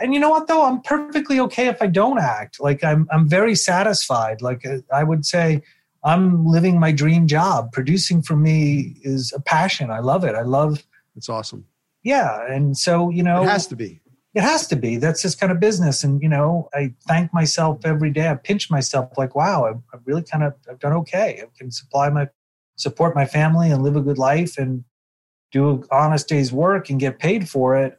And 0.00 0.12
you 0.12 0.18
know 0.18 0.30
what 0.30 0.48
though, 0.48 0.64
I'm 0.64 0.80
perfectly 0.80 1.38
okay 1.38 1.68
if 1.68 1.80
I 1.80 1.86
don't 1.86 2.18
act. 2.18 2.58
Like 2.58 2.82
I'm, 2.82 3.06
I'm 3.12 3.28
very 3.28 3.54
satisfied. 3.54 4.42
Like 4.42 4.66
uh, 4.66 4.78
I 4.92 5.04
would 5.04 5.24
say 5.24 5.62
I'm 6.06 6.46
living 6.46 6.78
my 6.78 6.92
dream 6.92 7.26
job. 7.26 7.72
Producing 7.72 8.22
for 8.22 8.36
me 8.36 8.94
is 9.02 9.32
a 9.32 9.40
passion. 9.40 9.90
I 9.90 9.98
love 9.98 10.22
it. 10.22 10.36
I 10.36 10.42
love. 10.42 10.86
It's 11.16 11.28
awesome. 11.28 11.66
Yeah, 12.04 12.46
and 12.48 12.78
so 12.78 13.10
you 13.10 13.24
know, 13.24 13.42
it 13.42 13.48
has 13.48 13.66
to 13.66 13.76
be. 13.76 14.00
It 14.32 14.42
has 14.42 14.68
to 14.68 14.76
be. 14.76 14.98
That's 14.98 15.20
just 15.20 15.40
kind 15.40 15.50
of 15.50 15.58
business, 15.58 16.04
and 16.04 16.22
you 16.22 16.28
know, 16.28 16.68
I 16.72 16.94
thank 17.08 17.34
myself 17.34 17.84
every 17.84 18.10
day. 18.10 18.28
I 18.28 18.34
pinch 18.36 18.70
myself 18.70 19.18
like, 19.18 19.34
wow, 19.34 19.64
I've, 19.64 19.80
I've 19.92 20.06
really 20.06 20.22
kind 20.22 20.44
of 20.44 20.54
I've 20.70 20.78
done 20.78 20.92
okay. 20.92 21.42
I 21.42 21.46
can 21.58 21.72
supply 21.72 22.08
my 22.08 22.28
support 22.76 23.16
my 23.16 23.26
family 23.26 23.72
and 23.72 23.82
live 23.82 23.96
a 23.96 24.00
good 24.00 24.18
life 24.18 24.58
and 24.58 24.84
do 25.50 25.70
an 25.70 25.84
honest 25.90 26.28
day's 26.28 26.52
work 26.52 26.88
and 26.88 27.00
get 27.00 27.18
paid 27.18 27.48
for 27.48 27.74
it. 27.74 27.98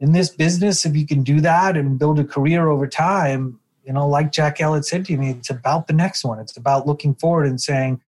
In 0.00 0.12
this 0.12 0.28
business, 0.28 0.84
if 0.84 0.94
you 0.94 1.06
can 1.06 1.22
do 1.22 1.40
that 1.40 1.78
and 1.78 1.98
build 1.98 2.18
a 2.18 2.24
career 2.24 2.68
over 2.68 2.86
time, 2.86 3.58
you 3.88 3.94
know, 3.94 4.06
like 4.06 4.32
Jack 4.32 4.60
Elliott 4.60 4.84
said 4.84 5.06
to 5.06 5.16
me, 5.16 5.30
it's 5.30 5.48
about 5.48 5.86
the 5.86 5.94
next 5.94 6.22
one. 6.22 6.38
It's 6.38 6.58
about 6.58 6.86
looking 6.86 7.14
forward 7.14 7.46
and 7.46 7.58
saying, 7.58 8.02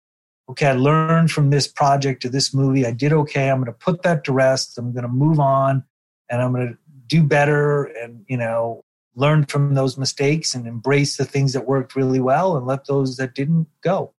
okay, 0.49 0.67
I 0.67 0.73
learned 0.73 1.31
from 1.31 1.51
this 1.51 1.69
project 1.69 2.21
to 2.23 2.29
this 2.29 2.53
movie. 2.53 2.85
I 2.85 2.91
did 2.91 3.13
okay. 3.13 3.49
I'm 3.49 3.59
going 3.59 3.67
to 3.67 3.71
put 3.71 4.01
that 4.01 4.25
to 4.25 4.33
rest. 4.33 4.77
I'm 4.77 4.91
going 4.91 5.03
to 5.03 5.07
move 5.07 5.39
on 5.39 5.85
and 6.29 6.41
I'm 6.41 6.51
going 6.51 6.67
to 6.67 6.77
do 7.07 7.23
better 7.23 7.85
and, 7.85 8.25
you 8.27 8.35
know, 8.35 8.83
learn 9.15 9.45
from 9.45 9.73
those 9.73 9.97
mistakes 9.97 10.53
and 10.53 10.67
embrace 10.67 11.15
the 11.15 11.23
things 11.23 11.53
that 11.53 11.65
worked 11.65 11.95
really 11.95 12.19
well 12.19 12.57
and 12.57 12.67
let 12.67 12.87
those 12.87 13.15
that 13.15 13.33
didn't 13.33 13.67
go. 13.81 14.13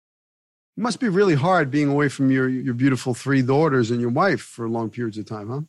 It 0.78 0.82
must 0.82 1.02
be 1.02 1.10
really 1.10 1.36
hard 1.36 1.70
being 1.70 1.90
away 1.90 2.08
from 2.08 2.32
your, 2.32 2.48
your 2.48 2.74
beautiful 2.74 3.14
three 3.14 3.42
daughters 3.42 3.92
and 3.92 4.00
your 4.00 4.12
wife 4.12 4.40
for 4.40 4.70
long 4.70 4.90
periods 4.90 5.18
of 5.18 5.26
time, 5.26 5.50
huh? 5.50 5.62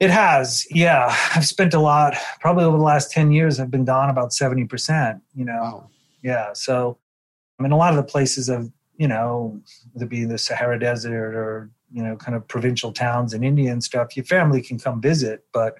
It 0.00 0.10
has, 0.10 0.66
yeah. 0.70 1.14
I've 1.34 1.46
spent 1.46 1.74
a 1.74 1.78
lot. 1.78 2.14
Probably 2.40 2.64
over 2.64 2.78
the 2.78 2.82
last 2.82 3.10
ten 3.10 3.32
years, 3.32 3.60
I've 3.60 3.70
been 3.70 3.84
gone 3.84 4.08
about 4.08 4.32
seventy 4.32 4.64
percent. 4.64 5.22
You 5.34 5.44
know, 5.44 5.60
wow. 5.60 5.90
yeah. 6.22 6.54
So, 6.54 6.96
I 7.58 7.62
mean, 7.62 7.72
a 7.72 7.76
lot 7.76 7.90
of 7.90 7.96
the 7.96 8.02
places 8.02 8.48
of 8.48 8.72
you 8.96 9.08
know, 9.08 9.60
whether 9.92 10.04
it 10.04 10.08
be 10.08 10.24
the 10.24 10.38
Sahara 10.38 10.78
Desert 10.78 11.34
or 11.34 11.70
you 11.92 12.02
know, 12.02 12.16
kind 12.16 12.36
of 12.36 12.46
provincial 12.48 12.92
towns 12.92 13.34
in 13.34 13.42
India 13.42 13.72
and 13.72 13.82
stuff, 13.82 14.16
your 14.16 14.24
family 14.24 14.62
can 14.62 14.78
come 14.78 15.00
visit, 15.00 15.44
but 15.52 15.76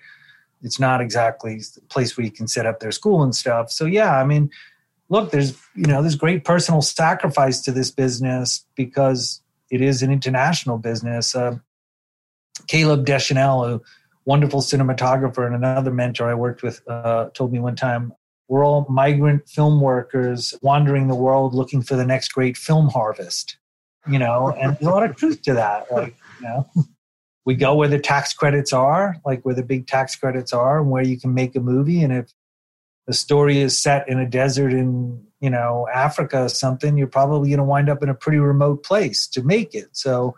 it's 0.62 0.80
not 0.80 1.00
exactly 1.00 1.58
the 1.58 1.80
place 1.88 2.16
where 2.16 2.24
you 2.24 2.30
can 2.30 2.48
set 2.48 2.66
up 2.66 2.80
their 2.80 2.92
school 2.92 3.22
and 3.22 3.34
stuff. 3.34 3.70
So, 3.70 3.84
yeah, 3.86 4.16
I 4.16 4.24
mean, 4.24 4.50
look, 5.08 5.30
there's 5.30 5.56
you 5.74 5.86
know, 5.86 6.02
there's 6.02 6.16
great 6.16 6.44
personal 6.44 6.82
sacrifice 6.82 7.60
to 7.62 7.72
this 7.72 7.90
business 7.90 8.66
because 8.74 9.40
it 9.70 9.80
is 9.80 10.02
an 10.02 10.10
international 10.10 10.78
business. 10.78 11.34
Uh, 11.34 11.58
Caleb 12.66 13.06
Deschanel, 13.06 13.64
who 13.66 13.82
wonderful 14.30 14.60
cinematographer 14.60 15.44
and 15.44 15.56
another 15.56 15.90
mentor 15.90 16.30
I 16.30 16.34
worked 16.34 16.62
with 16.62 16.88
uh, 16.88 17.30
told 17.34 17.52
me 17.52 17.58
one 17.58 17.74
time 17.74 18.12
we're 18.46 18.64
all 18.64 18.86
migrant 18.88 19.48
film 19.48 19.80
workers 19.80 20.54
wandering 20.62 21.08
the 21.08 21.16
world 21.16 21.52
looking 21.52 21.82
for 21.82 21.96
the 21.96 22.06
next 22.06 22.28
great 22.28 22.56
film 22.56 22.90
harvest. 22.90 23.56
You 24.08 24.20
know, 24.20 24.54
and 24.56 24.76
there's 24.76 24.86
a 24.86 24.90
lot 24.90 25.02
of 25.02 25.16
truth 25.16 25.42
to 25.42 25.54
that. 25.54 25.90
Like, 25.90 26.14
you 26.40 26.46
know, 26.46 26.70
we 27.44 27.56
go 27.56 27.74
where 27.74 27.88
the 27.88 27.98
tax 27.98 28.32
credits 28.32 28.72
are, 28.72 29.16
like 29.26 29.42
where 29.42 29.54
the 29.56 29.64
big 29.64 29.88
tax 29.88 30.14
credits 30.14 30.52
are, 30.52 30.80
and 30.80 30.90
where 30.90 31.02
you 31.02 31.18
can 31.18 31.34
make 31.34 31.56
a 31.56 31.60
movie. 31.60 32.00
And 32.00 32.12
if 32.12 32.32
the 33.08 33.12
story 33.12 33.58
is 33.58 33.76
set 33.76 34.08
in 34.08 34.20
a 34.20 34.28
desert 34.28 34.72
in 34.72 35.26
you 35.40 35.50
know 35.50 35.88
Africa 35.92 36.44
or 36.44 36.48
something, 36.48 36.96
you're 36.96 37.08
probably 37.08 37.48
going 37.48 37.58
to 37.58 37.64
wind 37.64 37.88
up 37.88 38.00
in 38.00 38.08
a 38.08 38.14
pretty 38.14 38.38
remote 38.38 38.84
place 38.84 39.26
to 39.28 39.42
make 39.42 39.74
it. 39.74 39.88
So, 39.90 40.36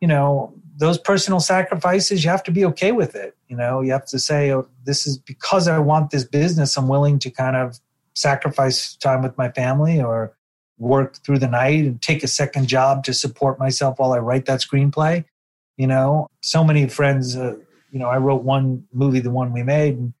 you 0.00 0.08
know, 0.08 0.54
those 0.76 0.98
personal 0.98 1.40
sacrifices, 1.40 2.24
you 2.24 2.30
have 2.30 2.42
to 2.44 2.50
be 2.50 2.64
okay 2.64 2.92
with 2.92 3.14
it. 3.14 3.36
You 3.48 3.56
know, 3.56 3.80
you 3.80 3.92
have 3.92 4.06
to 4.06 4.18
say, 4.18 4.52
oh, 4.52 4.68
this 4.84 5.06
is 5.06 5.18
because 5.18 5.68
I 5.68 5.78
want 5.78 6.10
this 6.10 6.24
business, 6.24 6.76
I'm 6.76 6.88
willing 6.88 7.18
to 7.20 7.30
kind 7.30 7.56
of 7.56 7.78
sacrifice 8.14 8.96
time 8.96 9.22
with 9.22 9.36
my 9.38 9.50
family 9.50 10.00
or 10.00 10.36
work 10.78 11.16
through 11.24 11.38
the 11.38 11.48
night 11.48 11.84
and 11.84 12.02
take 12.02 12.22
a 12.22 12.28
second 12.28 12.66
job 12.66 13.04
to 13.04 13.14
support 13.14 13.58
myself 13.58 13.98
while 13.98 14.12
I 14.12 14.18
write 14.18 14.46
that 14.46 14.60
screenplay. 14.60 15.24
You 15.76 15.86
know, 15.86 16.28
so 16.42 16.64
many 16.64 16.88
friends, 16.88 17.36
uh, 17.36 17.56
you 17.90 17.98
know, 17.98 18.08
I 18.08 18.18
wrote 18.18 18.42
one 18.42 18.84
movie, 18.92 19.20
the 19.20 19.30
one 19.30 19.52
we 19.52 19.62
made, 19.62 19.96
and 19.96 20.12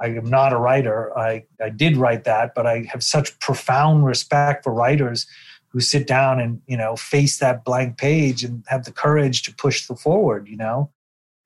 I 0.00 0.06
am 0.08 0.28
not 0.28 0.52
a 0.52 0.58
writer. 0.58 1.16
I, 1.16 1.44
I 1.62 1.70
did 1.70 1.96
write 1.96 2.24
that, 2.24 2.54
but 2.54 2.66
I 2.66 2.88
have 2.90 3.02
such 3.02 3.38
profound 3.38 4.04
respect 4.04 4.64
for 4.64 4.72
writers 4.72 5.26
who 5.76 5.80
sit 5.80 6.06
down 6.06 6.40
and 6.40 6.62
you 6.66 6.74
know 6.74 6.96
face 6.96 7.36
that 7.36 7.62
blank 7.62 7.98
page 7.98 8.42
and 8.42 8.64
have 8.66 8.86
the 8.86 8.90
courage 8.90 9.42
to 9.42 9.54
push 9.54 9.86
the 9.86 9.94
forward 9.94 10.48
you 10.48 10.56
know? 10.56 10.90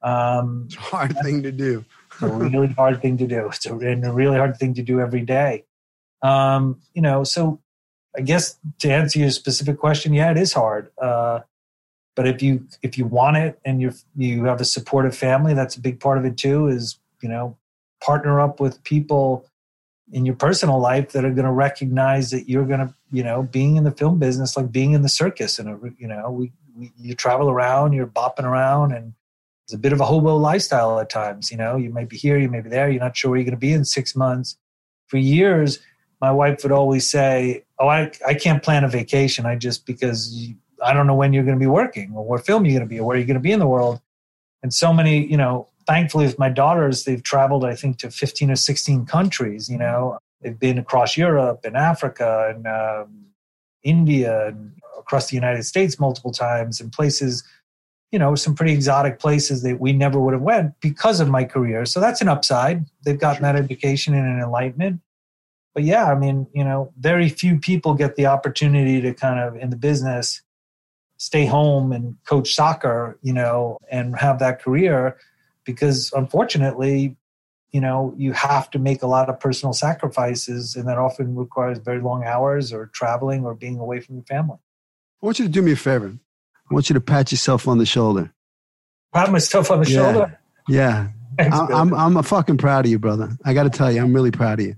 Um, 0.02 0.66
it's 0.66 0.76
a 0.76 0.80
hard 0.80 1.16
thing 1.18 1.42
to 1.42 1.50
do. 1.50 1.84
it's 2.12 2.22
a 2.22 2.28
really 2.28 2.68
hard 2.78 3.02
thing 3.02 3.18
to 3.18 3.26
do. 3.26 3.48
It's 3.48 3.66
a, 3.66 3.74
and 3.74 4.06
a 4.06 4.12
really 4.12 4.36
hard 4.36 4.56
thing 4.56 4.72
to 4.74 4.82
do 4.84 5.00
every 5.00 5.22
day. 5.22 5.64
Um, 6.22 6.80
you 6.94 7.02
know 7.02 7.24
so 7.24 7.60
i 8.16 8.20
guess 8.20 8.56
to 8.80 8.92
answer 8.92 9.18
your 9.18 9.30
specific 9.30 9.78
question 9.78 10.14
yeah 10.14 10.30
it 10.30 10.36
is 10.36 10.52
hard. 10.52 10.92
Uh, 10.96 11.40
but 12.14 12.28
if 12.28 12.40
you 12.40 12.64
if 12.82 12.96
you 12.96 13.06
want 13.06 13.36
it 13.36 13.58
and 13.64 13.82
you 13.82 13.92
you 14.16 14.44
have 14.44 14.60
a 14.60 14.64
supportive 14.64 15.16
family 15.16 15.54
that's 15.54 15.74
a 15.74 15.80
big 15.80 15.98
part 15.98 16.18
of 16.18 16.24
it 16.24 16.36
too 16.36 16.68
is 16.68 17.00
you 17.20 17.28
know 17.28 17.56
partner 18.00 18.40
up 18.40 18.60
with 18.60 18.80
people 18.84 19.44
in 20.12 20.26
your 20.26 20.34
personal 20.34 20.80
life 20.80 21.12
that 21.12 21.24
are 21.24 21.30
going 21.30 21.44
to 21.44 21.52
recognize 21.52 22.30
that 22.30 22.48
you're 22.48 22.66
going 22.66 22.80
to 22.80 22.94
you 23.12 23.22
know 23.22 23.42
being 23.42 23.76
in 23.76 23.84
the 23.84 23.90
film 23.90 24.18
business 24.18 24.56
like 24.56 24.70
being 24.72 24.92
in 24.92 25.02
the 25.02 25.08
circus 25.08 25.58
and 25.58 25.94
you 25.98 26.08
know 26.08 26.30
we, 26.30 26.52
we, 26.76 26.92
you 26.98 27.14
travel 27.14 27.48
around 27.48 27.92
you're 27.92 28.06
bopping 28.06 28.44
around 28.44 28.92
and 28.92 29.12
it's 29.64 29.74
a 29.74 29.78
bit 29.78 29.92
of 29.92 30.00
a 30.00 30.04
hobo 30.04 30.36
lifestyle 30.36 30.98
at 30.98 31.10
times 31.10 31.50
you 31.50 31.56
know? 31.56 31.76
You 31.76 31.90
may 31.90 32.04
be 32.04 32.16
here 32.16 32.38
you 32.38 32.48
may 32.48 32.60
be 32.60 32.68
there 32.68 32.90
you're 32.90 33.00
not 33.00 33.16
sure 33.16 33.30
where 33.30 33.38
you're 33.38 33.44
going 33.44 33.52
to 33.52 33.58
be 33.58 33.72
in 33.72 33.84
six 33.84 34.16
months. 34.16 34.56
For 35.06 35.16
years 35.16 35.78
my 36.20 36.30
wife 36.30 36.62
would 36.62 36.72
always 36.72 37.10
say 37.10 37.64
oh 37.78 37.88
i, 37.88 38.10
I 38.26 38.34
can't 38.34 38.62
plan 38.62 38.84
a 38.84 38.88
vacation 38.88 39.46
i 39.46 39.56
just 39.56 39.86
because 39.86 40.32
you, 40.32 40.56
i 40.82 40.92
don't 40.92 41.06
know 41.06 41.14
when 41.14 41.32
you're 41.32 41.44
going 41.44 41.56
to 41.56 41.60
be 41.60 41.66
working 41.66 42.12
or 42.14 42.24
what 42.24 42.44
film 42.44 42.64
you're 42.64 42.78
going 42.78 42.88
to 42.88 42.92
be 42.92 43.00
or 43.00 43.06
where 43.06 43.16
you're 43.16 43.26
going 43.26 43.34
to 43.34 43.40
be 43.40 43.52
in 43.52 43.60
the 43.60 43.66
world. 43.66 44.00
And 44.62 44.74
so 44.74 44.92
many 44.92 45.24
you 45.24 45.36
know 45.36 45.68
thankfully 45.90 46.26
with 46.26 46.38
my 46.38 46.48
daughters 46.48 47.04
they've 47.04 47.22
traveled 47.22 47.64
i 47.64 47.74
think 47.74 47.98
to 47.98 48.10
15 48.10 48.50
or 48.50 48.56
16 48.56 49.06
countries 49.06 49.68
you 49.68 49.78
know. 49.78 50.18
They've 50.42 50.58
been 50.58 50.78
across 50.78 51.18
europe 51.18 51.60
and 51.64 51.76
africa 51.76 52.54
and 52.54 52.66
um, 52.66 53.26
india 53.82 54.48
and 54.48 54.72
across 54.98 55.28
the 55.28 55.34
united 55.34 55.64
states 55.64 56.00
multiple 56.00 56.32
times 56.32 56.80
and 56.80 56.90
places 56.90 57.44
you 58.12 58.18
know 58.18 58.34
some 58.34 58.54
pretty 58.54 58.72
exotic 58.72 59.18
places 59.18 59.62
that 59.62 59.80
we 59.80 59.92
never 59.92 60.18
would 60.20 60.34
have 60.34 60.42
went 60.42 60.74
because 60.80 61.20
of 61.20 61.28
my 61.28 61.44
career. 61.44 61.84
So 61.86 62.00
that's 62.00 62.20
an 62.20 62.28
upside. 62.28 62.84
They've 63.04 63.18
gotten 63.18 63.42
that 63.42 63.56
education 63.56 64.14
and 64.14 64.26
an 64.26 64.40
enlightenment. 64.40 65.00
But 65.74 65.84
yeah, 65.84 66.06
I 66.06 66.16
mean, 66.16 66.48
you 66.52 66.64
know, 66.64 66.92
very 66.98 67.28
few 67.28 67.58
people 67.58 67.94
get 67.94 68.16
the 68.16 68.26
opportunity 68.26 69.00
to 69.00 69.14
kind 69.14 69.38
of 69.38 69.56
in 69.56 69.70
the 69.70 69.76
business 69.76 70.42
stay 71.18 71.46
home 71.46 71.92
and 71.92 72.16
coach 72.26 72.54
soccer, 72.54 73.18
you 73.22 73.32
know, 73.32 73.78
and 73.90 74.18
have 74.18 74.38
that 74.40 74.60
career 74.60 75.16
because 75.70 76.12
unfortunately, 76.14 77.16
you 77.72 77.80
know, 77.80 78.14
you 78.16 78.32
have 78.32 78.70
to 78.70 78.78
make 78.78 79.02
a 79.02 79.06
lot 79.06 79.28
of 79.28 79.38
personal 79.38 79.72
sacrifices 79.72 80.74
and 80.76 80.88
that 80.88 80.98
often 80.98 81.36
requires 81.36 81.78
very 81.78 82.00
long 82.00 82.24
hours 82.24 82.72
or 82.72 82.86
traveling 82.86 83.44
or 83.44 83.54
being 83.54 83.78
away 83.78 84.00
from 84.00 84.16
your 84.16 84.24
family. 84.24 84.58
I 85.22 85.26
want 85.26 85.38
you 85.38 85.44
to 85.44 85.50
do 85.50 85.62
me 85.62 85.72
a 85.72 85.76
favor. 85.76 86.12
I 86.70 86.74
want 86.74 86.88
you 86.88 86.94
to 86.94 87.00
pat 87.00 87.30
yourself 87.30 87.68
on 87.68 87.78
the 87.78 87.86
shoulder. 87.86 88.32
Pat 89.12 89.30
myself 89.30 89.70
on 89.70 89.82
the 89.82 89.90
yeah. 89.90 90.12
shoulder? 90.12 90.40
Yeah. 90.68 91.08
Thanks, 91.38 91.56
I'm, 91.56 91.94
I'm, 91.94 92.16
I'm 92.16 92.22
fucking 92.22 92.58
proud 92.58 92.84
of 92.84 92.90
you, 92.90 92.98
brother. 92.98 93.30
I 93.44 93.54
got 93.54 93.62
to 93.62 93.70
tell 93.70 93.90
you, 93.90 94.02
I'm 94.02 94.12
really 94.12 94.30
proud 94.30 94.60
of 94.60 94.66
you. 94.66 94.76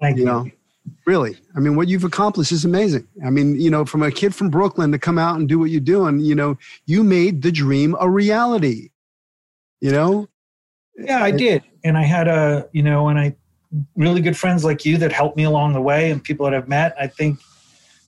Thank 0.00 0.16
you. 0.16 0.22
you 0.22 0.26
know, 0.26 0.50
really. 1.06 1.36
I 1.56 1.60
mean, 1.60 1.76
what 1.76 1.88
you've 1.88 2.04
accomplished 2.04 2.52
is 2.52 2.64
amazing. 2.64 3.06
I 3.24 3.30
mean, 3.30 3.60
you 3.60 3.70
know, 3.70 3.84
from 3.84 4.02
a 4.02 4.10
kid 4.10 4.34
from 4.34 4.50
Brooklyn 4.50 4.92
to 4.92 4.98
come 4.98 5.18
out 5.18 5.36
and 5.36 5.48
do 5.48 5.58
what 5.58 5.70
you're 5.70 5.80
doing, 5.80 6.20
you 6.20 6.34
know, 6.34 6.56
you 6.86 7.02
made 7.02 7.42
the 7.42 7.50
dream 7.50 7.96
a 8.00 8.08
reality. 8.08 8.90
You 9.80 9.92
know? 9.92 10.28
Yeah, 10.96 11.22
I 11.22 11.30
did. 11.30 11.62
And 11.84 11.96
I 11.96 12.02
had 12.02 12.26
a, 12.28 12.68
you 12.72 12.82
know, 12.82 13.08
and 13.08 13.18
I 13.18 13.36
really 13.96 14.20
good 14.20 14.36
friends 14.36 14.64
like 14.64 14.84
you 14.84 14.96
that 14.98 15.12
helped 15.12 15.36
me 15.36 15.44
along 15.44 15.74
the 15.74 15.80
way 15.80 16.10
and 16.10 16.22
people 16.22 16.44
that 16.46 16.54
I've 16.54 16.68
met. 16.68 16.94
I 16.98 17.06
think 17.06 17.38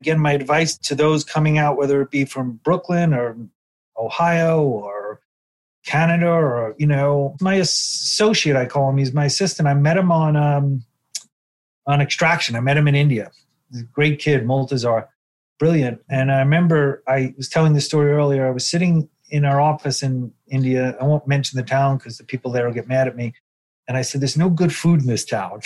again 0.00 0.18
my 0.18 0.32
advice 0.32 0.76
to 0.78 0.94
those 0.94 1.22
coming 1.22 1.58
out 1.58 1.76
whether 1.76 2.00
it 2.00 2.10
be 2.10 2.24
from 2.24 2.58
Brooklyn 2.64 3.12
or 3.12 3.36
Ohio 3.98 4.62
or 4.62 5.20
Canada 5.84 6.28
or 6.28 6.74
you 6.78 6.86
know 6.86 7.36
my 7.42 7.56
associate 7.56 8.56
I 8.56 8.64
call 8.64 8.88
him 8.88 8.96
he's 8.96 9.12
my 9.12 9.26
assistant 9.26 9.68
I 9.68 9.74
met 9.74 9.98
him 9.98 10.10
on 10.10 10.34
um, 10.36 10.82
on 11.86 12.00
extraction. 12.00 12.56
I 12.56 12.60
met 12.60 12.76
him 12.76 12.88
in 12.88 12.94
India. 12.94 13.30
Great 13.92 14.18
kid, 14.18 14.44
Multazar, 14.44 15.08
brilliant. 15.58 16.00
And 16.08 16.32
I 16.32 16.38
remember 16.40 17.02
I 17.06 17.34
was 17.36 17.48
telling 17.48 17.74
this 17.74 17.86
story 17.86 18.12
earlier. 18.12 18.46
I 18.46 18.50
was 18.50 18.66
sitting 18.66 19.08
in 19.28 19.44
our 19.44 19.60
office 19.60 20.02
in 20.02 20.32
India. 20.50 20.96
I 21.00 21.04
won't 21.04 21.26
mention 21.26 21.56
the 21.56 21.62
town 21.62 21.98
because 21.98 22.18
the 22.18 22.24
people 22.24 22.50
there 22.50 22.66
will 22.66 22.74
get 22.74 22.88
mad 22.88 23.08
at 23.08 23.16
me. 23.16 23.34
And 23.88 23.96
I 23.96 24.02
said, 24.02 24.20
There's 24.20 24.36
no 24.36 24.48
good 24.48 24.74
food 24.74 25.00
in 25.00 25.08
this 25.08 25.24
town. 25.24 25.62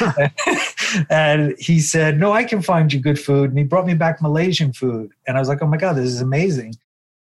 and 1.10 1.54
he 1.58 1.78
said, 1.78 2.18
No, 2.18 2.32
I 2.32 2.44
can 2.44 2.60
find 2.60 2.92
you 2.92 3.00
good 3.00 3.20
food. 3.20 3.50
And 3.50 3.58
he 3.58 3.64
brought 3.64 3.86
me 3.86 3.94
back 3.94 4.20
Malaysian 4.20 4.72
food. 4.72 5.12
And 5.26 5.36
I 5.36 5.40
was 5.40 5.48
like, 5.48 5.62
Oh 5.62 5.66
my 5.66 5.76
God, 5.76 5.94
this 5.94 6.06
is 6.06 6.20
amazing. 6.20 6.74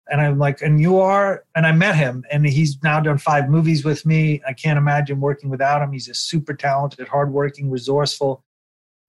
And 0.09 0.21
I'm 0.21 0.39
like, 0.39 0.61
And 0.61 0.79
you 0.79 0.99
are? 0.99 1.43
And 1.55 1.65
I 1.65 1.73
met 1.73 1.95
him. 1.95 2.23
And 2.31 2.45
he's 2.45 2.81
now 2.83 2.99
done 3.01 3.17
five 3.17 3.49
movies 3.49 3.83
with 3.83 4.05
me. 4.05 4.41
I 4.47 4.53
can't 4.53 4.77
imagine 4.77 5.19
working 5.19 5.49
without 5.49 5.81
him. 5.81 5.91
He's 5.91 6.07
a 6.07 6.13
super 6.13 6.53
talented, 6.53 7.07
hardworking, 7.09 7.69
resourceful. 7.69 8.43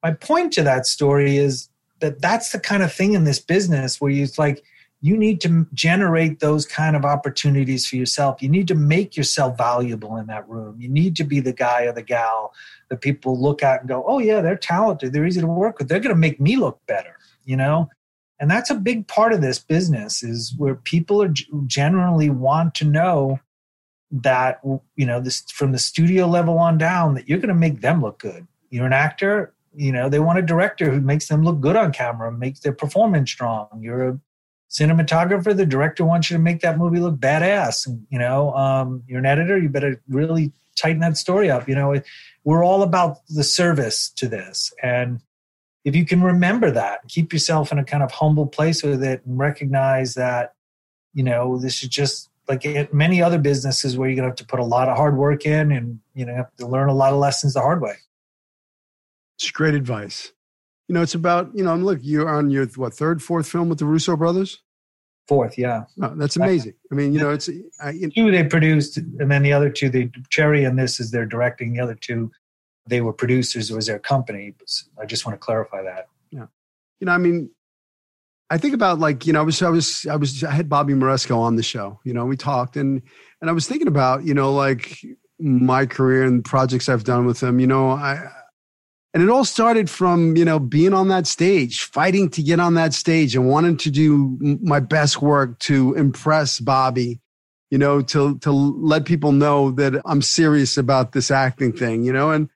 My 0.02 0.12
point 0.12 0.52
to 0.54 0.62
that 0.62 0.86
story 0.86 1.36
is 1.36 1.68
that 2.00 2.20
that's 2.20 2.50
the 2.50 2.58
kind 2.58 2.82
of 2.82 2.92
thing 2.92 3.12
in 3.12 3.24
this 3.24 3.38
business 3.38 4.00
where 4.00 4.10
you 4.10 4.26
like, 4.36 4.64
you 5.02 5.16
need 5.16 5.40
to 5.40 5.66
generate 5.72 6.40
those 6.40 6.66
kind 6.66 6.94
of 6.94 7.04
opportunities 7.04 7.86
for 7.86 7.96
yourself. 7.96 8.42
You 8.42 8.50
need 8.50 8.68
to 8.68 8.74
make 8.74 9.16
yourself 9.16 9.56
valuable 9.56 10.16
in 10.18 10.26
that 10.26 10.48
room. 10.48 10.78
You 10.78 10.88
need 10.88 11.16
to 11.16 11.24
be 11.24 11.40
the 11.40 11.54
guy 11.54 11.84
or 11.84 11.92
the 11.92 12.02
gal 12.02 12.52
that 12.90 13.00
people 13.00 13.40
look 13.40 13.62
at 13.62 13.80
and 13.80 13.88
go, 13.88 14.04
oh, 14.06 14.18
yeah, 14.18 14.42
they're 14.42 14.56
talented. 14.56 15.12
They're 15.12 15.26
easy 15.26 15.40
to 15.40 15.46
work 15.46 15.78
with. 15.78 15.88
They're 15.88 16.00
going 16.00 16.14
to 16.14 16.20
make 16.20 16.38
me 16.38 16.56
look 16.56 16.80
better, 16.86 17.16
you 17.44 17.56
know? 17.56 17.88
And 18.38 18.50
that's 18.50 18.70
a 18.70 18.74
big 18.74 19.06
part 19.06 19.32
of 19.32 19.40
this 19.40 19.58
business 19.58 20.22
is 20.22 20.54
where 20.56 20.74
people 20.74 21.22
are 21.22 21.32
generally 21.66 22.30
want 22.30 22.74
to 22.76 22.84
know 22.84 23.40
that, 24.10 24.60
you 24.96 25.06
know, 25.06 25.20
this 25.20 25.42
from 25.52 25.72
the 25.72 25.78
studio 25.78 26.26
level 26.26 26.58
on 26.58 26.78
down 26.78 27.14
that 27.14 27.28
you're 27.28 27.38
going 27.38 27.48
to 27.48 27.54
make 27.54 27.80
them 27.80 28.02
look 28.02 28.18
good. 28.18 28.46
You're 28.70 28.86
an 28.86 28.92
actor, 28.92 29.54
you 29.74 29.92
know, 29.92 30.08
they 30.08 30.18
want 30.18 30.38
a 30.38 30.42
director 30.42 30.90
who 30.90 31.00
makes 31.00 31.28
them 31.28 31.42
look 31.42 31.60
good 31.60 31.76
on 31.76 31.92
camera, 31.92 32.32
makes 32.32 32.60
their 32.60 32.72
performance 32.72 33.30
strong. 33.30 33.68
You're 33.80 34.08
a 34.08 34.20
cinematographer 34.70 35.56
the 35.56 35.66
director 35.66 36.04
wants 36.04 36.30
you 36.30 36.36
to 36.36 36.42
make 36.42 36.60
that 36.60 36.78
movie 36.78 37.00
look 37.00 37.16
badass. 37.16 37.86
And 37.86 38.06
you 38.10 38.18
know 38.18 38.54
um, 38.54 39.02
you're 39.06 39.18
an 39.18 39.26
editor 39.26 39.58
you 39.58 39.68
better 39.68 40.00
really 40.08 40.52
tighten 40.76 41.00
that 41.00 41.16
story 41.16 41.50
up. 41.50 41.68
You 41.68 41.74
know 41.74 42.00
we're 42.44 42.64
all 42.64 42.82
about 42.82 43.18
the 43.28 43.44
service 43.44 44.10
to 44.16 44.28
this. 44.28 44.72
And 44.82 45.20
if 45.84 45.94
you 45.94 46.06
can 46.06 46.22
remember 46.22 46.70
that 46.70 47.00
keep 47.08 47.32
yourself 47.32 47.72
in 47.72 47.78
a 47.78 47.84
kind 47.84 48.02
of 48.02 48.12
humble 48.12 48.46
place 48.46 48.82
with 48.82 49.02
it 49.02 49.24
and 49.26 49.38
recognize 49.38 50.14
that 50.14 50.54
you 51.14 51.24
know 51.24 51.58
this 51.58 51.82
is 51.82 51.88
just 51.88 52.28
like 52.48 52.92
many 52.92 53.22
other 53.22 53.38
businesses 53.38 53.96
where 53.96 54.08
you're 54.08 54.16
going 54.16 54.24
to 54.24 54.30
have 54.30 54.36
to 54.36 54.46
put 54.46 54.58
a 54.58 54.64
lot 54.64 54.88
of 54.88 54.96
hard 54.96 55.16
work 55.16 55.46
in 55.46 55.72
and 55.72 56.00
you 56.14 56.24
know 56.24 56.34
have 56.34 56.54
to 56.56 56.66
learn 56.66 56.88
a 56.88 56.94
lot 56.94 57.12
of 57.12 57.18
lessons 57.18 57.54
the 57.54 57.60
hard 57.60 57.82
way. 57.82 57.96
It's 59.36 59.50
great 59.50 59.74
advice 59.74 60.32
you 60.90 60.94
know, 60.94 61.02
it's 61.02 61.14
about, 61.14 61.52
you 61.54 61.62
know, 61.62 61.72
I'm 61.72 61.84
look, 61.84 62.00
you're 62.02 62.28
on 62.28 62.50
your, 62.50 62.66
what, 62.74 62.92
third, 62.92 63.22
fourth 63.22 63.48
film 63.48 63.68
with 63.68 63.78
the 63.78 63.86
Russo 63.86 64.16
brothers? 64.16 64.60
Fourth, 65.28 65.56
yeah. 65.56 65.84
Oh, 66.02 66.12
that's 66.16 66.34
amazing. 66.34 66.74
I 66.90 66.96
mean, 66.96 67.12
you 67.12 67.20
know, 67.20 67.30
it's. 67.30 67.48
I, 67.80 67.90
you 67.90 68.10
two 68.10 68.32
they 68.32 68.42
produced, 68.42 68.96
and 68.96 69.30
then 69.30 69.44
the 69.44 69.52
other 69.52 69.70
two, 69.70 69.88
the 69.88 70.10
Cherry 70.30 70.64
and 70.64 70.76
this 70.76 70.98
is 70.98 71.12
their 71.12 71.24
directing. 71.24 71.74
The 71.74 71.80
other 71.80 71.94
two, 71.94 72.32
they 72.88 73.02
were 73.02 73.12
producers. 73.12 73.70
It 73.70 73.76
was 73.76 73.86
their 73.86 74.00
company. 74.00 74.52
I 75.00 75.06
just 75.06 75.24
want 75.24 75.36
to 75.36 75.38
clarify 75.38 75.80
that. 75.84 76.08
Yeah. 76.32 76.46
You 76.98 77.04
know, 77.04 77.12
I 77.12 77.18
mean, 77.18 77.50
I 78.50 78.58
think 78.58 78.74
about 78.74 78.98
like, 78.98 79.28
you 79.28 79.32
know, 79.32 79.38
I 79.38 79.44
was, 79.44 79.62
I 79.62 79.70
was, 79.70 80.06
I 80.10 80.16
was, 80.16 80.42
I 80.42 80.50
had 80.50 80.68
Bobby 80.68 80.94
Moresco 80.94 81.38
on 81.38 81.54
the 81.54 81.62
show, 81.62 82.00
you 82.02 82.12
know, 82.12 82.24
we 82.26 82.36
talked 82.36 82.76
and, 82.76 83.00
and 83.40 83.48
I 83.48 83.52
was 83.52 83.68
thinking 83.68 83.86
about, 83.86 84.24
you 84.24 84.34
know, 84.34 84.52
like 84.52 84.98
my 85.38 85.86
career 85.86 86.24
and 86.24 86.44
projects 86.44 86.88
I've 86.88 87.04
done 87.04 87.26
with 87.26 87.40
him, 87.40 87.60
you 87.60 87.68
know, 87.68 87.90
I, 87.90 88.28
and 89.12 89.22
it 89.22 89.28
all 89.28 89.44
started 89.44 89.90
from, 89.90 90.36
you 90.36 90.44
know, 90.44 90.58
being 90.58 90.94
on 90.94 91.08
that 91.08 91.26
stage, 91.26 91.82
fighting 91.82 92.28
to 92.30 92.42
get 92.42 92.60
on 92.60 92.74
that 92.74 92.94
stage 92.94 93.34
and 93.34 93.48
wanting 93.48 93.76
to 93.78 93.90
do 93.90 94.38
my 94.62 94.78
best 94.78 95.20
work 95.20 95.58
to 95.60 95.94
impress 95.94 96.60
Bobby, 96.60 97.20
you 97.70 97.78
know, 97.78 98.02
to, 98.02 98.38
to 98.38 98.52
let 98.52 99.04
people 99.04 99.32
know 99.32 99.72
that 99.72 100.00
I'm 100.04 100.22
serious 100.22 100.76
about 100.76 101.12
this 101.12 101.30
acting 101.30 101.72
thing, 101.72 102.04
you 102.04 102.12
know, 102.12 102.30
and, 102.30 102.48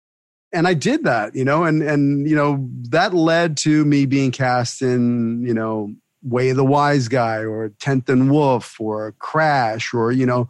and 0.52 0.68
I 0.68 0.74
did 0.74 1.02
that, 1.04 1.34
you 1.34 1.44
know, 1.44 1.64
and, 1.64 1.82
and, 1.82 2.28
you 2.28 2.36
know, 2.36 2.68
that 2.90 3.12
led 3.12 3.56
to 3.58 3.84
me 3.84 4.06
being 4.06 4.30
cast 4.30 4.80
in, 4.80 5.42
you 5.44 5.54
know, 5.54 5.92
Way 6.22 6.50
of 6.50 6.56
the 6.56 6.64
Wise 6.64 7.08
Guy 7.08 7.38
or 7.38 7.70
Tenth 7.80 8.08
and 8.08 8.30
Wolf 8.30 8.80
or 8.80 9.12
Crash 9.18 9.92
or, 9.92 10.12
you 10.12 10.24
know, 10.24 10.48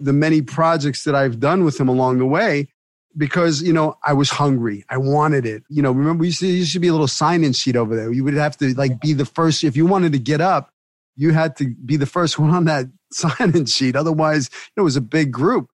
the 0.00 0.12
many 0.12 0.42
projects 0.42 1.04
that 1.04 1.14
I've 1.14 1.38
done 1.38 1.64
with 1.64 1.78
him 1.78 1.88
along 1.88 2.18
the 2.18 2.26
way 2.26 2.68
because 3.16 3.62
you 3.62 3.72
know 3.72 3.96
I 4.04 4.12
was 4.12 4.30
hungry. 4.30 4.84
I 4.88 4.96
wanted 4.96 5.46
it. 5.46 5.62
You 5.68 5.82
know, 5.82 5.92
remember 5.92 6.22
we 6.22 6.28
used 6.28 6.40
to, 6.40 6.46
used 6.46 6.72
to 6.72 6.80
be 6.80 6.88
a 6.88 6.92
little 6.92 7.08
sign-in 7.08 7.52
sheet 7.52 7.76
over 7.76 7.94
there. 7.96 8.12
You 8.12 8.24
would 8.24 8.34
have 8.34 8.56
to 8.58 8.74
like 8.74 9.00
be 9.00 9.12
the 9.12 9.24
first 9.24 9.64
if 9.64 9.76
you 9.76 9.86
wanted 9.86 10.12
to 10.12 10.18
get 10.18 10.40
up. 10.40 10.70
You 11.16 11.32
had 11.32 11.56
to 11.56 11.74
be 11.84 11.96
the 11.96 12.06
first 12.06 12.38
one 12.38 12.50
on 12.50 12.64
that 12.64 12.86
sign-in 13.12 13.66
sheet. 13.66 13.96
Otherwise, 13.96 14.50
it 14.76 14.80
was 14.80 14.96
a 14.96 15.00
big 15.00 15.32
group. 15.32 15.70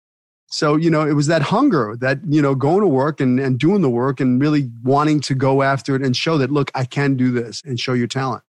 So 0.46 0.76
you 0.76 0.90
know, 0.90 1.06
it 1.06 1.12
was 1.12 1.28
that 1.28 1.42
hunger, 1.42 1.96
that 2.00 2.18
you 2.28 2.42
know, 2.42 2.54
going 2.54 2.80
to 2.80 2.88
work 2.88 3.20
and 3.20 3.38
and 3.38 3.58
doing 3.58 3.82
the 3.82 3.90
work 3.90 4.20
and 4.20 4.40
really 4.40 4.70
wanting 4.82 5.20
to 5.22 5.34
go 5.34 5.62
after 5.62 5.94
it 5.94 6.02
and 6.02 6.16
show 6.16 6.38
that 6.38 6.50
look, 6.50 6.70
I 6.74 6.84
can 6.84 7.16
do 7.16 7.30
this 7.30 7.62
and 7.64 7.78
show 7.78 7.92
your 7.92 8.08
talent. 8.08 8.42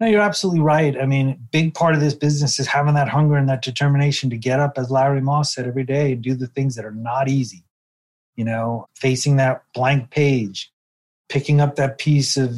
No, 0.00 0.08
you're 0.08 0.20
absolutely 0.20 0.60
right. 0.60 0.96
I 1.00 1.06
mean, 1.06 1.38
big 1.52 1.72
part 1.72 1.94
of 1.94 2.00
this 2.00 2.14
business 2.14 2.58
is 2.58 2.66
having 2.66 2.94
that 2.94 3.08
hunger 3.08 3.36
and 3.36 3.48
that 3.48 3.62
determination 3.62 4.28
to 4.30 4.36
get 4.36 4.58
up, 4.58 4.72
as 4.76 4.90
Larry 4.90 5.20
Moss 5.20 5.54
said, 5.54 5.68
every 5.68 5.84
day 5.84 6.12
and 6.12 6.20
do 6.20 6.34
the 6.34 6.48
things 6.48 6.74
that 6.74 6.84
are 6.84 6.90
not 6.90 7.28
easy 7.28 7.63
you 8.36 8.44
know, 8.44 8.88
facing 8.94 9.36
that 9.36 9.62
blank 9.74 10.10
page, 10.10 10.72
picking 11.28 11.60
up 11.60 11.76
that 11.76 11.98
piece 11.98 12.36
of 12.36 12.56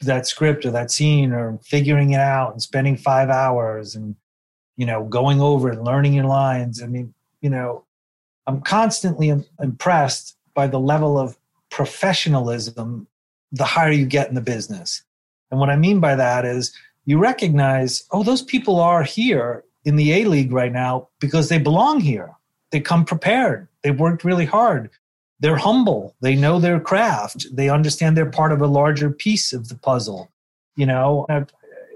that 0.00 0.26
script 0.26 0.64
or 0.64 0.70
that 0.70 0.90
scene 0.90 1.32
or 1.32 1.58
figuring 1.62 2.12
it 2.12 2.20
out 2.20 2.52
and 2.52 2.62
spending 2.62 2.96
five 2.96 3.30
hours 3.30 3.94
and, 3.94 4.14
you 4.76 4.86
know, 4.86 5.04
going 5.04 5.40
over 5.40 5.70
and 5.70 5.84
learning 5.84 6.12
your 6.12 6.26
lines. 6.26 6.82
I 6.82 6.86
mean, 6.86 7.14
you 7.40 7.50
know, 7.50 7.84
I'm 8.46 8.60
constantly 8.60 9.34
impressed 9.60 10.36
by 10.54 10.66
the 10.66 10.80
level 10.80 11.18
of 11.18 11.36
professionalism 11.70 13.06
the 13.52 13.64
higher 13.64 13.90
you 13.90 14.06
get 14.06 14.28
in 14.28 14.34
the 14.34 14.40
business. 14.40 15.02
And 15.50 15.58
what 15.58 15.70
I 15.70 15.76
mean 15.76 16.00
by 16.00 16.14
that 16.14 16.44
is 16.44 16.74
you 17.06 17.18
recognize, 17.18 18.04
oh, 18.10 18.22
those 18.22 18.42
people 18.42 18.80
are 18.80 19.02
here 19.02 19.64
in 19.84 19.96
the 19.96 20.12
A 20.12 20.24
League 20.24 20.52
right 20.52 20.72
now 20.72 21.08
because 21.20 21.48
they 21.48 21.58
belong 21.58 22.00
here. 22.00 22.34
They 22.70 22.80
come 22.80 23.04
prepared. 23.04 23.68
They've 23.82 23.98
worked 23.98 24.24
really 24.24 24.44
hard. 24.46 24.90
They're 25.40 25.56
humble. 25.56 26.16
They 26.20 26.34
know 26.34 26.58
their 26.58 26.80
craft. 26.80 27.46
They 27.52 27.68
understand 27.68 28.16
they're 28.16 28.30
part 28.30 28.52
of 28.52 28.60
a 28.60 28.66
larger 28.66 29.10
piece 29.10 29.52
of 29.52 29.68
the 29.68 29.76
puzzle. 29.76 30.30
You 30.76 30.86
know, 30.86 31.26
I've, 31.28 31.48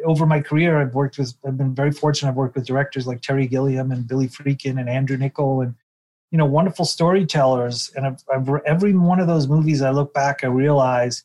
over 0.04 0.26
my 0.26 0.40
career, 0.40 0.80
I've 0.80 0.94
worked 0.94 1.18
with, 1.18 1.34
I've 1.46 1.56
been 1.56 1.74
very 1.74 1.92
fortunate. 1.92 2.30
I've 2.30 2.36
worked 2.36 2.54
with 2.54 2.66
directors 2.66 3.06
like 3.06 3.20
Terry 3.20 3.46
Gilliam 3.46 3.90
and 3.90 4.06
Billy 4.06 4.28
Friedkin 4.28 4.78
and 4.78 4.88
Andrew 4.88 5.16
Niccol 5.16 5.62
and, 5.64 5.74
you 6.30 6.38
know, 6.38 6.46
wonderful 6.46 6.84
storytellers. 6.84 7.90
And 7.94 8.06
I've, 8.06 8.22
I've, 8.32 8.48
every 8.64 8.94
one 8.94 9.20
of 9.20 9.26
those 9.26 9.48
movies, 9.48 9.82
I 9.82 9.90
look 9.90 10.14
back, 10.14 10.42
I 10.42 10.46
realize 10.46 11.24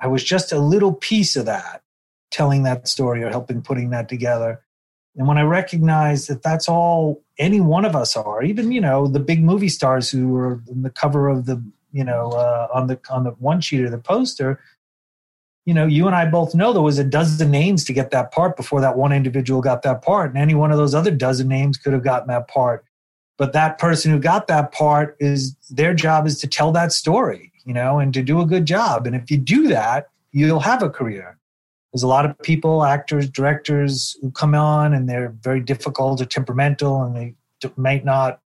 I 0.00 0.06
was 0.06 0.22
just 0.22 0.52
a 0.52 0.58
little 0.58 0.92
piece 0.92 1.34
of 1.34 1.46
that, 1.46 1.82
telling 2.30 2.62
that 2.62 2.88
story 2.88 3.22
or 3.24 3.30
helping 3.30 3.62
putting 3.62 3.90
that 3.90 4.08
together. 4.08 4.62
And 5.18 5.26
when 5.26 5.36
I 5.36 5.42
recognize 5.42 6.28
that 6.28 6.42
that's 6.42 6.68
all 6.68 7.22
any 7.38 7.60
one 7.60 7.84
of 7.84 7.94
us 7.94 8.16
are, 8.16 8.42
even, 8.42 8.72
you 8.72 8.80
know, 8.80 9.06
the 9.06 9.20
big 9.20 9.42
movie 9.42 9.68
stars 9.68 10.10
who 10.10 10.28
were 10.28 10.62
in 10.70 10.82
the 10.82 10.90
cover 10.90 11.28
of 11.28 11.44
the 11.44 11.62
you 11.92 12.04
know, 12.04 12.30
uh, 12.30 12.68
on 12.72 12.86
the 12.86 13.00
on 13.10 13.24
the 13.24 13.30
one 13.32 13.60
sheet 13.60 13.82
or 13.82 13.90
the 13.90 13.98
poster, 13.98 14.60
you 15.64 15.74
know, 15.74 15.86
you 15.86 16.06
and 16.06 16.14
I 16.14 16.26
both 16.26 16.54
know 16.54 16.72
there 16.72 16.82
was 16.82 16.98
a 16.98 17.04
dozen 17.04 17.50
names 17.50 17.84
to 17.84 17.92
get 17.92 18.10
that 18.10 18.32
part 18.32 18.56
before 18.56 18.80
that 18.80 18.96
one 18.96 19.12
individual 19.12 19.60
got 19.60 19.82
that 19.82 20.02
part, 20.02 20.30
and 20.30 20.38
any 20.38 20.54
one 20.54 20.70
of 20.70 20.78
those 20.78 20.94
other 20.94 21.10
dozen 21.10 21.48
names 21.48 21.76
could 21.76 21.92
have 21.92 22.04
gotten 22.04 22.28
that 22.28 22.48
part. 22.48 22.84
But 23.36 23.52
that 23.52 23.78
person 23.78 24.10
who 24.10 24.18
got 24.18 24.48
that 24.48 24.72
part 24.72 25.16
is 25.20 25.54
their 25.70 25.94
job 25.94 26.26
is 26.26 26.40
to 26.40 26.46
tell 26.46 26.72
that 26.72 26.92
story, 26.92 27.52
you 27.64 27.72
know, 27.72 27.98
and 27.98 28.12
to 28.14 28.22
do 28.22 28.40
a 28.40 28.46
good 28.46 28.66
job. 28.66 29.06
And 29.06 29.14
if 29.14 29.30
you 29.30 29.38
do 29.38 29.68
that, 29.68 30.08
you'll 30.32 30.60
have 30.60 30.82
a 30.82 30.90
career. 30.90 31.37
There's 31.92 32.02
a 32.02 32.08
lot 32.08 32.26
of 32.26 32.38
people, 32.40 32.84
actors, 32.84 33.28
directors 33.30 34.16
who 34.20 34.30
come 34.30 34.54
on 34.54 34.92
and 34.92 35.08
they're 35.08 35.34
very 35.40 35.60
difficult 35.60 36.20
or 36.20 36.26
temperamental 36.26 37.02
and 37.02 37.16
they 37.16 37.34
might 37.76 38.04
not 38.04 38.40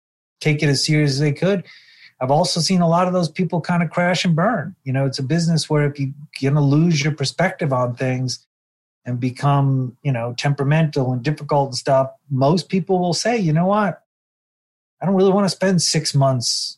take 0.41 0.61
it 0.61 0.67
as 0.67 0.85
serious 0.85 1.11
as 1.11 1.19
they 1.19 1.31
could. 1.31 1.65
I've 2.21 2.31
also 2.31 2.59
seen 2.59 2.81
a 2.81 2.87
lot 2.87 3.07
of 3.07 3.13
those 3.13 3.29
people 3.29 3.61
kind 3.61 3.81
of 3.81 3.89
crash 3.89 4.25
and 4.25 4.35
burn. 4.35 4.75
You 4.83 4.91
know, 4.91 5.05
it's 5.05 5.19
a 5.19 5.23
business 5.23 5.69
where 5.69 5.85
if 5.89 5.97
you're 5.97 6.11
going 6.41 6.55
to 6.55 6.61
lose 6.61 7.01
your 7.01 7.13
perspective 7.13 7.71
on 7.71 7.95
things 7.95 8.45
and 9.05 9.19
become, 9.19 9.95
you 10.03 10.11
know, 10.11 10.33
temperamental 10.37 11.13
and 11.13 11.23
difficult 11.23 11.69
and 11.69 11.75
stuff, 11.75 12.11
most 12.29 12.67
people 12.67 12.99
will 12.99 13.13
say, 13.13 13.37
you 13.37 13.53
know 13.53 13.67
what? 13.67 14.03
I 15.01 15.05
don't 15.05 15.15
really 15.15 15.31
want 15.31 15.45
to 15.45 15.55
spend 15.55 15.81
six 15.81 16.13
months 16.13 16.77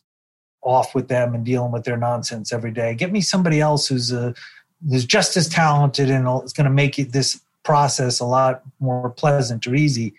off 0.62 0.94
with 0.94 1.08
them 1.08 1.34
and 1.34 1.44
dealing 1.44 1.72
with 1.72 1.82
their 1.82 1.96
nonsense 1.96 2.52
every 2.52 2.70
day. 2.70 2.94
Get 2.94 3.10
me 3.10 3.20
somebody 3.20 3.60
else 3.60 3.88
who's 3.88 4.12
a, 4.12 4.32
who's 4.88 5.04
just 5.04 5.36
as 5.36 5.48
talented 5.48 6.10
and 6.10 6.26
it's 6.42 6.52
going 6.52 6.64
to 6.64 6.70
make 6.70 6.98
it, 6.98 7.12
this 7.12 7.40
process 7.62 8.20
a 8.20 8.24
lot 8.24 8.62
more 8.80 9.10
pleasant 9.10 9.66
or 9.66 9.74
easy. 9.74 10.14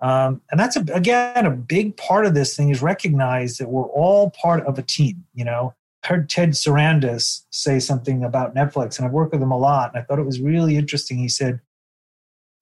Um, 0.00 0.40
and 0.50 0.58
that's 0.58 0.76
a, 0.76 0.80
again 0.92 1.44
a 1.44 1.50
big 1.50 1.96
part 1.96 2.24
of 2.24 2.34
this 2.34 2.56
thing 2.56 2.70
is 2.70 2.80
recognize 2.80 3.58
that 3.58 3.68
we're 3.68 3.88
all 3.88 4.30
part 4.30 4.66
of 4.66 4.78
a 4.78 4.82
team. 4.82 5.24
You 5.34 5.44
know, 5.44 5.74
I 6.02 6.08
heard 6.08 6.30
Ted 6.30 6.50
Sarandos 6.50 7.42
say 7.50 7.78
something 7.78 8.24
about 8.24 8.54
Netflix, 8.54 8.96
and 8.98 9.06
I've 9.06 9.12
worked 9.12 9.32
with 9.32 9.42
him 9.42 9.50
a 9.50 9.58
lot, 9.58 9.92
and 9.92 10.02
I 10.02 10.04
thought 10.04 10.18
it 10.18 10.26
was 10.26 10.40
really 10.40 10.76
interesting. 10.76 11.18
He 11.18 11.28
said, 11.28 11.60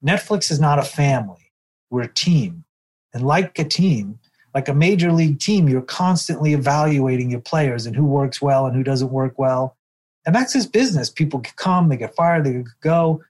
"Netflix 0.05 0.51
is 0.51 0.59
not 0.59 0.81
a 0.81 0.83
family; 0.83 1.53
we're 1.91 2.03
a 2.03 2.13
team, 2.13 2.65
and 3.15 3.25
like 3.25 3.57
a 3.61 3.65
team, 3.65 4.19
like 4.53 4.69
a 4.69 4.75
major 4.75 5.13
league 5.13 5.39
team, 5.39 5.69
you're 5.69 5.81
constantly 5.81 6.55
evaluating 6.55 7.31
your 7.31 7.41
players 7.41 7.87
and 7.87 7.95
who 7.95 8.05
works 8.05 8.43
well 8.43 8.67
and 8.67 8.75
who 8.75 8.83
doesn't 8.83 9.13
work 9.13 9.39
well." 9.39 9.77
And 10.29 10.37
that's 10.37 10.53
his 10.53 10.67
business. 10.67 11.09
People 11.11 11.43
come, 11.57 11.89
they 11.89 11.97
get 11.97 12.15
fired, 12.15 12.45
they 12.45 12.63
go 12.83 13.23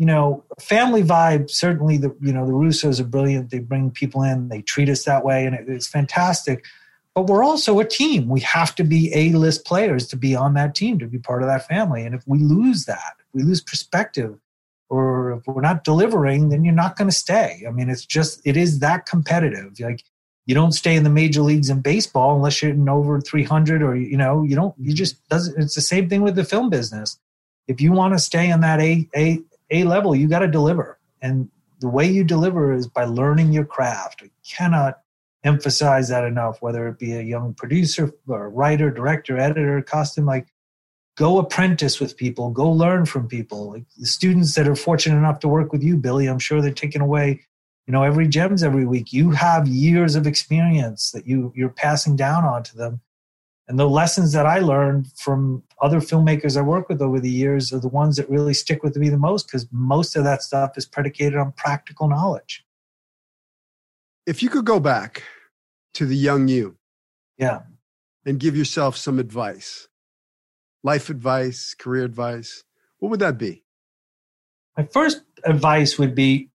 you 0.00 0.06
know, 0.06 0.42
family 0.58 1.02
vibe. 1.02 1.50
Certainly, 1.50 1.98
the 1.98 2.16
you 2.22 2.32
know 2.32 2.46
the 2.46 2.54
Russos 2.54 3.00
are 3.00 3.04
brilliant. 3.04 3.50
They 3.50 3.58
bring 3.58 3.90
people 3.90 4.22
in, 4.22 4.48
they 4.48 4.62
treat 4.62 4.88
us 4.88 5.04
that 5.04 5.26
way, 5.26 5.44
and 5.44 5.54
it, 5.54 5.68
it's 5.68 5.86
fantastic. 5.86 6.64
But 7.14 7.26
we're 7.26 7.44
also 7.44 7.78
a 7.80 7.84
team. 7.84 8.30
We 8.30 8.40
have 8.40 8.74
to 8.76 8.82
be 8.82 9.12
A 9.14 9.32
list 9.36 9.66
players 9.66 10.06
to 10.08 10.16
be 10.16 10.34
on 10.34 10.54
that 10.54 10.74
team, 10.74 10.98
to 11.00 11.06
be 11.06 11.18
part 11.18 11.42
of 11.42 11.48
that 11.48 11.66
family. 11.66 12.06
And 12.06 12.14
if 12.14 12.22
we 12.26 12.38
lose 12.38 12.86
that, 12.86 13.12
if 13.18 13.26
we 13.34 13.42
lose 13.42 13.60
perspective, 13.60 14.38
or 14.88 15.32
if 15.32 15.46
we're 15.46 15.60
not 15.60 15.84
delivering, 15.84 16.48
then 16.48 16.64
you're 16.64 16.72
not 16.72 16.96
going 16.96 17.10
to 17.10 17.14
stay. 17.14 17.62
I 17.68 17.70
mean, 17.70 17.90
it's 17.90 18.06
just 18.06 18.40
it 18.46 18.56
is 18.56 18.78
that 18.78 19.04
competitive. 19.04 19.78
Like 19.80 20.02
you 20.50 20.54
don't 20.54 20.72
stay 20.72 20.96
in 20.96 21.04
the 21.04 21.10
major 21.10 21.42
leagues 21.42 21.70
in 21.70 21.80
baseball 21.80 22.34
unless 22.34 22.60
you're 22.60 22.72
in 22.72 22.88
over 22.88 23.20
300, 23.20 23.84
or 23.84 23.94
you 23.94 24.16
know 24.16 24.42
you 24.42 24.56
don't. 24.56 24.74
You 24.78 24.86
mm-hmm. 24.86 24.96
just 24.96 25.28
doesn't. 25.28 25.56
It's 25.62 25.76
the 25.76 25.80
same 25.80 26.08
thing 26.08 26.22
with 26.22 26.34
the 26.34 26.42
film 26.42 26.70
business. 26.70 27.20
If 27.68 27.80
you 27.80 27.92
want 27.92 28.14
to 28.14 28.18
stay 28.18 28.50
in 28.50 28.60
that 28.62 28.80
A 28.80 29.08
A 29.14 29.38
a 29.70 29.84
level, 29.84 30.16
you 30.16 30.26
got 30.26 30.40
to 30.40 30.48
deliver. 30.48 30.98
And 31.22 31.48
the 31.78 31.86
way 31.86 32.04
you 32.10 32.24
deliver 32.24 32.72
is 32.72 32.88
by 32.88 33.04
learning 33.04 33.52
your 33.52 33.64
craft. 33.64 34.24
I 34.24 34.30
cannot 34.44 34.98
emphasize 35.44 36.08
that 36.08 36.24
enough, 36.24 36.60
whether 36.60 36.88
it 36.88 36.98
be 36.98 37.12
a 37.12 37.22
young 37.22 37.54
producer 37.54 38.12
or 38.26 38.50
writer, 38.50 38.90
director, 38.90 39.38
editor, 39.38 39.80
costume, 39.82 40.26
like 40.26 40.48
go 41.16 41.38
apprentice 41.38 42.00
with 42.00 42.16
people, 42.16 42.50
go 42.50 42.68
learn 42.68 43.06
from 43.06 43.28
people. 43.28 43.70
Like 43.70 43.84
the 43.96 44.06
students 44.06 44.56
that 44.56 44.66
are 44.66 44.74
fortunate 44.74 45.16
enough 45.16 45.38
to 45.40 45.48
work 45.48 45.70
with 45.70 45.84
you, 45.84 45.96
Billy, 45.96 46.26
I'm 46.26 46.40
sure 46.40 46.60
they're 46.60 46.72
taking 46.72 47.02
away, 47.02 47.42
you 47.90 47.92
know, 47.92 48.04
every 48.04 48.28
gems 48.28 48.62
every 48.62 48.86
week. 48.86 49.12
You 49.12 49.32
have 49.32 49.66
years 49.66 50.14
of 50.14 50.24
experience 50.24 51.10
that 51.10 51.26
you 51.26 51.52
you're 51.56 51.70
passing 51.70 52.14
down 52.14 52.44
onto 52.44 52.76
them. 52.76 53.00
And 53.66 53.80
the 53.80 53.88
lessons 53.88 54.32
that 54.32 54.46
I 54.46 54.60
learned 54.60 55.08
from 55.16 55.64
other 55.82 55.98
filmmakers 55.98 56.56
I 56.56 56.60
work 56.60 56.88
with 56.88 57.02
over 57.02 57.18
the 57.18 57.28
years 57.28 57.72
are 57.72 57.80
the 57.80 57.88
ones 57.88 58.14
that 58.14 58.30
really 58.30 58.54
stick 58.54 58.84
with 58.84 58.96
me 58.96 59.08
the 59.08 59.18
most 59.18 59.48
because 59.48 59.66
most 59.72 60.14
of 60.14 60.22
that 60.22 60.40
stuff 60.40 60.78
is 60.78 60.86
predicated 60.86 61.36
on 61.36 61.50
practical 61.56 62.08
knowledge. 62.08 62.64
If 64.24 64.40
you 64.40 64.50
could 64.50 64.66
go 64.66 64.78
back 64.78 65.24
to 65.94 66.06
the 66.06 66.16
young 66.16 66.46
you, 66.46 66.76
yeah, 67.38 67.62
and 68.24 68.38
give 68.38 68.56
yourself 68.56 68.96
some 68.96 69.18
advice, 69.18 69.88
life 70.84 71.10
advice, 71.10 71.74
career 71.74 72.04
advice, 72.04 72.62
what 73.00 73.08
would 73.08 73.20
that 73.20 73.36
be? 73.36 73.64
My 74.76 74.84
first 74.84 75.22
advice 75.44 75.98
would 75.98 76.14
be 76.14 76.49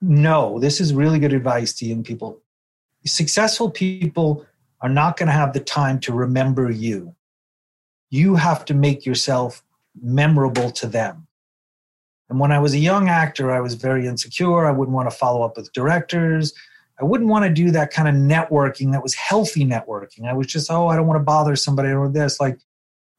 no, 0.00 0.58
this 0.58 0.80
is 0.80 0.94
really 0.94 1.18
good 1.18 1.32
advice 1.32 1.72
to 1.74 1.86
young 1.86 2.02
people. 2.02 2.40
Successful 3.04 3.70
people 3.70 4.46
are 4.80 4.88
not 4.88 5.16
going 5.16 5.26
to 5.26 5.32
have 5.32 5.52
the 5.52 5.60
time 5.60 6.00
to 6.00 6.12
remember 6.12 6.70
you. 6.70 7.14
You 8.08 8.36
have 8.36 8.64
to 8.66 8.74
make 8.74 9.04
yourself 9.04 9.62
memorable 10.00 10.70
to 10.72 10.86
them. 10.86 11.26
And 12.28 12.38
when 12.38 12.52
I 12.52 12.58
was 12.58 12.74
a 12.74 12.78
young 12.78 13.08
actor, 13.08 13.50
I 13.50 13.60
was 13.60 13.74
very 13.74 14.06
insecure. 14.06 14.66
I 14.66 14.70
wouldn't 14.70 14.94
want 14.94 15.10
to 15.10 15.16
follow 15.16 15.42
up 15.42 15.56
with 15.56 15.72
directors. 15.72 16.54
I 17.00 17.04
wouldn't 17.04 17.28
want 17.28 17.44
to 17.44 17.50
do 17.50 17.70
that 17.72 17.92
kind 17.92 18.08
of 18.08 18.14
networking 18.14 18.92
that 18.92 19.02
was 19.02 19.14
healthy 19.14 19.64
networking. 19.64 20.28
I 20.28 20.32
was 20.32 20.46
just, 20.46 20.70
oh, 20.70 20.88
I 20.88 20.96
don't 20.96 21.06
want 21.06 21.18
to 21.18 21.24
bother 21.24 21.56
somebody 21.56 21.90
or 21.90 22.08
this. 22.08 22.40
Like, 22.40 22.58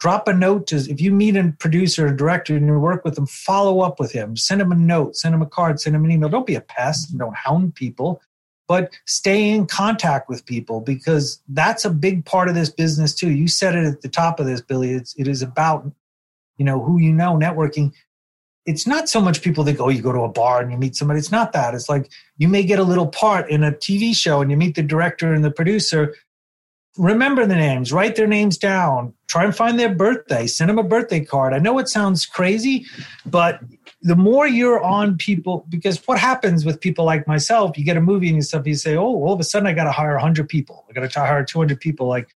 drop 0.01 0.27
a 0.27 0.33
note 0.33 0.67
to, 0.67 0.75
if 0.75 0.99
you 0.99 1.11
meet 1.11 1.37
a 1.37 1.53
producer 1.59 2.07
or 2.07 2.11
director 2.11 2.57
and 2.57 2.65
you 2.65 2.77
work 2.77 3.05
with 3.05 3.15
them, 3.15 3.27
follow 3.27 3.79
up 3.79 3.99
with 3.99 4.11
him. 4.11 4.35
Send 4.35 4.59
him 4.59 4.73
a 4.73 4.75
note, 4.75 5.15
send 5.15 5.33
him 5.33 5.41
a 5.41 5.45
card, 5.45 5.79
send 5.79 5.95
him 5.95 6.03
an 6.03 6.11
email. 6.11 6.27
Don't 6.27 6.45
be 6.45 6.55
a 6.55 6.61
pest. 6.61 7.17
Don't 7.17 7.35
hound 7.35 7.75
people 7.75 8.21
but 8.71 8.93
stay 9.05 9.49
in 9.49 9.65
contact 9.65 10.29
with 10.29 10.45
people 10.45 10.79
because 10.79 11.41
that's 11.49 11.83
a 11.83 11.89
big 11.89 12.23
part 12.23 12.47
of 12.47 12.55
this 12.55 12.69
business 12.69 13.13
too. 13.13 13.29
You 13.29 13.49
said 13.49 13.75
it 13.75 13.85
at 13.85 13.99
the 13.99 14.07
top 14.07 14.39
of 14.39 14.45
this, 14.45 14.61
Billy. 14.61 14.91
It's, 14.91 15.13
it 15.17 15.27
is 15.27 15.41
about, 15.41 15.91
you 16.55 16.63
know, 16.63 16.81
who 16.81 16.97
you 16.97 17.11
know, 17.11 17.33
networking. 17.33 17.91
It's 18.65 18.87
not 18.87 19.09
so 19.09 19.19
much 19.19 19.41
people 19.41 19.65
think, 19.65 19.81
oh, 19.81 19.89
you 19.89 20.01
go 20.01 20.13
to 20.13 20.21
a 20.21 20.29
bar 20.29 20.61
and 20.61 20.71
you 20.71 20.77
meet 20.77 20.95
somebody. 20.95 21.19
It's 21.19 21.33
not 21.33 21.51
that. 21.51 21.75
It's 21.75 21.89
like 21.89 22.09
you 22.37 22.47
may 22.47 22.63
get 22.63 22.79
a 22.79 22.83
little 22.83 23.07
part 23.07 23.49
in 23.49 23.61
a 23.61 23.73
TV 23.73 24.15
show 24.15 24.39
and 24.39 24.49
you 24.49 24.55
meet 24.55 24.75
the 24.75 24.83
director 24.83 25.33
and 25.33 25.43
the 25.43 25.51
producer. 25.51 26.15
Remember 26.97 27.45
the 27.45 27.55
names, 27.55 27.93
write 27.93 28.15
their 28.15 28.27
names 28.27 28.57
down, 28.57 29.13
try 29.27 29.45
and 29.45 29.55
find 29.55 29.79
their 29.79 29.93
birthday, 29.93 30.45
send 30.45 30.69
them 30.69 30.77
a 30.77 30.83
birthday 30.83 31.23
card. 31.23 31.53
I 31.53 31.59
know 31.59 31.79
it 31.79 31.87
sounds 31.87 32.25
crazy, 32.25 32.85
but 33.25 33.61
the 34.01 34.15
more 34.15 34.47
you're 34.47 34.83
on 34.83 35.17
people, 35.17 35.65
because 35.69 36.05
what 36.05 36.17
happens 36.17 36.65
with 36.65 36.81
people 36.81 37.05
like 37.05 37.27
myself, 37.27 37.77
you 37.77 37.85
get 37.85 37.95
a 37.95 38.01
movie 38.01 38.29
and 38.29 38.43
stuff, 38.43 38.67
you 38.67 38.75
say, 38.75 38.95
oh, 38.97 39.03
all 39.03 39.33
of 39.33 39.39
a 39.39 39.43
sudden 39.43 39.67
I 39.67 39.73
got 39.73 39.85
to 39.85 39.91
hire 39.91 40.13
100 40.13 40.49
people. 40.49 40.85
I 40.89 40.93
got 40.93 41.09
to 41.09 41.19
hire 41.19 41.45
200 41.45 41.79
people. 41.79 42.07
Like 42.07 42.35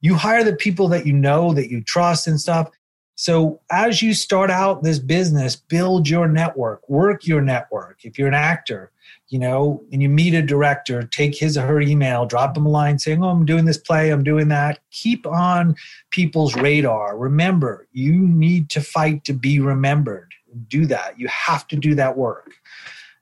you 0.00 0.14
hire 0.16 0.42
the 0.42 0.56
people 0.56 0.88
that 0.88 1.06
you 1.06 1.12
know, 1.12 1.52
that 1.52 1.70
you 1.70 1.80
trust 1.82 2.26
and 2.26 2.40
stuff. 2.40 2.70
So 3.14 3.60
as 3.70 4.02
you 4.02 4.14
start 4.14 4.50
out 4.50 4.82
this 4.82 4.98
business, 4.98 5.54
build 5.54 6.08
your 6.08 6.26
network, 6.26 6.88
work 6.88 7.26
your 7.26 7.40
network. 7.40 8.00
If 8.02 8.18
you're 8.18 8.28
an 8.28 8.34
actor, 8.34 8.90
you 9.32 9.38
know, 9.38 9.82
and 9.90 10.02
you 10.02 10.10
meet 10.10 10.34
a 10.34 10.42
director, 10.42 11.02
take 11.04 11.34
his 11.34 11.56
or 11.56 11.66
her 11.66 11.80
email, 11.80 12.26
drop 12.26 12.52
them 12.52 12.66
a 12.66 12.68
line 12.68 12.98
saying, 12.98 13.24
Oh, 13.24 13.28
I'm 13.28 13.46
doing 13.46 13.64
this 13.64 13.78
play, 13.78 14.10
I'm 14.10 14.22
doing 14.22 14.48
that. 14.48 14.80
Keep 14.90 15.26
on 15.26 15.74
people's 16.10 16.54
radar. 16.54 17.16
Remember, 17.16 17.88
you 17.92 18.12
need 18.12 18.68
to 18.70 18.82
fight 18.82 19.24
to 19.24 19.32
be 19.32 19.58
remembered 19.58 20.34
do 20.68 20.86
that. 20.86 21.18
You 21.18 21.28
have 21.28 21.66
to 21.68 21.76
do 21.76 21.94
that 21.94 22.16
work. 22.16 22.52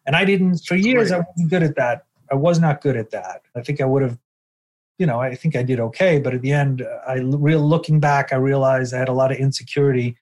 And 0.06 0.16
I 0.16 0.24
didn't, 0.24 0.58
for 0.66 0.74
years, 0.74 1.12
I 1.12 1.18
wasn't 1.18 1.50
good 1.50 1.62
at 1.62 1.76
that. 1.76 2.06
I 2.30 2.34
was 2.34 2.58
not 2.58 2.80
good 2.80 2.96
at 2.96 3.10
that. 3.10 3.42
I 3.54 3.60
think 3.60 3.80
I 3.80 3.84
would 3.84 4.02
have, 4.02 4.18
you 4.98 5.06
know, 5.06 5.20
I 5.20 5.34
think 5.34 5.56
I 5.56 5.62
did 5.62 5.80
okay. 5.80 6.18
But 6.18 6.34
at 6.34 6.42
the 6.42 6.52
end, 6.52 6.86
I 7.06 7.14
real 7.14 7.60
looking 7.60 8.00
back, 8.00 8.32
I 8.32 8.36
realized 8.36 8.94
I 8.94 8.98
had 8.98 9.08
a 9.08 9.12
lot 9.12 9.32
of 9.32 9.38
insecurity 9.38 10.16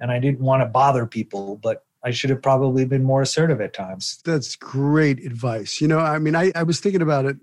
and 0.00 0.10
I 0.10 0.18
didn't 0.18 0.40
want 0.40 0.62
to 0.62 0.66
bother 0.66 1.06
people. 1.06 1.56
But 1.56 1.84
I 2.04 2.10
should 2.10 2.30
have 2.30 2.42
probably 2.42 2.84
been 2.84 3.02
more 3.02 3.22
assertive 3.22 3.60
at 3.60 3.72
times. 3.72 4.20
That's 4.24 4.56
great 4.56 5.24
advice. 5.24 5.80
You 5.80 5.88
know, 5.88 5.98
I 5.98 6.18
mean, 6.18 6.36
I, 6.36 6.52
I 6.54 6.62
was 6.62 6.80
thinking 6.80 7.02
about 7.02 7.24
it. 7.24 7.36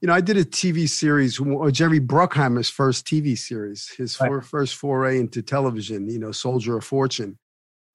You 0.00 0.08
know, 0.08 0.14
I 0.14 0.20
did 0.20 0.36
a 0.36 0.44
TV 0.44 0.88
series, 0.88 1.40
uh, 1.40 1.70
Jerry 1.70 2.00
Bruckheimer's 2.00 2.68
first 2.68 3.06
TV 3.06 3.36
series, 3.36 3.88
his 3.88 4.20
right. 4.20 4.44
first 4.44 4.76
foray 4.76 5.18
into 5.18 5.42
television, 5.42 6.08
you 6.08 6.18
know, 6.18 6.32
Soldier 6.32 6.76
of 6.76 6.84
Fortune. 6.84 7.38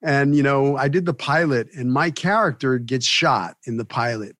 And, 0.02 0.36
you 0.36 0.42
know, 0.42 0.76
I 0.76 0.88
did 0.88 1.06
the 1.06 1.14
pilot 1.14 1.70
and 1.76 1.94
my 1.94 2.10
character 2.10 2.80
gets 2.80 3.06
shot 3.06 3.56
in 3.66 3.78
the 3.78 3.86
pilot. 3.86 4.36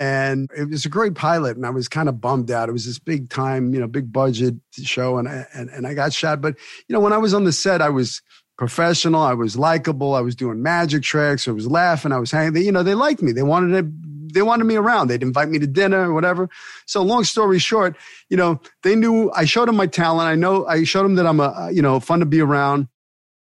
And 0.00 0.48
it 0.56 0.70
was 0.70 0.86
a 0.86 0.88
great 0.88 1.14
pilot. 1.14 1.56
And 1.56 1.66
I 1.66 1.70
was 1.70 1.88
kind 1.88 2.08
of 2.08 2.20
bummed 2.20 2.50
out. 2.50 2.68
It 2.68 2.72
was 2.72 2.86
this 2.86 2.98
big 2.98 3.28
time, 3.28 3.74
you 3.74 3.80
know, 3.80 3.86
big 3.86 4.12
budget 4.12 4.54
show. 4.72 5.18
And, 5.18 5.28
I, 5.28 5.46
and, 5.52 5.68
and 5.70 5.86
I 5.86 5.92
got 5.92 6.12
shot. 6.12 6.40
But, 6.40 6.56
you 6.86 6.94
know, 6.94 7.00
when 7.00 7.12
I 7.12 7.18
was 7.18 7.34
on 7.34 7.44
the 7.44 7.52
set, 7.52 7.82
I 7.82 7.90
was, 7.90 8.22
professional. 8.58 9.22
I 9.22 9.32
was 9.32 9.56
likable. 9.56 10.14
I 10.14 10.20
was 10.20 10.34
doing 10.34 10.62
magic 10.62 11.02
tricks. 11.02 11.48
I 11.48 11.52
was 11.52 11.66
laughing. 11.66 12.12
I 12.12 12.18
was 12.18 12.30
hanging. 12.30 12.52
They, 12.52 12.62
You 12.62 12.72
know, 12.72 12.82
they 12.82 12.94
liked 12.94 13.22
me. 13.22 13.32
They 13.32 13.42
wanted 13.42 13.80
to. 13.80 13.92
They 14.30 14.42
wanted 14.42 14.64
me 14.64 14.76
around. 14.76 15.08
They'd 15.08 15.22
invite 15.22 15.48
me 15.48 15.58
to 15.58 15.66
dinner 15.66 16.10
or 16.10 16.12
whatever. 16.12 16.50
So, 16.84 17.02
long 17.02 17.24
story 17.24 17.58
short, 17.58 17.96
you 18.28 18.36
know, 18.36 18.60
they 18.82 18.94
knew 18.94 19.30
I 19.30 19.46
showed 19.46 19.68
them 19.68 19.76
my 19.76 19.86
talent. 19.86 20.28
I 20.28 20.34
know 20.34 20.66
I 20.66 20.84
showed 20.84 21.04
them 21.04 21.14
that 21.14 21.26
I'm 21.26 21.40
a 21.40 21.70
you 21.72 21.80
know 21.80 21.98
fun 21.98 22.20
to 22.20 22.26
be 22.26 22.40
around. 22.40 22.88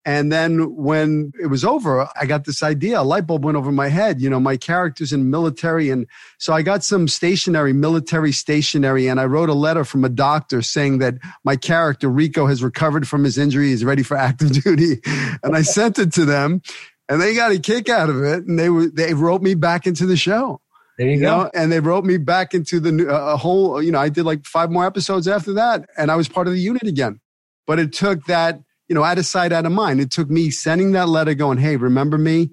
And 0.05 0.33
then 0.33 0.75
when 0.77 1.33
it 1.41 1.49
was 1.49 1.63
over, 1.63 2.09
I 2.19 2.25
got 2.25 2.47
this 2.47 2.63
idea. 2.63 3.01
A 3.01 3.03
light 3.03 3.27
bulb 3.27 3.45
went 3.45 3.59
over 3.59 3.71
my 3.71 3.89
head. 3.89 4.21
You 4.21 4.31
know, 4.31 4.41
my 4.41 4.57
character's 4.57 5.13
in 5.13 5.31
military. 5.31 5.91
And 5.91 6.07
so 6.39 6.55
I 6.55 6.63
got 6.63 6.83
some 6.83 7.07
stationery, 7.07 7.75
military 7.75 8.33
stationery, 8.33 9.09
and 9.09 9.21
I 9.21 9.27
wrote 9.27 9.51
a 9.51 9.55
letter 9.55 9.85
from 9.85 10.05
a 10.05 10.09
doctor 10.09 10.63
saying 10.63 10.99
that 10.99 11.17
my 11.45 11.55
character, 11.55 12.09
Rico, 12.09 12.47
has 12.47 12.63
recovered 12.63 13.07
from 13.07 13.25
his 13.25 13.37
injury. 13.37 13.69
He's 13.69 13.85
ready 13.85 14.03
for 14.03 14.17
active 14.17 14.53
duty. 14.65 15.01
And 15.43 15.55
I 15.55 15.63
sent 15.63 15.99
it 15.99 16.13
to 16.15 16.25
them 16.25 16.63
and 17.09 17.21
they 17.21 17.35
got 17.35 17.53
a 17.53 17.59
kick 17.59 17.91
out 17.91 18.09
of 18.09 18.23
it. 18.23 18.47
And 18.47 18.59
they 18.59 18.71
were, 18.71 18.87
they 18.87 19.13
wrote 19.13 19.43
me 19.43 19.55
back 19.55 19.87
into 19.87 20.07
the 20.07 20.17
show. 20.17 20.63
There 20.97 21.09
you, 21.09 21.15
you 21.15 21.21
go. 21.21 21.43
Know? 21.43 21.51
And 21.53 21.71
they 21.71 21.81
wrote 21.81 22.07
me 22.07 22.17
back 22.17 22.55
into 22.55 22.81
the 22.81 23.13
uh, 23.13 23.37
whole, 23.37 23.83
you 23.83 23.93
know, 23.93 24.01
I 24.01 24.09
did 24.09 24.25
like 24.25 24.47
five 24.47 24.71
more 24.71 24.87
episodes 24.87 25.29
after 25.29 25.53
that. 25.55 25.91
And 25.99 26.11
I 26.11 26.17
was 26.17 26.29
part 26.29 26.47
of 26.47 26.55
the 26.55 26.61
unit 26.61 26.85
again. 26.85 27.21
But 27.67 27.79
it 27.79 27.93
took 27.93 28.25
that 28.25 28.61
you 28.91 28.95
know, 28.95 29.05
out 29.05 29.19
of 29.19 29.25
sight, 29.25 29.53
out 29.53 29.65
of 29.65 29.71
mind. 29.71 30.01
It 30.01 30.11
took 30.11 30.29
me 30.29 30.51
sending 30.51 30.91
that 30.93 31.09
letter 31.09 31.33
going, 31.33 31.59
hey, 31.59 31.77
remember 31.77 32.19
me? 32.19 32.51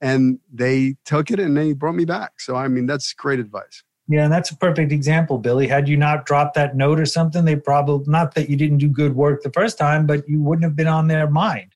And 0.00 0.38
they 0.52 0.94
took 1.04 1.32
it 1.32 1.40
and 1.40 1.56
they 1.56 1.72
brought 1.72 1.96
me 1.96 2.04
back. 2.04 2.40
So, 2.40 2.54
I 2.54 2.68
mean, 2.68 2.86
that's 2.86 3.12
great 3.12 3.40
advice. 3.40 3.82
Yeah, 4.06 4.22
and 4.22 4.32
that's 4.32 4.52
a 4.52 4.56
perfect 4.56 4.92
example, 4.92 5.36
Billy. 5.36 5.66
Had 5.66 5.88
you 5.88 5.96
not 5.96 6.26
dropped 6.26 6.54
that 6.54 6.76
note 6.76 7.00
or 7.00 7.06
something, 7.06 7.44
they 7.44 7.56
probably, 7.56 8.06
not 8.06 8.36
that 8.36 8.48
you 8.48 8.56
didn't 8.56 8.78
do 8.78 8.88
good 8.88 9.16
work 9.16 9.42
the 9.42 9.50
first 9.50 9.76
time, 9.76 10.06
but 10.06 10.26
you 10.28 10.40
wouldn't 10.40 10.62
have 10.62 10.76
been 10.76 10.86
on 10.86 11.08
their 11.08 11.28
mind. 11.28 11.74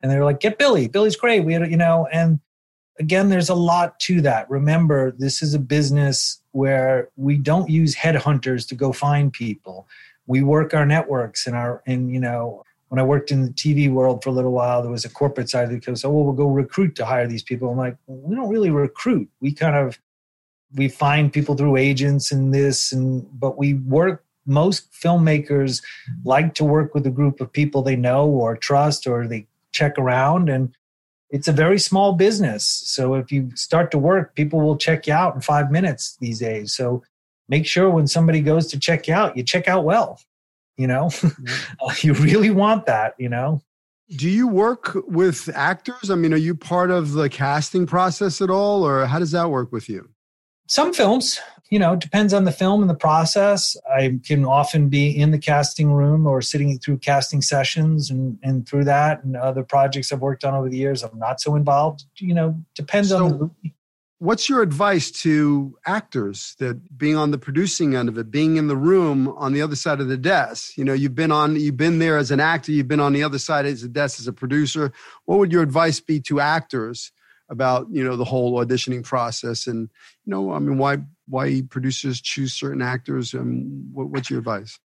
And 0.00 0.10
they 0.10 0.16
were 0.16 0.24
like, 0.24 0.40
get 0.40 0.58
Billy. 0.58 0.88
Billy's 0.88 1.14
great. 1.14 1.44
We 1.44 1.52
had, 1.52 1.70
you 1.70 1.76
know, 1.76 2.08
and 2.10 2.40
again, 2.98 3.28
there's 3.28 3.50
a 3.50 3.54
lot 3.54 4.00
to 4.00 4.22
that. 4.22 4.48
Remember, 4.48 5.12
this 5.12 5.42
is 5.42 5.52
a 5.52 5.58
business 5.58 6.40
where 6.52 7.10
we 7.16 7.36
don't 7.36 7.68
use 7.68 7.94
headhunters 7.94 8.66
to 8.68 8.74
go 8.74 8.94
find 8.94 9.30
people. 9.30 9.86
We 10.26 10.42
work 10.42 10.72
our 10.72 10.86
networks 10.86 11.46
and 11.46 11.54
our, 11.54 11.82
and, 11.86 12.10
you 12.10 12.18
know, 12.18 12.64
when 12.90 12.98
I 12.98 13.04
worked 13.04 13.30
in 13.30 13.44
the 13.44 13.52
TV 13.52 13.88
world 13.88 14.22
for 14.22 14.30
a 14.30 14.32
little 14.32 14.50
while, 14.50 14.82
there 14.82 14.90
was 14.90 15.04
a 15.04 15.08
corporate 15.08 15.48
side 15.48 15.70
that 15.70 15.86
goes, 15.86 16.04
"Oh, 16.04 16.10
well, 16.10 16.24
we'll 16.24 16.34
go 16.34 16.48
recruit 16.48 16.96
to 16.96 17.06
hire 17.06 17.26
these 17.28 17.44
people." 17.44 17.70
I'm 17.70 17.78
like, 17.78 17.96
well, 18.06 18.18
we 18.18 18.34
don't 18.34 18.48
really 18.48 18.70
recruit. 18.70 19.30
We 19.40 19.52
kind 19.52 19.76
of 19.76 20.00
we 20.74 20.88
find 20.88 21.32
people 21.32 21.54
through 21.54 21.76
agents 21.76 22.32
and 22.32 22.52
this, 22.52 22.92
and 22.92 23.26
but 23.38 23.56
we 23.56 23.74
work. 23.74 24.24
Most 24.44 24.90
filmmakers 24.92 25.82
like 26.24 26.54
to 26.54 26.64
work 26.64 26.92
with 26.92 27.06
a 27.06 27.10
group 27.10 27.40
of 27.40 27.52
people 27.52 27.82
they 27.82 27.94
know 27.94 28.26
or 28.28 28.56
trust, 28.56 29.06
or 29.06 29.28
they 29.28 29.46
check 29.70 29.96
around, 29.96 30.48
and 30.48 30.74
it's 31.30 31.46
a 31.46 31.52
very 31.52 31.78
small 31.78 32.14
business. 32.14 32.66
So 32.66 33.14
if 33.14 33.30
you 33.30 33.50
start 33.54 33.92
to 33.92 33.98
work, 33.98 34.34
people 34.34 34.60
will 34.60 34.76
check 34.76 35.06
you 35.06 35.12
out 35.12 35.36
in 35.36 35.42
five 35.42 35.70
minutes 35.70 36.16
these 36.20 36.40
days. 36.40 36.74
So 36.74 37.04
make 37.48 37.66
sure 37.66 37.88
when 37.88 38.08
somebody 38.08 38.40
goes 38.40 38.66
to 38.68 38.80
check 38.80 39.06
you 39.06 39.14
out, 39.14 39.36
you 39.36 39.44
check 39.44 39.68
out 39.68 39.84
well 39.84 40.18
you 40.80 40.86
know? 40.86 41.10
Uh, 41.82 41.94
you 42.00 42.12
really 42.12 42.50
want 42.50 42.86
that 42.86 43.14
you 43.18 43.28
know? 43.28 43.62
Do 44.16 44.28
you 44.28 44.48
work 44.48 44.96
with 45.06 45.48
actors? 45.54 46.10
I 46.10 46.14
mean 46.14 46.32
are 46.32 46.38
you 46.38 46.54
part 46.54 46.90
of 46.90 47.12
the 47.12 47.28
casting 47.28 47.86
process 47.86 48.40
at 48.40 48.50
all 48.50 48.84
or 48.84 49.06
how 49.06 49.18
does 49.18 49.30
that 49.30 49.50
work 49.50 49.72
with 49.72 49.88
you? 49.88 50.08
Some 50.66 50.92
films 50.92 51.40
you 51.70 51.78
know 51.78 51.96
depends 51.96 52.34
on 52.34 52.44
the 52.44 52.52
film 52.52 52.82
and 52.82 52.90
the 52.90 52.94
process. 52.94 53.76
I 53.90 54.18
can 54.24 54.44
often 54.44 54.88
be 54.88 55.16
in 55.16 55.30
the 55.30 55.38
casting 55.38 55.92
room 55.92 56.26
or 56.26 56.42
sitting 56.42 56.78
through 56.78 56.98
casting 56.98 57.42
sessions 57.42 58.10
and, 58.10 58.38
and 58.42 58.68
through 58.68 58.84
that 58.84 59.24
and 59.24 59.36
other 59.36 59.62
projects 59.62 60.12
i've 60.12 60.20
worked 60.20 60.44
on 60.44 60.54
over 60.54 60.68
the 60.68 60.76
years. 60.76 61.02
I'm 61.02 61.18
not 61.18 61.40
so 61.40 61.54
involved 61.56 62.04
you 62.16 62.34
know 62.34 62.60
depends 62.74 63.10
so, 63.10 63.24
on 63.24 63.30
the 63.30 63.38
movie 63.38 63.74
what's 64.20 64.50
your 64.50 64.60
advice 64.60 65.10
to 65.10 65.76
actors 65.86 66.54
that 66.58 66.96
being 66.96 67.16
on 67.16 67.30
the 67.30 67.38
producing 67.38 67.96
end 67.96 68.08
of 68.08 68.18
it 68.18 68.30
being 68.30 68.56
in 68.56 68.68
the 68.68 68.76
room 68.76 69.28
on 69.28 69.54
the 69.54 69.62
other 69.62 69.74
side 69.74 69.98
of 69.98 70.08
the 70.08 70.16
desk? 70.16 70.76
You 70.76 70.84
know 70.84 70.92
you've 70.92 71.14
been 71.14 71.32
on 71.32 71.56
you've 71.56 71.76
been 71.76 71.98
there 71.98 72.16
as 72.16 72.30
an 72.30 72.38
actor 72.38 72.70
you've 72.70 72.86
been 72.86 73.00
on 73.00 73.14
the 73.14 73.24
other 73.24 73.38
side 73.38 73.66
as 73.66 73.82
a 73.82 73.88
desk 73.88 74.20
as 74.20 74.28
a 74.28 74.32
producer. 74.32 74.92
What 75.24 75.38
would 75.38 75.50
your 75.50 75.62
advice 75.62 75.98
be 75.98 76.20
to 76.20 76.38
actors 76.38 77.10
about 77.48 77.88
you 77.90 78.04
know 78.04 78.16
the 78.16 78.24
whole 78.24 78.64
auditioning 78.64 79.02
process? 79.02 79.66
And 79.66 79.90
you 80.24 80.30
know 80.30 80.52
i 80.52 80.58
mean 80.58 80.78
why 80.78 80.98
why 81.26 81.62
producers 81.68 82.20
choose 82.20 82.52
certain 82.52 82.82
actors 82.82 83.34
and 83.34 83.92
what, 83.92 84.08
what's 84.08 84.30
your 84.30 84.38
advice? 84.38 84.78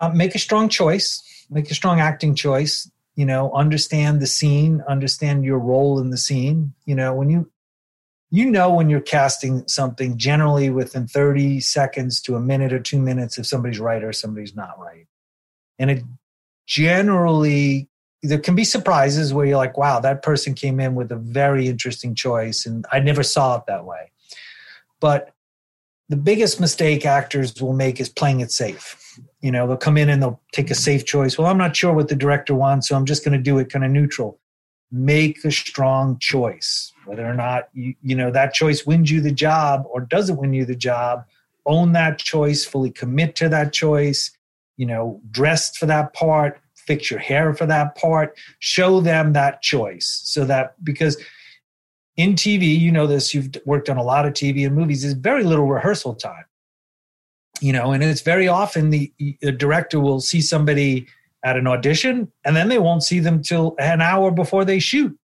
Uh, 0.00 0.10
make 0.10 0.34
a 0.34 0.38
strong 0.38 0.68
choice 0.68 1.46
make 1.48 1.70
a 1.70 1.74
strong 1.74 2.00
acting 2.00 2.34
choice 2.34 2.90
you 3.14 3.24
know 3.24 3.52
understand 3.52 4.20
the 4.20 4.26
scene 4.26 4.82
understand 4.88 5.44
your 5.44 5.60
role 5.60 6.00
in 6.00 6.10
the 6.10 6.18
scene. 6.18 6.74
You 6.86 6.96
know 6.96 7.14
when 7.14 7.30
you 7.30 7.48
you 8.30 8.50
know 8.50 8.72
when 8.72 8.90
you're 8.90 9.00
casting 9.00 9.66
something 9.66 10.18
generally 10.18 10.68
within 10.70 11.06
30 11.06 11.60
seconds 11.60 12.20
to 12.22 12.36
a 12.36 12.40
minute 12.40 12.72
or 12.72 12.78
two 12.78 12.98
minutes 12.98 13.38
if 13.38 13.46
somebody's 13.46 13.80
right 13.80 14.04
or 14.04 14.12
somebody's 14.12 14.54
not 14.54 14.78
right. 14.78 15.06
And 15.78 15.90
it 15.90 16.04
generally 16.66 17.88
there 18.22 18.38
can 18.38 18.54
be 18.54 18.64
surprises 18.64 19.32
where 19.32 19.46
you're 19.46 19.56
like 19.56 19.78
wow 19.78 20.00
that 20.00 20.22
person 20.22 20.52
came 20.52 20.80
in 20.80 20.94
with 20.94 21.10
a 21.10 21.16
very 21.16 21.68
interesting 21.68 22.14
choice 22.16 22.66
and 22.66 22.84
i 22.92 22.98
never 22.98 23.22
saw 23.22 23.56
it 23.56 23.62
that 23.66 23.84
way. 23.84 24.10
But 25.00 25.32
the 26.10 26.16
biggest 26.16 26.60
mistake 26.60 27.06
actors 27.06 27.60
will 27.60 27.74
make 27.74 28.00
is 28.00 28.08
playing 28.08 28.40
it 28.40 28.50
safe. 28.50 28.96
You 29.40 29.50
know 29.50 29.66
they'll 29.66 29.76
come 29.76 29.96
in 29.96 30.10
and 30.10 30.22
they'll 30.22 30.40
take 30.52 30.70
a 30.70 30.74
safe 30.74 31.06
choice. 31.06 31.38
Well 31.38 31.46
i'm 31.46 31.58
not 31.58 31.74
sure 31.74 31.94
what 31.94 32.08
the 32.08 32.16
director 32.16 32.54
wants 32.54 32.88
so 32.88 32.96
i'm 32.96 33.06
just 33.06 33.24
going 33.24 33.36
to 33.36 33.42
do 33.42 33.58
it 33.58 33.70
kind 33.70 33.84
of 33.84 33.90
neutral 33.90 34.38
make 34.90 35.44
a 35.44 35.50
strong 35.50 36.18
choice 36.18 36.92
whether 37.04 37.26
or 37.26 37.34
not 37.34 37.68
you, 37.74 37.94
you 38.02 38.14
know 38.14 38.30
that 38.30 38.54
choice 38.54 38.86
wins 38.86 39.10
you 39.10 39.20
the 39.20 39.32
job 39.32 39.84
or 39.90 40.00
doesn't 40.00 40.36
win 40.38 40.54
you 40.54 40.64
the 40.64 40.74
job 40.74 41.24
own 41.66 41.92
that 41.92 42.18
choice 42.18 42.64
fully 42.64 42.90
commit 42.90 43.36
to 43.36 43.48
that 43.48 43.72
choice 43.72 44.30
you 44.76 44.86
know 44.86 45.20
dress 45.30 45.76
for 45.76 45.86
that 45.86 46.14
part 46.14 46.60
fix 46.74 47.10
your 47.10 47.20
hair 47.20 47.52
for 47.52 47.66
that 47.66 47.94
part 47.96 48.38
show 48.60 49.00
them 49.00 49.34
that 49.34 49.60
choice 49.60 50.22
so 50.24 50.44
that 50.46 50.82
because 50.82 51.18
in 52.16 52.34
tv 52.34 52.78
you 52.78 52.90
know 52.90 53.06
this 53.06 53.34
you've 53.34 53.50
worked 53.66 53.90
on 53.90 53.98
a 53.98 54.02
lot 54.02 54.24
of 54.24 54.32
tv 54.32 54.66
and 54.66 54.74
movies 54.74 55.02
there's 55.02 55.14
very 55.14 55.44
little 55.44 55.66
rehearsal 55.66 56.14
time 56.14 56.44
you 57.60 57.74
know 57.74 57.92
and 57.92 58.02
it's 58.02 58.22
very 58.22 58.48
often 58.48 58.88
the, 58.88 59.12
the 59.42 59.52
director 59.52 60.00
will 60.00 60.20
see 60.20 60.40
somebody 60.40 61.06
at 61.44 61.56
an 61.56 61.66
audition 61.66 62.30
and 62.44 62.56
then 62.56 62.68
they 62.68 62.78
won't 62.78 63.02
see 63.02 63.20
them 63.20 63.42
till 63.42 63.74
an 63.78 64.00
hour 64.00 64.30
before 64.30 64.64
they 64.64 64.78
shoot. 64.78 65.16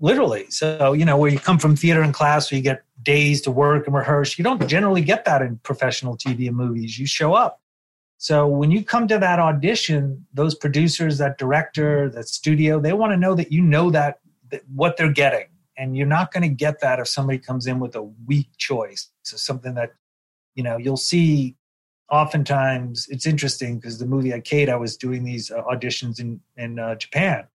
Literally. 0.00 0.46
So 0.50 0.92
you 0.92 1.04
know 1.04 1.16
where 1.16 1.30
you 1.30 1.38
come 1.38 1.58
from 1.58 1.76
theater 1.76 2.02
and 2.02 2.12
class 2.12 2.50
where 2.50 2.56
you 2.56 2.62
get 2.62 2.82
days 3.02 3.40
to 3.42 3.50
work 3.50 3.86
and 3.86 3.94
rehearse 3.94 4.38
you 4.38 4.44
don't 4.44 4.66
generally 4.68 5.02
get 5.02 5.24
that 5.24 5.42
in 5.42 5.58
professional 5.58 6.16
tv 6.16 6.48
and 6.48 6.56
movies. 6.56 6.98
You 6.98 7.06
show 7.06 7.34
up. 7.34 7.60
So 8.16 8.46
when 8.46 8.70
you 8.70 8.84
come 8.84 9.08
to 9.08 9.18
that 9.18 9.38
audition 9.38 10.26
those 10.34 10.54
producers 10.54 11.18
that 11.18 11.38
director 11.38 12.10
that 12.10 12.28
studio 12.28 12.80
they 12.80 12.92
want 12.92 13.12
to 13.12 13.16
know 13.16 13.34
that 13.34 13.52
you 13.52 13.62
know 13.62 13.90
that, 13.90 14.18
that 14.50 14.62
what 14.74 14.96
they're 14.96 15.12
getting 15.12 15.46
and 15.76 15.96
you're 15.96 16.06
not 16.06 16.32
going 16.32 16.42
to 16.42 16.54
get 16.54 16.80
that 16.80 16.98
if 16.98 17.08
somebody 17.08 17.38
comes 17.38 17.66
in 17.66 17.78
with 17.78 17.94
a 17.96 18.02
weak 18.02 18.48
choice 18.58 19.10
so 19.22 19.36
something 19.36 19.74
that 19.74 19.92
you 20.54 20.62
know 20.62 20.76
you'll 20.76 20.96
see 20.96 21.56
oftentimes 22.10 23.08
it's 23.08 23.26
interesting 23.26 23.76
because 23.76 23.98
the 23.98 24.06
movie 24.06 24.32
Arcade, 24.32 24.68
I 24.68 24.76
was 24.76 24.96
doing 24.96 25.24
these 25.24 25.50
uh, 25.50 25.62
auditions 25.62 26.20
in 26.20 26.40
in 26.56 26.78
uh, 26.78 26.94
Japan, 26.96 27.46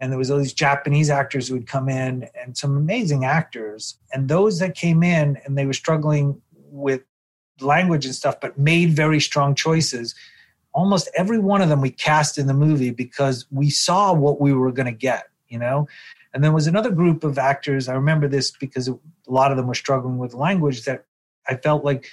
and 0.00 0.10
there 0.10 0.18
was 0.18 0.30
all 0.30 0.38
these 0.38 0.52
Japanese 0.52 1.10
actors 1.10 1.48
who 1.48 1.54
would 1.54 1.66
come 1.66 1.88
in, 1.88 2.28
and 2.40 2.56
some 2.56 2.76
amazing 2.76 3.24
actors, 3.24 3.98
and 4.12 4.28
those 4.28 4.58
that 4.58 4.74
came 4.74 5.02
in 5.02 5.38
and 5.44 5.56
they 5.56 5.66
were 5.66 5.72
struggling 5.72 6.40
with 6.70 7.02
language 7.60 8.06
and 8.06 8.14
stuff, 8.14 8.40
but 8.40 8.58
made 8.58 8.90
very 8.90 9.20
strong 9.20 9.54
choices. 9.54 10.14
Almost 10.74 11.10
every 11.16 11.38
one 11.38 11.60
of 11.60 11.68
them 11.68 11.80
we 11.80 11.90
cast 11.90 12.38
in 12.38 12.46
the 12.46 12.54
movie 12.54 12.90
because 12.90 13.46
we 13.50 13.68
saw 13.68 14.12
what 14.12 14.40
we 14.40 14.52
were 14.54 14.72
going 14.72 14.86
to 14.86 14.92
get, 14.92 15.24
you 15.48 15.58
know. 15.58 15.86
And 16.32 16.42
there 16.42 16.52
was 16.52 16.66
another 16.66 16.90
group 16.90 17.24
of 17.24 17.38
actors. 17.38 17.88
I 17.88 17.94
remember 17.94 18.26
this 18.26 18.50
because 18.50 18.88
a 18.88 18.98
lot 19.26 19.50
of 19.50 19.58
them 19.58 19.66
were 19.66 19.74
struggling 19.74 20.16
with 20.16 20.32
language 20.32 20.84
that 20.84 21.04
I 21.46 21.56
felt 21.56 21.84
like 21.84 22.06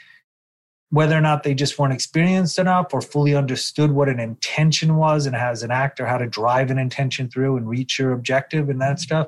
whether 0.92 1.16
or 1.16 1.22
not 1.22 1.44
they 1.44 1.54
just 1.54 1.78
weren't 1.78 1.94
experienced 1.94 2.58
enough 2.58 2.94
or 2.94 3.02
fully 3.02 3.36
understood 3.36 3.92
what 3.92 4.10
an 4.10 4.20
intention 4.20 4.96
was 4.96 5.26
and 5.26 5.36
as 5.36 5.62
an 5.62 5.72
actor 5.72 6.06
how 6.08 6.18
to 6.18 6.26
drive 6.26 6.72
an 6.72 6.80
intention 6.80 7.30
through 7.30 7.58
and 7.58 7.70
reach 7.70 8.00
your 8.00 8.12
objective 8.12 8.70
and 8.70 8.82
that 8.82 8.98
mm-hmm. 8.98 9.04
stuff. 9.04 9.28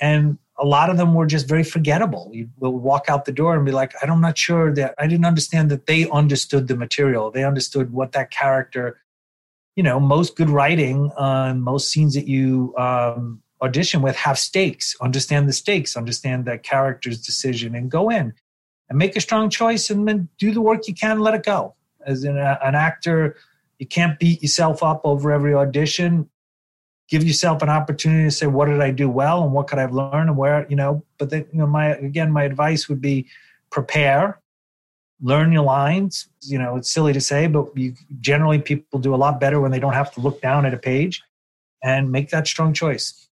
And 0.00 0.38
a 0.58 0.66
lot 0.66 0.90
of 0.90 0.96
them 0.96 1.14
were 1.14 1.26
just 1.26 1.48
very 1.48 1.62
forgettable. 1.62 2.30
You 2.32 2.48
will 2.58 2.76
walk 2.78 3.06
out 3.08 3.24
the 3.24 3.32
door 3.32 3.54
and 3.54 3.64
be 3.64 3.72
like 3.72 3.94
i'm 4.02 4.20
not 4.20 4.36
sure 4.36 4.74
that 4.74 4.94
i 4.98 5.06
didn't 5.06 5.24
understand 5.24 5.70
that 5.70 5.86
they 5.86 6.08
understood 6.10 6.68
the 6.68 6.76
material. 6.76 7.30
They 7.30 7.44
understood 7.44 7.92
what 7.92 8.12
that 8.12 8.30
character 8.30 9.00
you 9.76 9.84
know 9.84 10.00
most 10.00 10.36
good 10.36 10.50
writing 10.50 11.10
on 11.16 11.60
most 11.60 11.90
scenes 11.90 12.14
that 12.14 12.26
you 12.26 12.74
um, 12.76 13.42
audition 13.62 14.02
with 14.02 14.16
have 14.16 14.38
stakes. 14.38 14.96
Understand 15.00 15.48
the 15.48 15.52
stakes. 15.52 15.96
Understand 15.96 16.46
that 16.46 16.62
character's 16.62 17.20
decision 17.20 17.74
and 17.74 17.90
go 17.90 18.10
in 18.10 18.34
and 18.90 18.98
make 18.98 19.16
a 19.16 19.20
strong 19.20 19.48
choice 19.48 19.88
and 19.88 20.06
then 20.06 20.28
do 20.36 20.52
the 20.52 20.60
work 20.60 20.86
you 20.86 20.94
can 20.94 21.20
let 21.20 21.32
it 21.32 21.44
go. 21.44 21.74
As 22.04 22.24
an, 22.24 22.36
an 22.36 22.74
actor, 22.74 23.36
you 23.78 23.86
can't 23.86 24.18
beat 24.18 24.42
yourself 24.42 24.82
up 24.82 25.00
over 25.04 25.32
every 25.32 25.54
audition. 25.54 26.28
give 27.10 27.24
yourself 27.24 27.60
an 27.60 27.68
opportunity 27.68 28.24
to 28.24 28.30
say, 28.30 28.46
what 28.46 28.66
did 28.66 28.80
I 28.80 28.92
do 28.92 29.10
well 29.10 29.42
and 29.42 29.52
what 29.52 29.66
could 29.66 29.78
I 29.78 29.82
have 29.82 29.92
learned 29.92 30.30
and 30.30 30.38
where, 30.38 30.64
you 30.70 30.76
know, 30.76 31.04
but 31.18 31.30
then, 31.30 31.44
you 31.52 31.58
know, 31.58 31.66
my, 31.66 31.88
again, 31.96 32.30
my 32.30 32.44
advice 32.44 32.88
would 32.88 33.00
be 33.00 33.26
prepare, 33.70 34.40
learn 35.20 35.50
your 35.50 35.64
lines. 35.64 36.28
You 36.42 36.58
know, 36.58 36.76
it's 36.76 36.90
silly 36.90 37.12
to 37.12 37.20
say, 37.20 37.48
but 37.48 37.76
you 37.76 37.94
generally 38.20 38.60
people 38.60 39.00
do 39.00 39.12
a 39.12 39.16
lot 39.16 39.40
better 39.40 39.60
when 39.60 39.72
they 39.72 39.80
don't 39.80 39.92
have 39.92 40.12
to 40.14 40.20
look 40.20 40.40
down 40.40 40.64
at 40.64 40.72
a 40.72 40.78
page 40.78 41.22
and 41.82 42.12
make 42.12 42.30
that 42.30 42.46
strong 42.46 42.72
choice. 42.72 43.28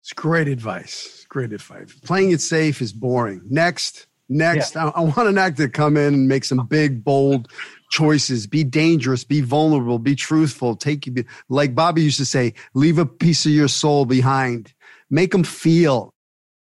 It's 0.00 0.14
great 0.14 0.48
advice. 0.48 1.26
Great 1.28 1.52
advice. 1.52 1.92
Playing 2.02 2.32
it 2.32 2.40
safe 2.40 2.80
is 2.80 2.92
boring. 2.92 3.42
Next, 3.48 4.06
next, 4.32 4.74
yeah. 4.74 4.86
I, 4.86 5.00
I 5.00 5.00
want 5.00 5.28
an 5.28 5.38
actor 5.38 5.66
to 5.66 5.72
come 5.72 5.96
in 5.96 6.14
and 6.14 6.28
make 6.28 6.44
some 6.44 6.60
oh. 6.60 6.64
big, 6.64 7.04
bold 7.04 7.48
choices. 7.90 8.46
Be 8.46 8.64
dangerous. 8.64 9.24
Be 9.24 9.40
vulnerable. 9.40 9.98
Be 9.98 10.14
truthful. 10.14 10.76
Take 10.76 11.06
you 11.06 11.24
like 11.48 11.74
Bobby 11.74 12.02
used 12.02 12.18
to 12.18 12.26
say, 12.26 12.54
leave 12.74 12.98
a 12.98 13.06
piece 13.06 13.46
of 13.46 13.52
your 13.52 13.68
soul 13.68 14.04
behind. 14.06 14.72
Make 15.10 15.32
them 15.32 15.44
feel. 15.44 16.14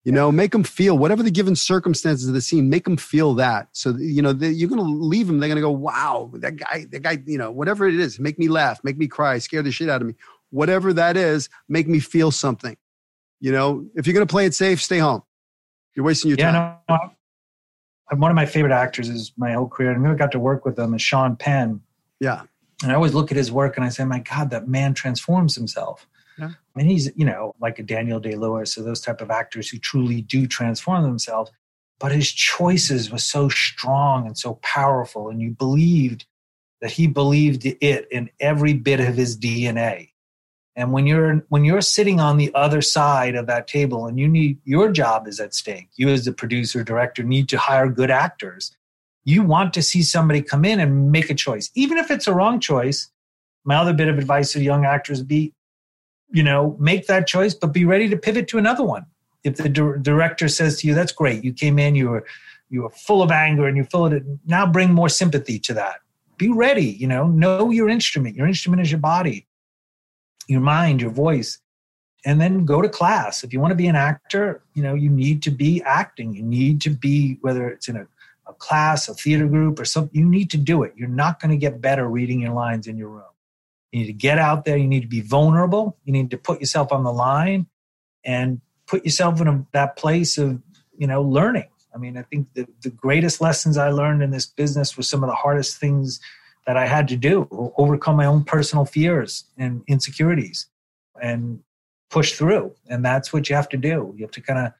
You 0.03 0.11
know, 0.11 0.31
make 0.31 0.51
them 0.51 0.63
feel 0.63 0.97
whatever 0.97 1.21
the 1.21 1.29
given 1.29 1.55
circumstances 1.55 2.27
of 2.27 2.33
the 2.33 2.41
scene. 2.41 2.71
Make 2.71 2.85
them 2.85 2.97
feel 2.97 3.35
that. 3.35 3.67
So 3.71 3.95
you 3.99 4.21
know, 4.21 4.31
you're 4.31 4.69
going 4.69 4.81
to 4.81 4.83
leave 4.83 5.27
them. 5.27 5.39
They're 5.39 5.47
going 5.47 5.57
to 5.57 5.61
go, 5.61 5.69
"Wow, 5.69 6.31
that 6.35 6.55
guy, 6.55 6.87
that 6.91 7.03
guy." 7.03 7.19
You 7.23 7.37
know, 7.37 7.51
whatever 7.51 7.87
it 7.87 7.99
is, 7.99 8.19
make 8.19 8.39
me 8.39 8.47
laugh, 8.47 8.83
make 8.83 8.97
me 8.97 9.07
cry, 9.07 9.37
scare 9.37 9.61
the 9.61 9.71
shit 9.71 9.89
out 9.89 10.01
of 10.01 10.07
me. 10.07 10.15
Whatever 10.49 10.91
that 10.93 11.17
is, 11.17 11.49
make 11.69 11.87
me 11.87 11.99
feel 11.99 12.31
something. 12.31 12.75
You 13.39 13.51
know, 13.51 13.85
if 13.95 14.07
you're 14.07 14.15
going 14.15 14.25
to 14.25 14.31
play 14.31 14.47
it 14.47 14.55
safe, 14.55 14.81
stay 14.81 14.97
home. 14.97 15.21
You're 15.95 16.05
wasting 16.05 16.29
your 16.29 16.39
yeah, 16.39 16.51
time. 16.51 16.77
No, 16.89 17.11
one 18.19 18.31
of 18.31 18.35
my 18.35 18.45
favorite 18.45 18.73
actors 18.73 19.09
is 19.09 19.31
my 19.37 19.53
whole 19.53 19.67
career. 19.67 19.93
I 19.93 19.97
never 19.97 20.15
got 20.15 20.31
to 20.33 20.39
work 20.39 20.65
with 20.65 20.77
him 20.77 20.93
is 20.93 21.01
Sean 21.01 21.35
Penn. 21.35 21.81
Yeah. 22.19 22.43
And 22.83 22.91
I 22.91 22.95
always 22.95 23.13
look 23.13 23.31
at 23.31 23.37
his 23.37 23.51
work 23.51 23.77
and 23.77 23.85
I 23.85 23.89
say, 23.89 24.03
my 24.03 24.19
God, 24.19 24.49
that 24.49 24.67
man 24.67 24.93
transforms 24.93 25.55
himself. 25.55 26.07
Yeah. 26.37 26.49
I 26.49 26.79
mean, 26.79 26.87
he's, 26.87 27.11
you 27.15 27.25
know, 27.25 27.53
like 27.61 27.79
a 27.79 27.83
Daniel 27.83 28.19
Day 28.19 28.35
Lewis 28.35 28.77
or 28.77 28.83
those 28.83 29.01
type 29.01 29.21
of 29.21 29.29
actors 29.29 29.69
who 29.69 29.77
truly 29.77 30.21
do 30.21 30.47
transform 30.47 31.03
themselves. 31.03 31.51
But 31.99 32.11
his 32.11 32.31
choices 32.31 33.11
were 33.11 33.19
so 33.19 33.49
strong 33.49 34.25
and 34.25 34.37
so 34.37 34.55
powerful. 34.63 35.29
And 35.29 35.41
you 35.41 35.51
believed 35.51 36.25
that 36.81 36.91
he 36.91 37.05
believed 37.05 37.65
it 37.65 38.07
in 38.11 38.29
every 38.39 38.73
bit 38.73 38.99
of 38.99 39.15
his 39.15 39.37
DNA. 39.37 40.10
And 40.75 40.93
when 40.93 41.05
you're 41.05 41.45
when 41.49 41.65
you're 41.65 41.81
sitting 41.81 42.19
on 42.19 42.37
the 42.37 42.53
other 42.55 42.81
side 42.81 43.35
of 43.35 43.47
that 43.47 43.67
table 43.67 44.07
and 44.07 44.17
you 44.17 44.27
need 44.27 44.57
your 44.63 44.91
job 44.91 45.27
is 45.27 45.39
at 45.39 45.53
stake, 45.53 45.89
you 45.95 46.07
as 46.09 46.23
the 46.25 46.31
producer 46.31 46.83
director 46.83 47.23
need 47.23 47.49
to 47.49 47.57
hire 47.57 47.89
good 47.89 48.09
actors. 48.11 48.75
You 49.23 49.43
want 49.43 49.73
to 49.73 49.83
see 49.83 50.01
somebody 50.01 50.41
come 50.41 50.65
in 50.65 50.79
and 50.79 51.11
make 51.11 51.29
a 51.29 51.35
choice, 51.35 51.69
even 51.75 51.97
if 51.97 52.09
it's 52.09 52.27
a 52.27 52.33
wrong 52.33 52.59
choice. 52.59 53.09
My 53.63 53.75
other 53.75 53.93
bit 53.93 54.07
of 54.07 54.17
advice 54.17 54.53
to 54.53 54.63
young 54.63 54.85
actors 54.85 55.21
be, 55.21 55.53
you 56.31 56.41
know, 56.41 56.75
make 56.79 57.05
that 57.05 57.27
choice, 57.27 57.53
but 57.53 57.73
be 57.73 57.85
ready 57.85 58.09
to 58.09 58.17
pivot 58.17 58.47
to 58.47 58.57
another 58.57 58.83
one. 58.83 59.05
If 59.43 59.57
the 59.57 59.69
di- 59.69 59.97
director 60.01 60.47
says 60.47 60.79
to 60.79 60.87
you, 60.87 60.95
"That's 60.95 61.11
great, 61.11 61.43
you 61.43 61.53
came 61.53 61.77
in, 61.79 61.95
you 61.95 62.09
were 62.09 62.25
you 62.69 62.83
were 62.83 62.89
full 62.91 63.21
of 63.21 63.29
anger 63.29 63.67
and 63.67 63.75
you 63.75 63.83
feel 63.83 64.05
it," 64.05 64.23
now 64.45 64.65
bring 64.65 64.93
more 64.93 65.09
sympathy 65.09 65.59
to 65.59 65.73
that. 65.73 65.99
Be 66.37 66.49
ready, 66.49 66.85
you 66.85 67.07
know, 67.07 67.27
know 67.27 67.69
your 67.69 67.89
instrument. 67.89 68.35
Your 68.37 68.47
instrument 68.47 68.81
is 68.81 68.89
your 68.89 68.99
body 69.01 69.47
your 70.51 70.61
mind, 70.61 71.01
your 71.01 71.11
voice, 71.11 71.59
and 72.25 72.39
then 72.39 72.65
go 72.65 72.81
to 72.81 72.89
class. 72.89 73.43
If 73.43 73.53
you 73.53 73.59
want 73.59 73.71
to 73.71 73.75
be 73.75 73.87
an 73.87 73.95
actor, 73.95 74.63
you 74.73 74.83
know, 74.83 74.93
you 74.93 75.09
need 75.09 75.41
to 75.43 75.51
be 75.51 75.81
acting. 75.83 76.33
You 76.33 76.43
need 76.43 76.81
to 76.81 76.89
be, 76.89 77.37
whether 77.41 77.67
it's 77.69 77.87
in 77.87 77.95
a, 77.95 78.05
a 78.47 78.53
class, 78.53 79.09
a 79.09 79.13
theater 79.13 79.47
group, 79.47 79.79
or 79.79 79.85
something, 79.85 80.19
you 80.19 80.27
need 80.27 80.49
to 80.51 80.57
do 80.57 80.83
it. 80.83 80.93
You're 80.95 81.07
not 81.07 81.39
going 81.39 81.51
to 81.51 81.57
get 81.57 81.81
better 81.81 82.07
reading 82.07 82.39
your 82.39 82.53
lines 82.53 82.87
in 82.87 82.97
your 82.97 83.09
room. 83.09 83.23
You 83.91 84.01
need 84.01 84.07
to 84.07 84.13
get 84.13 84.37
out 84.37 84.65
there. 84.65 84.77
You 84.77 84.87
need 84.87 85.01
to 85.01 85.07
be 85.07 85.21
vulnerable. 85.21 85.97
You 86.05 86.13
need 86.13 86.31
to 86.31 86.37
put 86.37 86.59
yourself 86.59 86.91
on 86.91 87.03
the 87.03 87.11
line 87.11 87.67
and 88.23 88.61
put 88.87 89.03
yourself 89.03 89.41
in 89.41 89.47
a, 89.47 89.65
that 89.71 89.97
place 89.97 90.37
of, 90.37 90.61
you 90.97 91.07
know, 91.07 91.21
learning. 91.21 91.67
I 91.93 91.97
mean, 91.97 92.17
I 92.17 92.21
think 92.21 92.53
the, 92.53 92.67
the 92.83 92.89
greatest 92.89 93.41
lessons 93.41 93.77
I 93.77 93.89
learned 93.89 94.23
in 94.23 94.31
this 94.31 94.45
business 94.45 94.95
were 94.95 95.03
some 95.03 95.23
of 95.23 95.29
the 95.29 95.35
hardest 95.35 95.77
things 95.77 96.19
that 96.65 96.77
I 96.77 96.85
had 96.85 97.07
to 97.09 97.17
do, 97.17 97.47
overcome 97.77 98.17
my 98.17 98.25
own 98.25 98.43
personal 98.43 98.85
fears 98.85 99.45
and 99.57 99.83
insecurities 99.87 100.67
and 101.21 101.59
push 102.09 102.33
through. 102.33 102.73
And 102.87 103.03
that's 103.03 103.33
what 103.33 103.49
you 103.49 103.55
have 103.55 103.69
to 103.69 103.77
do. 103.77 104.13
You 104.15 104.23
have 104.23 104.31
to 104.31 104.41
kind 104.41 104.67
of, 104.67 104.73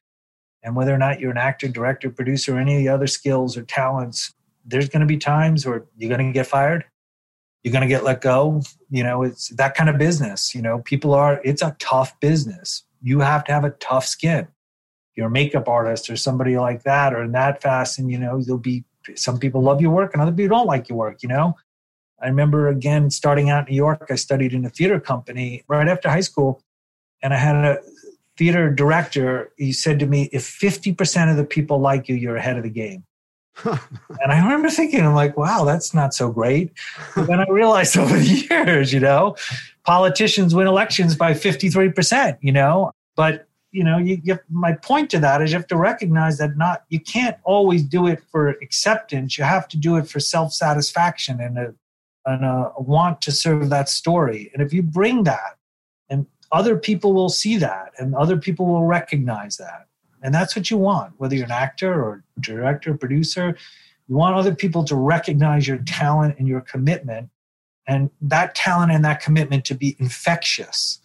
and 0.63 0.75
whether 0.75 0.93
or 0.93 0.97
not 0.97 1.19
you're 1.19 1.32
an 1.32 1.38
actor, 1.38 1.67
director, 1.67 2.09
producer, 2.11 2.57
any 2.59 2.75
of 2.75 2.79
the 2.79 2.89
other 2.89 3.07
skills 3.07 3.57
or 3.57 3.63
talents, 3.63 4.34
there's 4.63 4.89
going 4.89 4.99
to 4.99 5.07
be 5.07 5.17
times 5.17 5.65
where 5.65 5.86
you're 5.97 6.15
going 6.15 6.27
to 6.27 6.34
get 6.34 6.45
fired. 6.45 6.86
You're 7.63 7.71
going 7.71 7.82
to 7.82 7.88
get 7.88 8.03
let 8.03 8.21
go. 8.21 8.61
You 8.89 9.03
know, 9.03 9.23
it's 9.23 9.49
that 9.49 9.75
kind 9.75 9.89
of 9.89 9.97
business. 9.97 10.53
You 10.53 10.61
know, 10.61 10.79
people 10.79 11.13
are, 11.13 11.41
it's 11.43 11.61
a 11.61 11.75
tough 11.79 12.19
business. 12.19 12.84
You 13.01 13.21
have 13.21 13.43
to 13.45 13.53
have 13.53 13.65
a 13.65 13.71
tough 13.71 14.05
skin. 14.05 14.47
You're 15.15 15.27
a 15.27 15.32
makeup 15.32 15.67
artist 15.67 16.09
or 16.09 16.15
somebody 16.15 16.57
like 16.57 16.84
that 16.84 17.13
or 17.13 17.23
in 17.23 17.32
that 17.32 17.63
and 17.97 18.11
you 18.11 18.17
know, 18.17 18.38
you'll 18.38 18.57
be 18.57 18.84
some 19.15 19.39
people 19.39 19.61
love 19.61 19.82
your 19.82 19.91
work 19.91 20.13
and 20.13 20.21
other 20.21 20.32
people 20.32 20.57
don't 20.57 20.67
like 20.67 20.89
your 20.89 20.97
work, 20.97 21.23
you 21.23 21.29
know? 21.29 21.55
I 22.22 22.28
remember 22.28 22.67
again 22.67 23.09
starting 23.09 23.49
out 23.49 23.67
in 23.67 23.74
New 23.74 23.78
York, 23.78 24.07
I 24.09 24.15
studied 24.15 24.53
in 24.53 24.65
a 24.65 24.69
theater 24.69 24.99
company 24.99 25.63
right 25.67 25.88
after 25.88 26.09
high 26.09 26.22
school. 26.22 26.61
And 27.24 27.34
I 27.34 27.38
had 27.38 27.55
a 27.55 27.80
theater 28.38 28.69
director. 28.69 29.51
He 29.57 29.72
said 29.74 29.99
to 29.99 30.05
me, 30.05 30.30
If 30.32 30.43
50% 30.43 31.32
of 31.32 31.38
the 31.38 31.45
people 31.45 31.80
like 31.80 32.09
you, 32.09 32.15
you're 32.15 32.38
ahead 32.38 32.57
of 32.57 32.63
the 32.63 32.69
game. 32.69 33.03
and 33.65 34.32
I 34.32 34.41
remember 34.41 34.69
thinking, 34.69 35.01
I'm 35.05 35.13
like, 35.13 35.38
wow, 35.38 35.65
that's 35.65 35.93
not 35.93 36.13
so 36.13 36.32
great. 36.32 36.72
But 37.15 37.28
then 37.28 37.39
I 37.39 37.45
realized 37.49 37.97
over 37.97 38.17
the 38.17 38.47
years, 38.49 38.93
you 38.93 38.99
know, 38.99 39.36
politicians 39.84 40.55
win 40.55 40.67
elections 40.67 41.15
by 41.15 41.34
53%, 41.34 42.38
you 42.41 42.51
know, 42.51 42.91
but 43.15 43.47
you 43.72 43.86
know, 43.86 43.97
you, 43.97 44.19
you, 44.24 44.38
my 44.49 44.74
point 44.74 45.09
to 45.11 45.19
that 45.19 45.41
is 45.41 45.51
you 45.51 45.57
have 45.57 45.67
to 45.67 45.78
recognize 45.78 46.38
that 46.39 46.57
not 46.57 46.84
you 46.89 46.99
can't 46.99 47.38
always 47.43 47.84
do 47.84 48.05
it 48.05 48.22
for 48.30 48.49
acceptance. 48.49 49.38
You 49.38 49.45
have 49.45 49.67
to 49.69 49.78
do 49.78 49.95
it 49.95 50.09
for 50.09 50.19
self 50.19 50.53
satisfaction 50.53 51.39
and 51.39 51.57
a 51.57 51.74
and 52.26 52.45
a 52.45 52.72
want 52.78 53.22
to 53.22 53.32
serve 53.32 53.69
that 53.69 53.89
story. 53.89 54.51
And 54.53 54.61
if 54.61 54.74
you 54.74 54.84
bring 54.84 55.24
that, 55.24 55.57
and 56.09 56.26
other 56.51 56.78
people 56.78 57.13
will 57.13 57.30
see 57.30 57.57
that, 57.57 57.91
and 57.97 58.15
other 58.15 58.38
people 58.38 58.65
will 58.65 58.86
recognize 58.86 59.57
that, 59.57 59.88
and 60.22 60.34
that's 60.34 60.55
what 60.55 60.69
you 60.69 60.78
want, 60.78 61.13
whether 61.17 61.36
you're 61.36 61.45
an 61.45 61.51
actor 61.51 61.93
or 61.93 62.24
director, 62.39 62.95
producer. 62.95 63.57
You 64.07 64.15
want 64.15 64.36
other 64.36 64.53
people 64.53 64.84
to 64.86 64.95
recognize 64.95 65.67
your 65.67 65.78
talent 65.80 66.36
and 66.38 66.47
your 66.47 66.61
commitment, 66.61 67.30
and 67.88 68.09
that 68.22 68.55
talent 68.55 68.91
and 68.91 69.03
that 69.05 69.22
commitment 69.22 69.65
to 69.65 69.76
be 69.76 69.95
infectious. 69.99 70.99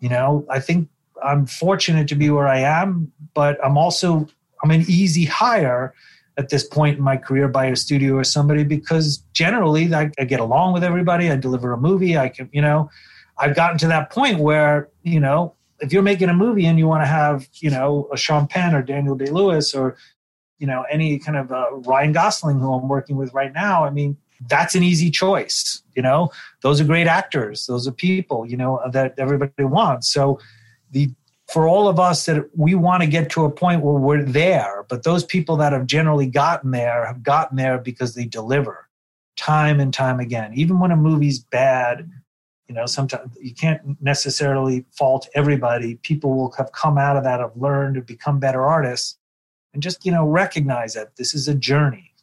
You 0.00 0.08
know, 0.08 0.46
I 0.50 0.60
think 0.60 0.88
I'm 1.24 1.46
fortunate 1.46 2.08
to 2.08 2.14
be 2.14 2.30
where 2.30 2.48
I 2.48 2.58
am, 2.58 3.12
but 3.34 3.58
I'm 3.64 3.78
also 3.78 4.28
I'm 4.62 4.70
an 4.70 4.84
easy 4.88 5.24
hire 5.24 5.94
at 6.38 6.48
this 6.48 6.64
point 6.64 6.98
in 6.98 7.04
my 7.04 7.16
career 7.16 7.48
by 7.48 7.66
a 7.66 7.76
studio 7.76 8.14
or 8.14 8.24
somebody 8.24 8.64
because 8.64 9.18
generally 9.32 9.94
I, 9.94 10.10
I, 10.18 10.24
get 10.24 10.40
along 10.40 10.72
with 10.72 10.82
everybody. 10.82 11.30
I 11.30 11.36
deliver 11.36 11.72
a 11.72 11.76
movie. 11.76 12.16
I 12.16 12.28
can, 12.28 12.48
you 12.52 12.62
know, 12.62 12.90
I've 13.38 13.54
gotten 13.54 13.78
to 13.78 13.86
that 13.88 14.10
point 14.10 14.38
where, 14.38 14.88
you 15.02 15.20
know, 15.20 15.54
if 15.80 15.92
you're 15.92 16.02
making 16.02 16.28
a 16.28 16.34
movie 16.34 16.64
and 16.64 16.78
you 16.78 16.86
want 16.86 17.02
to 17.02 17.06
have, 17.06 17.48
you 17.56 17.70
know, 17.70 18.08
a 18.12 18.16
Sean 18.16 18.46
Penn 18.46 18.74
or 18.74 18.82
Daniel 18.82 19.14
Day 19.14 19.26
Lewis 19.26 19.74
or, 19.74 19.96
you 20.58 20.66
know, 20.66 20.84
any 20.90 21.18
kind 21.18 21.36
of 21.36 21.52
uh, 21.52 21.72
Ryan 21.72 22.12
Gosling 22.12 22.60
who 22.60 22.72
I'm 22.72 22.88
working 22.88 23.16
with 23.16 23.34
right 23.34 23.52
now, 23.52 23.84
I 23.84 23.90
mean, 23.90 24.16
that's 24.48 24.74
an 24.74 24.82
easy 24.82 25.10
choice. 25.10 25.82
You 25.94 26.02
know, 26.02 26.30
those 26.62 26.80
are 26.80 26.84
great 26.84 27.06
actors. 27.06 27.66
Those 27.66 27.86
are 27.86 27.92
people, 27.92 28.46
you 28.46 28.56
know, 28.56 28.80
that 28.92 29.14
everybody 29.18 29.64
wants. 29.64 30.08
So 30.08 30.38
the 30.90 31.10
for 31.52 31.68
all 31.68 31.86
of 31.86 32.00
us 32.00 32.24
that 32.24 32.48
we 32.56 32.74
want 32.74 33.02
to 33.02 33.06
get 33.06 33.30
to 33.30 33.44
a 33.44 33.50
point 33.50 33.82
where 33.82 33.94
we're 33.94 34.24
there, 34.24 34.86
but 34.88 35.02
those 35.02 35.22
people 35.22 35.56
that 35.58 35.72
have 35.72 35.86
generally 35.86 36.26
gotten 36.26 36.70
there 36.70 37.04
have 37.04 37.22
gotten 37.22 37.58
there 37.58 37.76
because 37.76 38.14
they 38.14 38.24
deliver 38.24 38.88
time 39.36 39.78
and 39.78 39.92
time 39.92 40.18
again. 40.18 40.52
Even 40.54 40.80
when 40.80 40.90
a 40.90 40.96
movie's 40.96 41.38
bad, 41.38 42.10
you 42.68 42.74
know, 42.74 42.86
sometimes 42.86 43.36
you 43.38 43.54
can't 43.54 44.00
necessarily 44.00 44.86
fault 44.92 45.28
everybody. 45.34 45.96
People 45.96 46.34
will 46.34 46.52
have 46.52 46.72
come 46.72 46.96
out 46.96 47.18
of 47.18 47.24
that, 47.24 47.40
have 47.40 47.54
learned 47.54 47.96
to 47.96 48.00
become 48.00 48.38
better 48.38 48.62
artists, 48.62 49.18
and 49.74 49.82
just, 49.82 50.06
you 50.06 50.12
know, 50.12 50.26
recognize 50.26 50.94
that 50.94 51.16
this 51.16 51.34
is 51.34 51.48
a 51.48 51.54
journey 51.54 52.14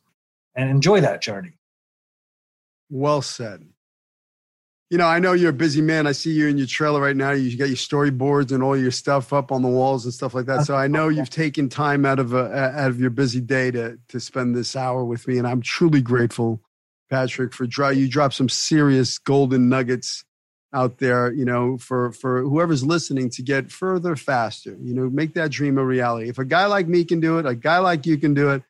and 0.55 0.71
enjoy 0.71 1.01
that 1.01 1.21
journey. 1.21 1.53
Well 2.89 3.21
said 3.21 3.68
you 4.89 4.97
know, 4.97 5.05
I 5.05 5.19
know 5.19 5.33
you're 5.33 5.51
a 5.51 5.53
busy 5.53 5.81
man. 5.81 6.07
I 6.07 6.13
see 6.13 6.31
you 6.31 6.47
in 6.47 6.57
your 6.57 6.65
trailer 6.65 6.99
right 6.99 7.15
now. 7.15 7.31
You 7.31 7.55
got 7.55 7.67
your 7.67 7.77
storyboards 7.77 8.51
and 8.51 8.63
all 8.63 8.75
your 8.75 8.89
stuff 8.89 9.31
up 9.31 9.51
on 9.51 9.61
the 9.61 9.67
walls 9.67 10.03
and 10.03 10.13
stuff 10.13 10.33
like 10.33 10.47
that. 10.47 10.65
So 10.65 10.75
I 10.75 10.87
know 10.87 11.09
you've 11.09 11.29
taken 11.29 11.69
time 11.69 12.05
out 12.05 12.17
of 12.17 12.33
a, 12.33 12.51
out 12.51 12.89
of 12.89 12.99
your 12.99 13.11
busy 13.11 13.39
day 13.39 13.69
to 13.71 13.99
to 14.07 14.19
spend 14.19 14.55
this 14.55 14.75
hour 14.75 15.05
with 15.05 15.27
me, 15.27 15.37
and 15.37 15.47
I'm 15.47 15.61
truly 15.61 16.01
grateful, 16.01 16.61
Patrick, 17.09 17.53
for 17.53 17.67
dry. 17.67 17.91
You 17.91 18.09
dropped 18.09 18.33
some 18.33 18.49
serious 18.49 19.19
golden 19.19 19.69
nuggets 19.69 20.25
out 20.73 20.97
there. 20.97 21.31
You 21.31 21.45
know, 21.45 21.77
for 21.77 22.11
for 22.11 22.41
whoever's 22.41 22.83
listening 22.83 23.29
to 23.31 23.43
get 23.43 23.71
further 23.71 24.15
faster. 24.15 24.75
You 24.81 24.95
know, 24.95 25.07
make 25.07 25.35
that 25.35 25.51
dream 25.51 25.77
a 25.77 25.85
reality. 25.85 26.29
If 26.29 26.39
a 26.39 26.45
guy 26.45 26.65
like 26.65 26.87
me 26.87 27.05
can 27.05 27.19
do 27.19 27.37
it, 27.37 27.45
a 27.45 27.53
guy 27.53 27.77
like 27.77 28.07
you 28.07 28.17
can 28.17 28.33
do 28.33 28.49
it 28.49 28.63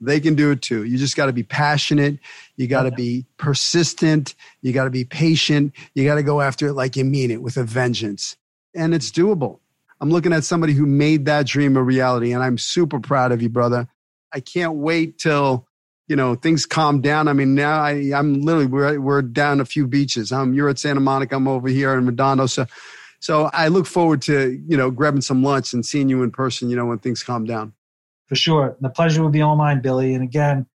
they 0.00 0.20
can 0.20 0.34
do 0.34 0.50
it 0.50 0.62
too. 0.62 0.84
You 0.84 0.98
just 0.98 1.16
got 1.16 1.26
to 1.26 1.32
be 1.32 1.42
passionate. 1.42 2.18
You 2.56 2.66
got 2.66 2.82
to 2.82 2.90
be 2.90 3.26
persistent. 3.38 4.34
You 4.60 4.72
got 4.72 4.84
to 4.84 4.90
be 4.90 5.04
patient. 5.04 5.72
You 5.94 6.04
got 6.04 6.16
to 6.16 6.22
go 6.22 6.40
after 6.40 6.68
it 6.68 6.74
like 6.74 6.96
you 6.96 7.04
mean 7.04 7.30
it 7.30 7.42
with 7.42 7.56
a 7.56 7.64
vengeance. 7.64 8.36
and 8.74 8.94
it's 8.94 9.10
doable. 9.10 9.60
I'm 10.00 10.10
looking 10.10 10.32
at 10.32 10.44
somebody 10.44 10.74
who 10.74 10.84
made 10.84 11.24
that 11.24 11.46
dream 11.46 11.76
a 11.76 11.82
reality, 11.82 12.32
and 12.32 12.42
I'm 12.42 12.58
super 12.58 13.00
proud 13.00 13.32
of 13.32 13.40
you, 13.40 13.48
brother. 13.48 13.88
I 14.32 14.40
can't 14.40 14.74
wait 14.74 15.18
till 15.18 15.66
you 16.08 16.16
know 16.16 16.34
things 16.34 16.66
calm 16.66 17.00
down. 17.00 17.28
I 17.28 17.32
mean, 17.32 17.54
now 17.54 17.80
I, 17.80 17.92
am 18.12 18.42
literally 18.42 18.66
we're 18.66 19.00
we're 19.00 19.22
down 19.22 19.60
a 19.60 19.64
few 19.64 19.86
beaches. 19.86 20.32
I'm 20.32 20.52
you're 20.52 20.68
at 20.68 20.78
Santa 20.78 21.00
Monica. 21.00 21.36
I'm 21.36 21.48
over 21.48 21.68
here 21.68 21.94
in 21.94 22.04
Redondo. 22.06 22.46
So, 22.46 22.66
so 23.20 23.48
I 23.52 23.68
look 23.68 23.86
forward 23.86 24.20
to 24.22 24.62
you 24.68 24.76
know 24.76 24.90
grabbing 24.90 25.22
some 25.22 25.42
lunch 25.42 25.72
and 25.72 25.84
seeing 25.84 26.10
you 26.10 26.22
in 26.22 26.30
person. 26.30 26.68
You 26.68 26.76
know 26.76 26.86
when 26.86 26.98
things 26.98 27.22
calm 27.22 27.44
down. 27.44 27.72
For 28.26 28.34
sure, 28.34 28.76
the 28.80 28.90
pleasure 28.90 29.22
will 29.22 29.30
be 29.30 29.42
all 29.42 29.56
mine, 29.56 29.80
Billy. 29.80 30.14
And 30.14 30.22
again, 30.22 30.66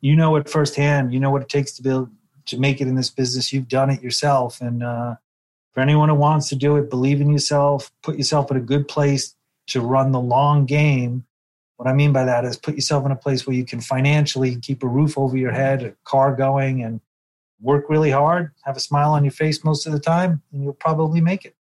you 0.00 0.16
know 0.16 0.36
it 0.36 0.48
firsthand. 0.48 1.12
You 1.12 1.20
know 1.20 1.30
what 1.30 1.42
it 1.42 1.48
takes 1.48 1.72
to 1.72 1.82
build 1.82 2.10
to 2.46 2.58
make 2.58 2.80
it 2.80 2.88
in 2.88 2.94
this 2.94 3.10
business. 3.10 3.52
You've 3.52 3.68
done 3.68 3.90
it 3.90 4.02
yourself, 4.02 4.60
and 4.60 4.82
uh, 4.82 5.16
for 5.72 5.80
anyone 5.80 6.08
who 6.08 6.14
wants 6.14 6.48
to 6.50 6.56
do 6.56 6.76
it, 6.76 6.88
believe 6.88 7.20
in 7.20 7.30
yourself, 7.30 7.90
put 8.02 8.16
yourself 8.16 8.50
in 8.50 8.56
a 8.56 8.60
good 8.60 8.88
place 8.88 9.34
to 9.68 9.80
run 9.80 10.12
the 10.12 10.20
long 10.20 10.64
game. 10.64 11.26
What 11.76 11.88
I 11.88 11.92
mean 11.92 12.12
by 12.12 12.24
that 12.24 12.44
is 12.44 12.56
put 12.56 12.76
yourself 12.76 13.04
in 13.04 13.12
a 13.12 13.16
place 13.16 13.46
where 13.46 13.56
you 13.56 13.64
can 13.64 13.80
financially 13.80 14.56
keep 14.56 14.82
a 14.82 14.88
roof 14.88 15.18
over 15.18 15.36
your 15.36 15.52
head, 15.52 15.82
a 15.82 15.94
car 16.04 16.34
going, 16.34 16.82
and 16.82 17.00
work 17.60 17.90
really 17.90 18.10
hard, 18.10 18.52
have 18.64 18.76
a 18.76 18.80
smile 18.80 19.12
on 19.12 19.24
your 19.24 19.32
face 19.32 19.64
most 19.64 19.86
of 19.86 19.92
the 19.92 20.00
time, 20.00 20.42
and 20.52 20.62
you'll 20.62 20.72
probably 20.72 21.20
make 21.20 21.44
it. 21.44 21.54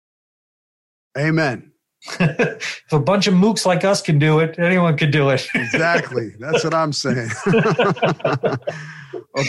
Amen. 1.18 1.73
If 2.20 2.92
a 2.92 2.98
bunch 2.98 3.26
of 3.26 3.34
mooks 3.34 3.64
like 3.66 3.84
us 3.84 4.02
can 4.02 4.18
do 4.18 4.38
it, 4.40 4.58
anyone 4.58 4.96
can 4.96 5.10
do 5.10 5.30
it. 5.30 5.46
exactly. 5.54 6.30
That's 6.38 6.64
what 6.64 6.74
I'm 6.74 6.92
saying. 6.92 7.30
well, 7.46 8.58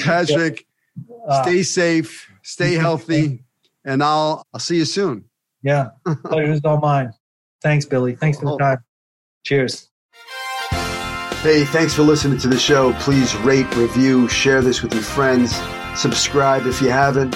Patrick, 0.03 0.65
uh, 1.27 1.43
stay 1.43 1.63
safe, 1.63 2.31
stay 2.43 2.73
healthy, 2.73 3.43
and 3.83 4.03
I'll 4.03 4.43
I'll 4.53 4.59
see 4.59 4.77
you 4.77 4.85
soon. 4.85 5.25
Yeah, 5.63 5.89
pleasure's 6.25 6.61
all 6.63 6.79
mine. 6.79 7.11
Thanks, 7.61 7.85
Billy. 7.85 8.15
Thanks 8.15 8.39
for 8.39 8.45
the 8.45 8.51
oh. 8.51 8.57
time. 8.57 8.83
Cheers. 9.43 9.89
Hey, 11.41 11.63
thanks 11.65 11.93
for 11.93 12.01
listening 12.01 12.39
to 12.39 12.47
the 12.47 12.57
show. 12.57 12.93
Please 12.93 13.35
rate, 13.37 13.71
review, 13.75 14.27
share 14.27 14.61
this 14.61 14.81
with 14.81 14.93
your 14.93 15.03
friends. 15.03 15.55
Subscribe 15.95 16.65
if 16.65 16.81
you 16.81 16.89
haven't. 16.89 17.35